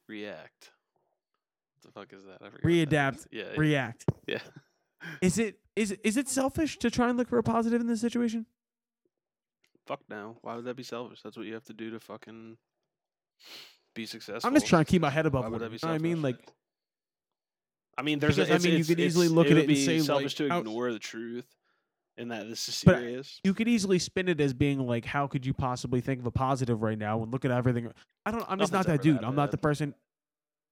react? 0.09 0.71
What 1.75 1.83
the 1.83 2.01
fuck 2.01 2.13
is 2.13 2.25
that? 2.25 2.39
I 2.41 2.51
forgot. 2.51 2.65
what 2.65 2.91
that 2.91 3.15
Readapt. 3.15 3.27
Yeah. 3.31 3.43
yeah, 3.45 3.53
React. 3.57 4.05
Yeah. 4.27 4.39
Is 5.21 5.39
it 5.39 5.59
is 5.77 5.93
is 6.03 6.17
it 6.17 6.29
selfish 6.29 6.79
to 6.79 6.91
try 6.91 7.09
and 7.09 7.19
look 7.19 7.29
for 7.29 7.39
a 7.39 7.43
positive 7.43 7.81
in 7.81 7.87
this 7.87 8.01
situation? 8.01 8.47
Fuck 9.87 10.01
now. 10.09 10.37
Why 10.41 10.55
would 10.57 10.65
that 10.65 10.77
be 10.77 10.83
selfish? 10.83 11.21
That's 11.23 11.37
what 11.37 11.47
you 11.47 11.55
have 11.55 11.65
to 11.65 11.75
do 11.75 11.91
to 11.91 12.01
fucking 12.01 12.57
be 13.95 14.07
successful. 14.07 14.49
I'm 14.49 14.55
just 14.55 14.67
trying 14.67 14.85
to 14.85 14.91
keep 14.91 15.03
my 15.03 15.11
head 15.11 15.27
above 15.27 15.45
Why 15.45 15.49
would 15.51 15.61
water. 15.61 15.65
that 15.71 15.81
be 15.81 15.87
You 15.87 15.89
know 15.89 15.95
I 15.95 15.99
mean, 15.99 16.23
like 16.23 16.39
I 17.99 18.03
mean, 18.03 18.19
there's. 18.19 18.37
Because, 18.37 18.51
a, 18.51 18.55
I 18.55 18.59
mean, 18.59 18.79
you 18.79 18.85
could 18.85 19.01
easily 19.01 19.29
look 19.29 19.47
at 19.47 19.53
it 19.53 19.61
and 19.61 19.69
be 19.69 19.77
say, 19.77 19.99
selfish 20.01 20.39
like, 20.41 20.49
to 20.51 20.59
ignore 20.59 20.93
the 20.93 20.99
truth, 20.99 21.47
and 22.17 22.31
that 22.31 22.49
this 22.49 22.69
is 22.69 22.83
But 22.85 23.03
you 23.43 23.55
could 23.55 23.69
easily 23.69 23.99
spin 23.99 24.29
it 24.29 24.41
as 24.41 24.55
being 24.55 24.87
like, 24.87 25.05
how 25.05 25.27
could 25.27 25.45
you 25.45 25.53
possibly 25.53 26.01
think 26.01 26.21
of 26.21 26.27
a 26.27 26.31
positive 26.31 26.83
right 26.83 26.99
now 26.99 27.23
and 27.23 27.33
look 27.33 27.45
at 27.45 27.51
everything? 27.51 27.91
I 28.25 28.31
don't. 28.31 28.45
I'm 28.49 28.59
just 28.59 28.73
not 28.73 28.87
that 28.87 29.03
dude. 29.03 29.19
that 29.19 29.25
I'm 29.25 29.35
not 29.35 29.51
the 29.51 29.59
person. 29.59 29.95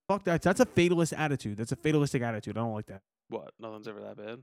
Fuck 0.09 0.25
that. 0.25 0.43
That's 0.43 0.61
a 0.61 0.67
fatalist 0.67 1.13
attitude. 1.13 1.59
That's 1.59 1.73
a 1.73 1.77
fatalistic 1.77 2.23
attitude. 2.23 2.57
I 2.57 2.61
don't 2.61 2.75
like 2.75 2.87
that. 2.87 3.03
what? 3.29 3.53
Nothing's 3.59 3.89
ever 3.89 4.01
that 4.01 4.17
bad. 4.17 4.39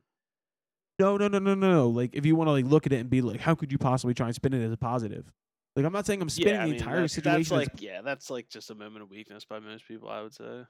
No, 0.99 1.15
no, 1.15 1.29
no, 1.29 1.39
no, 1.39 1.55
no, 1.55 1.71
no. 1.71 1.89
Like 1.89 2.11
if 2.13 2.25
you 2.25 2.35
want 2.35 2.49
to 2.49 2.51
like 2.51 2.65
look 2.65 2.85
at 2.85 2.93
it 2.93 2.97
and 2.97 3.09
be 3.09 3.21
like, 3.21 3.39
how 3.39 3.55
could 3.55 3.71
you 3.71 3.77
possibly 3.77 4.13
try 4.13 4.27
and 4.27 4.35
spin 4.35 4.53
it 4.53 4.63
as 4.63 4.71
a 4.71 4.77
positive? 4.77 5.31
Like 5.75 5.85
I'm 5.85 5.93
not 5.93 6.05
saying 6.05 6.21
I'm 6.21 6.29
spinning 6.29 6.55
yeah, 6.55 6.63
I 6.63 6.67
the 6.67 6.73
entire 6.73 7.01
that's, 7.01 7.13
situation. 7.13 7.37
That's 7.37 7.69
as- 7.69 7.73
like, 7.73 7.81
yeah, 7.81 8.01
that's 8.01 8.29
like 8.29 8.49
just 8.49 8.69
a 8.69 8.75
moment 8.75 9.03
of 9.03 9.09
weakness 9.09 9.45
by 9.45 9.59
most 9.59 9.87
people. 9.87 10.09
I 10.09 10.21
would 10.21 10.33
say. 10.33 10.63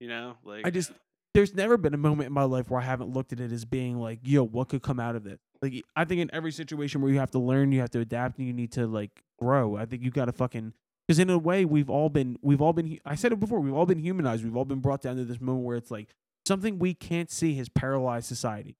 You 0.00 0.08
know, 0.08 0.36
like 0.44 0.66
I 0.66 0.70
just 0.70 0.92
there's 1.34 1.54
never 1.54 1.76
been 1.76 1.92
a 1.94 1.98
moment 1.98 2.26
in 2.28 2.32
my 2.32 2.44
life 2.44 2.70
where 2.70 2.80
I 2.80 2.84
haven't 2.84 3.12
looked 3.12 3.32
at 3.32 3.40
it 3.40 3.52
as 3.52 3.64
being 3.64 3.98
like, 3.98 4.20
yo, 4.22 4.42
what 4.42 4.68
could 4.68 4.82
come 4.82 4.98
out 4.98 5.16
of 5.16 5.26
it? 5.26 5.40
Like 5.62 5.84
I 5.94 6.04
think 6.04 6.20
in 6.20 6.30
every 6.34 6.52
situation 6.52 7.00
where 7.00 7.10
you 7.10 7.18
have 7.18 7.30
to 7.32 7.38
learn, 7.38 7.72
you 7.72 7.80
have 7.80 7.90
to 7.90 8.00
adapt, 8.00 8.38
and 8.38 8.46
you 8.46 8.52
need 8.52 8.72
to 8.72 8.86
like 8.86 9.22
grow. 9.38 9.76
I 9.76 9.84
think 9.86 10.02
you 10.02 10.10
got 10.10 10.26
to 10.26 10.32
fucking 10.32 10.72
because 11.06 11.18
in 11.18 11.30
a 11.30 11.38
way 11.38 11.64
we've 11.64 11.88
all 11.90 12.08
been 12.08 12.38
we've 12.42 12.60
all 12.60 12.72
been 12.72 12.98
I 13.04 13.14
said 13.14 13.32
it 13.32 13.40
before 13.40 13.60
we've 13.60 13.74
all 13.74 13.86
been 13.86 13.98
humanized. 13.98 14.44
We've 14.44 14.56
all 14.56 14.64
been 14.64 14.80
brought 14.80 15.02
down 15.02 15.16
to 15.16 15.24
this 15.24 15.40
moment 15.40 15.64
where 15.64 15.76
it's 15.76 15.90
like 15.90 16.08
something 16.46 16.78
we 16.78 16.94
can't 16.94 17.30
see 17.30 17.54
has 17.56 17.68
paralyzed 17.68 18.26
society. 18.26 18.76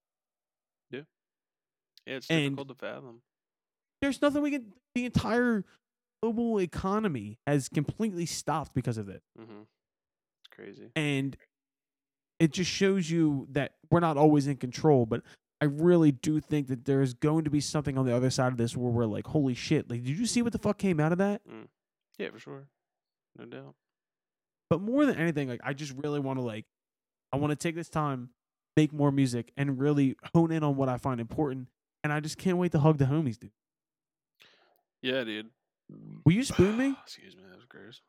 yeah, 0.91 1.01
it's 2.05 2.27
and- 2.29 2.55
difficult 2.55 2.67
to 2.69 2.75
fathom. 2.75 3.21
There's 4.01 4.21
nothing 4.21 4.43
we 4.43 4.51
can. 4.51 4.73
The 4.93 5.05
entire 5.05 5.65
global 6.21 6.59
economy 6.61 7.39
has 7.47 7.67
completely 7.67 8.25
stopped 8.25 8.73
because 8.73 8.97
of 8.97 9.09
it. 9.09 9.21
Mm-hmm. 9.39 9.61
It's 9.61 10.55
crazy. 10.55 10.89
and 10.95 11.35
it 12.39 12.51
just 12.53 12.69
shows 12.69 13.09
you 13.09 13.47
that 13.51 13.73
we're 13.89 13.99
not 13.99 14.15
always 14.17 14.45
in 14.47 14.57
control 14.57 15.05
but 15.07 15.21
i 15.61 15.65
really 15.65 16.11
do 16.11 16.39
think 16.39 16.67
that 16.67 16.85
there's 16.85 17.13
going 17.13 17.43
to 17.43 17.49
be 17.49 17.59
something 17.59 17.97
on 17.97 18.05
the 18.05 18.15
other 18.15 18.29
side 18.29 18.51
of 18.51 18.57
this 18.57 18.75
where 18.77 18.91
we're 18.91 19.05
like 19.05 19.27
holy 19.27 19.53
shit 19.53 19.89
like 19.89 20.03
did 20.03 20.17
you 20.17 20.25
see 20.25 20.41
what 20.41 20.51
the 20.53 20.59
fuck 20.59 20.77
came 20.77 20.99
out 20.99 21.11
of 21.11 21.17
that 21.17 21.41
mm. 21.49 21.67
Yeah, 22.19 22.29
for 22.31 22.39
sure. 22.39 22.67
No 23.37 23.45
doubt. 23.45 23.75
but 24.71 24.81
more 24.81 25.05
than 25.05 25.15
anything 25.17 25.47
like 25.47 25.61
i 25.63 25.73
just 25.73 25.93
really 25.97 26.19
want 26.19 26.39
to 26.39 26.43
like 26.43 26.65
i 27.31 27.37
want 27.37 27.51
to 27.51 27.55
take 27.55 27.75
this 27.75 27.89
time 27.89 28.29
make 28.75 28.91
more 28.93 29.11
music 29.11 29.51
and 29.57 29.79
really 29.79 30.15
hone 30.33 30.51
in 30.51 30.63
on 30.63 30.75
what 30.75 30.89
i 30.89 30.97
find 30.97 31.19
important 31.21 31.67
and 32.03 32.11
i 32.13 32.19
just 32.19 32.37
can't 32.37 32.57
wait 32.57 32.71
to 32.71 32.79
hug 32.79 32.97
the 32.97 33.05
homies 33.05 33.37
dude 33.39 33.51
Yeah, 35.01 35.23
dude. 35.23 35.49
will 36.25 36.33
you 36.33 36.43
spoon 36.43 36.77
me 36.77 36.95
Excuse 37.05 37.35
me, 37.35 37.43
that 37.49 37.55
was 37.55 37.65
gross. 37.65 38.01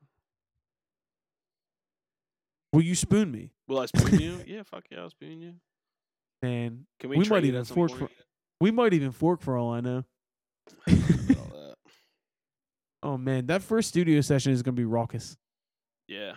will 2.72 2.82
you 2.82 2.94
spoon 2.94 3.30
me 3.30 3.50
Will 3.66 3.80
I 3.80 3.86
spoon 3.86 4.18
you? 4.20 4.40
Yeah, 4.46 4.62
fuck 4.62 4.84
yeah, 4.90 5.00
I'll 5.00 5.10
spoon 5.10 5.40
you. 5.42 5.54
Man 6.42 6.86
Can 7.00 7.10
we, 7.10 7.18
We 7.18 7.28
might 7.28 7.44
even 7.44 7.64
fork 7.64 7.90
point? 7.92 8.10
we 8.60 8.70
might 8.70 8.92
even 8.94 9.12
fork 9.12 9.40
for 9.42 9.56
all 9.56 9.72
i 9.72 9.80
know 9.80 10.04
oh 13.02 13.16
man 13.16 13.46
that 13.46 13.62
first 13.62 13.88
studio 13.88 14.20
session 14.20 14.52
is 14.52 14.62
going 14.62 14.74
to 14.74 14.80
be 14.80 14.84
raucous 14.84 15.36
Yeah. 16.08 16.32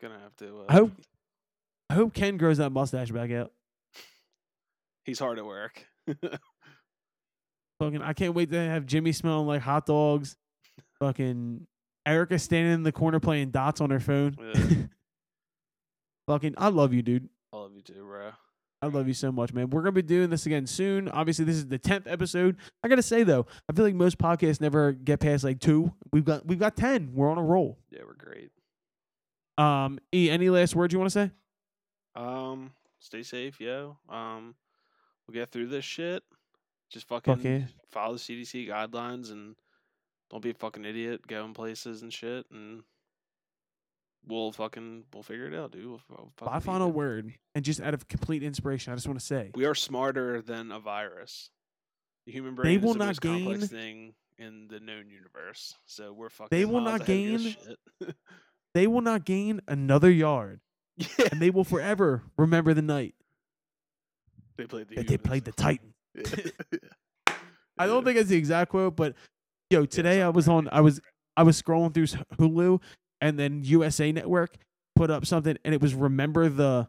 Gonna 0.00 0.18
have 0.22 0.36
to. 0.36 0.60
Uh, 0.60 0.64
I 0.68 0.72
hope 0.74 0.92
I 1.88 1.94
hope 1.94 2.12
Ken 2.12 2.36
grows 2.36 2.58
that 2.58 2.70
mustache 2.70 3.10
back 3.10 3.30
out. 3.30 3.50
he's 5.06 5.18
hard 5.18 5.38
at 5.38 5.46
work. 5.46 5.86
Fucking, 7.80 8.02
I 8.02 8.12
can't 8.12 8.34
wait 8.34 8.50
to 8.50 8.58
have 8.58 8.84
Jimmy 8.84 9.12
smelling 9.12 9.46
like 9.46 9.62
hot 9.62 9.86
dogs. 9.86 10.36
Fucking 11.00 11.66
Erica 12.04 12.38
standing 12.38 12.74
in 12.74 12.82
the 12.82 12.92
corner 12.92 13.20
playing 13.20 13.50
dots 13.52 13.80
on 13.80 13.88
her 13.90 14.00
phone. 14.00 14.36
Yeah. 14.38 14.64
Fucking, 16.28 16.54
I 16.58 16.68
love 16.68 16.92
you, 16.92 17.00
dude. 17.02 17.28
I 17.54 17.56
love 17.56 17.72
you 17.74 17.80
too, 17.82 18.04
bro. 18.04 18.32
I 18.86 18.88
love 18.88 19.08
you 19.08 19.14
so 19.14 19.32
much, 19.32 19.52
man. 19.52 19.70
We're 19.70 19.82
gonna 19.82 19.92
be 19.92 20.02
doing 20.02 20.30
this 20.30 20.46
again 20.46 20.66
soon. 20.66 21.08
Obviously, 21.08 21.44
this 21.44 21.56
is 21.56 21.66
the 21.66 21.78
tenth 21.78 22.06
episode. 22.06 22.56
I 22.84 22.88
gotta 22.88 23.02
say 23.02 23.24
though, 23.24 23.46
I 23.68 23.72
feel 23.72 23.84
like 23.84 23.94
most 23.94 24.16
podcasts 24.16 24.60
never 24.60 24.92
get 24.92 25.18
past 25.18 25.42
like 25.42 25.58
two. 25.58 25.92
We've 26.12 26.24
got 26.24 26.46
we've 26.46 26.58
got 26.58 26.76
ten. 26.76 27.10
We're 27.14 27.30
on 27.30 27.38
a 27.38 27.42
roll. 27.42 27.78
Yeah, 27.90 28.02
we're 28.06 28.14
great. 28.14 28.52
Um, 29.58 29.98
E, 30.14 30.30
any 30.30 30.50
last 30.50 30.76
words 30.76 30.92
you 30.92 31.00
want 31.00 31.10
to 31.10 31.18
say? 31.26 31.30
Um, 32.14 32.70
stay 33.00 33.22
safe, 33.22 33.60
yo. 33.60 33.96
Um, 34.08 34.54
we'll 35.26 35.34
get 35.34 35.50
through 35.50 35.66
this 35.66 35.84
shit. 35.84 36.22
Just 36.88 37.08
fucking 37.08 37.40
yeah. 37.42 37.60
follow 37.90 38.14
the 38.14 38.20
CDC 38.20 38.68
guidelines 38.68 39.32
and 39.32 39.56
don't 40.30 40.42
be 40.42 40.50
a 40.50 40.54
fucking 40.54 40.84
idiot. 40.84 41.26
Go 41.26 41.44
in 41.44 41.54
places 41.54 42.02
and 42.02 42.12
shit, 42.12 42.46
and 42.52 42.84
we'll 44.26 44.52
fucking 44.52 45.04
we'll 45.12 45.22
figure 45.22 45.46
it 45.46 45.54
out, 45.54 45.72
dude. 45.72 45.86
We'll, 45.86 46.00
we'll 46.10 46.32
My 46.44 46.60
final 46.60 46.90
word, 46.90 47.32
and 47.54 47.64
just 47.64 47.80
out 47.80 47.94
of 47.94 48.08
complete 48.08 48.42
inspiration, 48.42 48.92
I 48.92 48.96
just 48.96 49.06
want 49.06 49.18
to 49.18 49.24
say, 49.24 49.50
We 49.54 49.64
are 49.64 49.74
smarter 49.74 50.42
than 50.42 50.70
a 50.72 50.78
virus. 50.80 51.50
The 52.26 52.32
human 52.32 52.54
brain 52.54 52.68
They 52.72 52.76
is 52.76 52.82
will 52.82 52.92
the 52.94 52.98
not 53.00 53.06
most 53.06 53.20
complex 53.20 53.58
gain- 53.60 53.68
thing 53.68 54.14
in 54.38 54.68
the 54.68 54.80
known 54.80 55.08
universe. 55.08 55.74
So 55.86 56.12
we're 56.12 56.28
fucking. 56.28 56.56
They 56.56 56.64
will 56.64 56.80
not 56.80 57.00
ahead 57.02 57.34
of 57.34 57.42
this 57.42 57.56
gain- 58.00 58.14
they 58.74 58.86
will 58.86 59.00
not 59.00 59.24
gain 59.24 59.60
another 59.68 60.10
yard, 60.10 60.60
yeah, 60.96 61.06
and 61.30 61.40
they 61.40 61.50
will 61.50 61.64
forever 61.64 62.22
remember 62.36 62.74
the 62.74 62.82
night 62.82 63.14
they 64.58 64.66
played 64.66 64.88
the. 64.88 64.96
that 64.96 65.06
they 65.08 65.18
played 65.18 65.44
the 65.44 65.52
Titan. 65.52 65.94
the. 66.14 66.52
I 67.78 67.86
don't 67.86 68.04
think 68.04 68.16
it's 68.18 68.30
the 68.30 68.36
exact 68.36 68.70
quote, 68.70 68.96
but 68.96 69.14
yo, 69.70 69.84
today 69.84 70.22
I 70.22 70.26
something 70.26 70.34
was 70.34 70.48
on. 70.48 70.68
I 70.72 70.80
was 70.80 71.00
I 71.36 71.42
was 71.42 71.60
scrolling 71.60 71.92
through 71.92 72.06
Hulu 72.38 72.80
and 73.20 73.38
then 73.38 73.62
USA 73.64 74.12
Network 74.12 74.56
put 74.94 75.10
up 75.10 75.26
something 75.26 75.56
and 75.64 75.74
it 75.74 75.80
was 75.80 75.94
remember 75.94 76.48
the 76.48 76.88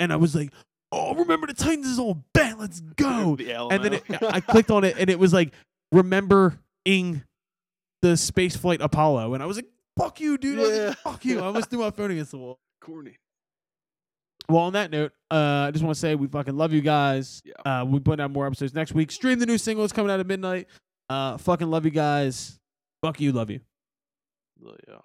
and 0.00 0.12
I 0.12 0.16
was 0.16 0.34
like, 0.34 0.52
"Oh, 0.90 1.14
remember 1.14 1.46
the 1.46 1.54
Titans 1.54 1.86
is 1.86 1.98
all 1.98 2.24
bad. 2.34 2.58
Let's 2.58 2.80
go." 2.80 3.36
The 3.38 3.52
And 3.70 3.84
then 3.84 3.94
it, 3.94 4.04
I 4.22 4.40
clicked 4.40 4.70
on 4.70 4.84
it 4.84 4.96
and 4.98 5.08
it 5.10 5.18
was 5.18 5.32
like 5.32 5.52
remembering 5.92 7.22
the 8.02 8.16
space 8.16 8.56
flight 8.56 8.80
Apollo 8.80 9.34
and 9.34 9.42
I 9.42 9.46
was 9.46 9.56
like, 9.56 9.68
"Fuck 9.98 10.20
you, 10.20 10.36
dude." 10.38 10.58
Was 10.58 10.78
like, 10.78 10.98
Fuck 10.98 11.24
you. 11.24 11.40
I 11.40 11.44
almost 11.46 11.70
threw 11.70 11.80
my 11.80 11.90
phone 11.90 12.10
against 12.10 12.32
the 12.32 12.38
wall. 12.38 12.58
corny. 12.80 13.16
Well, 14.48 14.62
on 14.64 14.72
that 14.72 14.90
note, 14.90 15.12
uh, 15.30 15.66
I 15.68 15.70
just 15.70 15.84
want 15.84 15.94
to 15.94 16.00
say 16.00 16.14
we 16.16 16.26
fucking 16.26 16.56
love 16.56 16.72
you 16.72 16.80
guys. 16.80 17.42
Yeah. 17.44 17.80
Uh, 17.82 17.84
we 17.84 18.00
put 18.00 18.18
out 18.18 18.32
more 18.32 18.44
episodes 18.46 18.74
next 18.74 18.92
week. 18.92 19.12
Stream 19.12 19.38
the 19.38 19.46
new 19.46 19.56
single. 19.56 19.84
It's 19.84 19.92
coming 19.92 20.10
out 20.10 20.18
at 20.18 20.26
midnight. 20.26 20.66
Uh, 21.08 21.36
fucking 21.36 21.70
love 21.70 21.84
you 21.84 21.92
guys. 21.92 22.58
Fuck 23.02 23.20
you. 23.20 23.30
Love 23.32 23.50
you. 23.50 23.60
Yeah. 24.88 24.96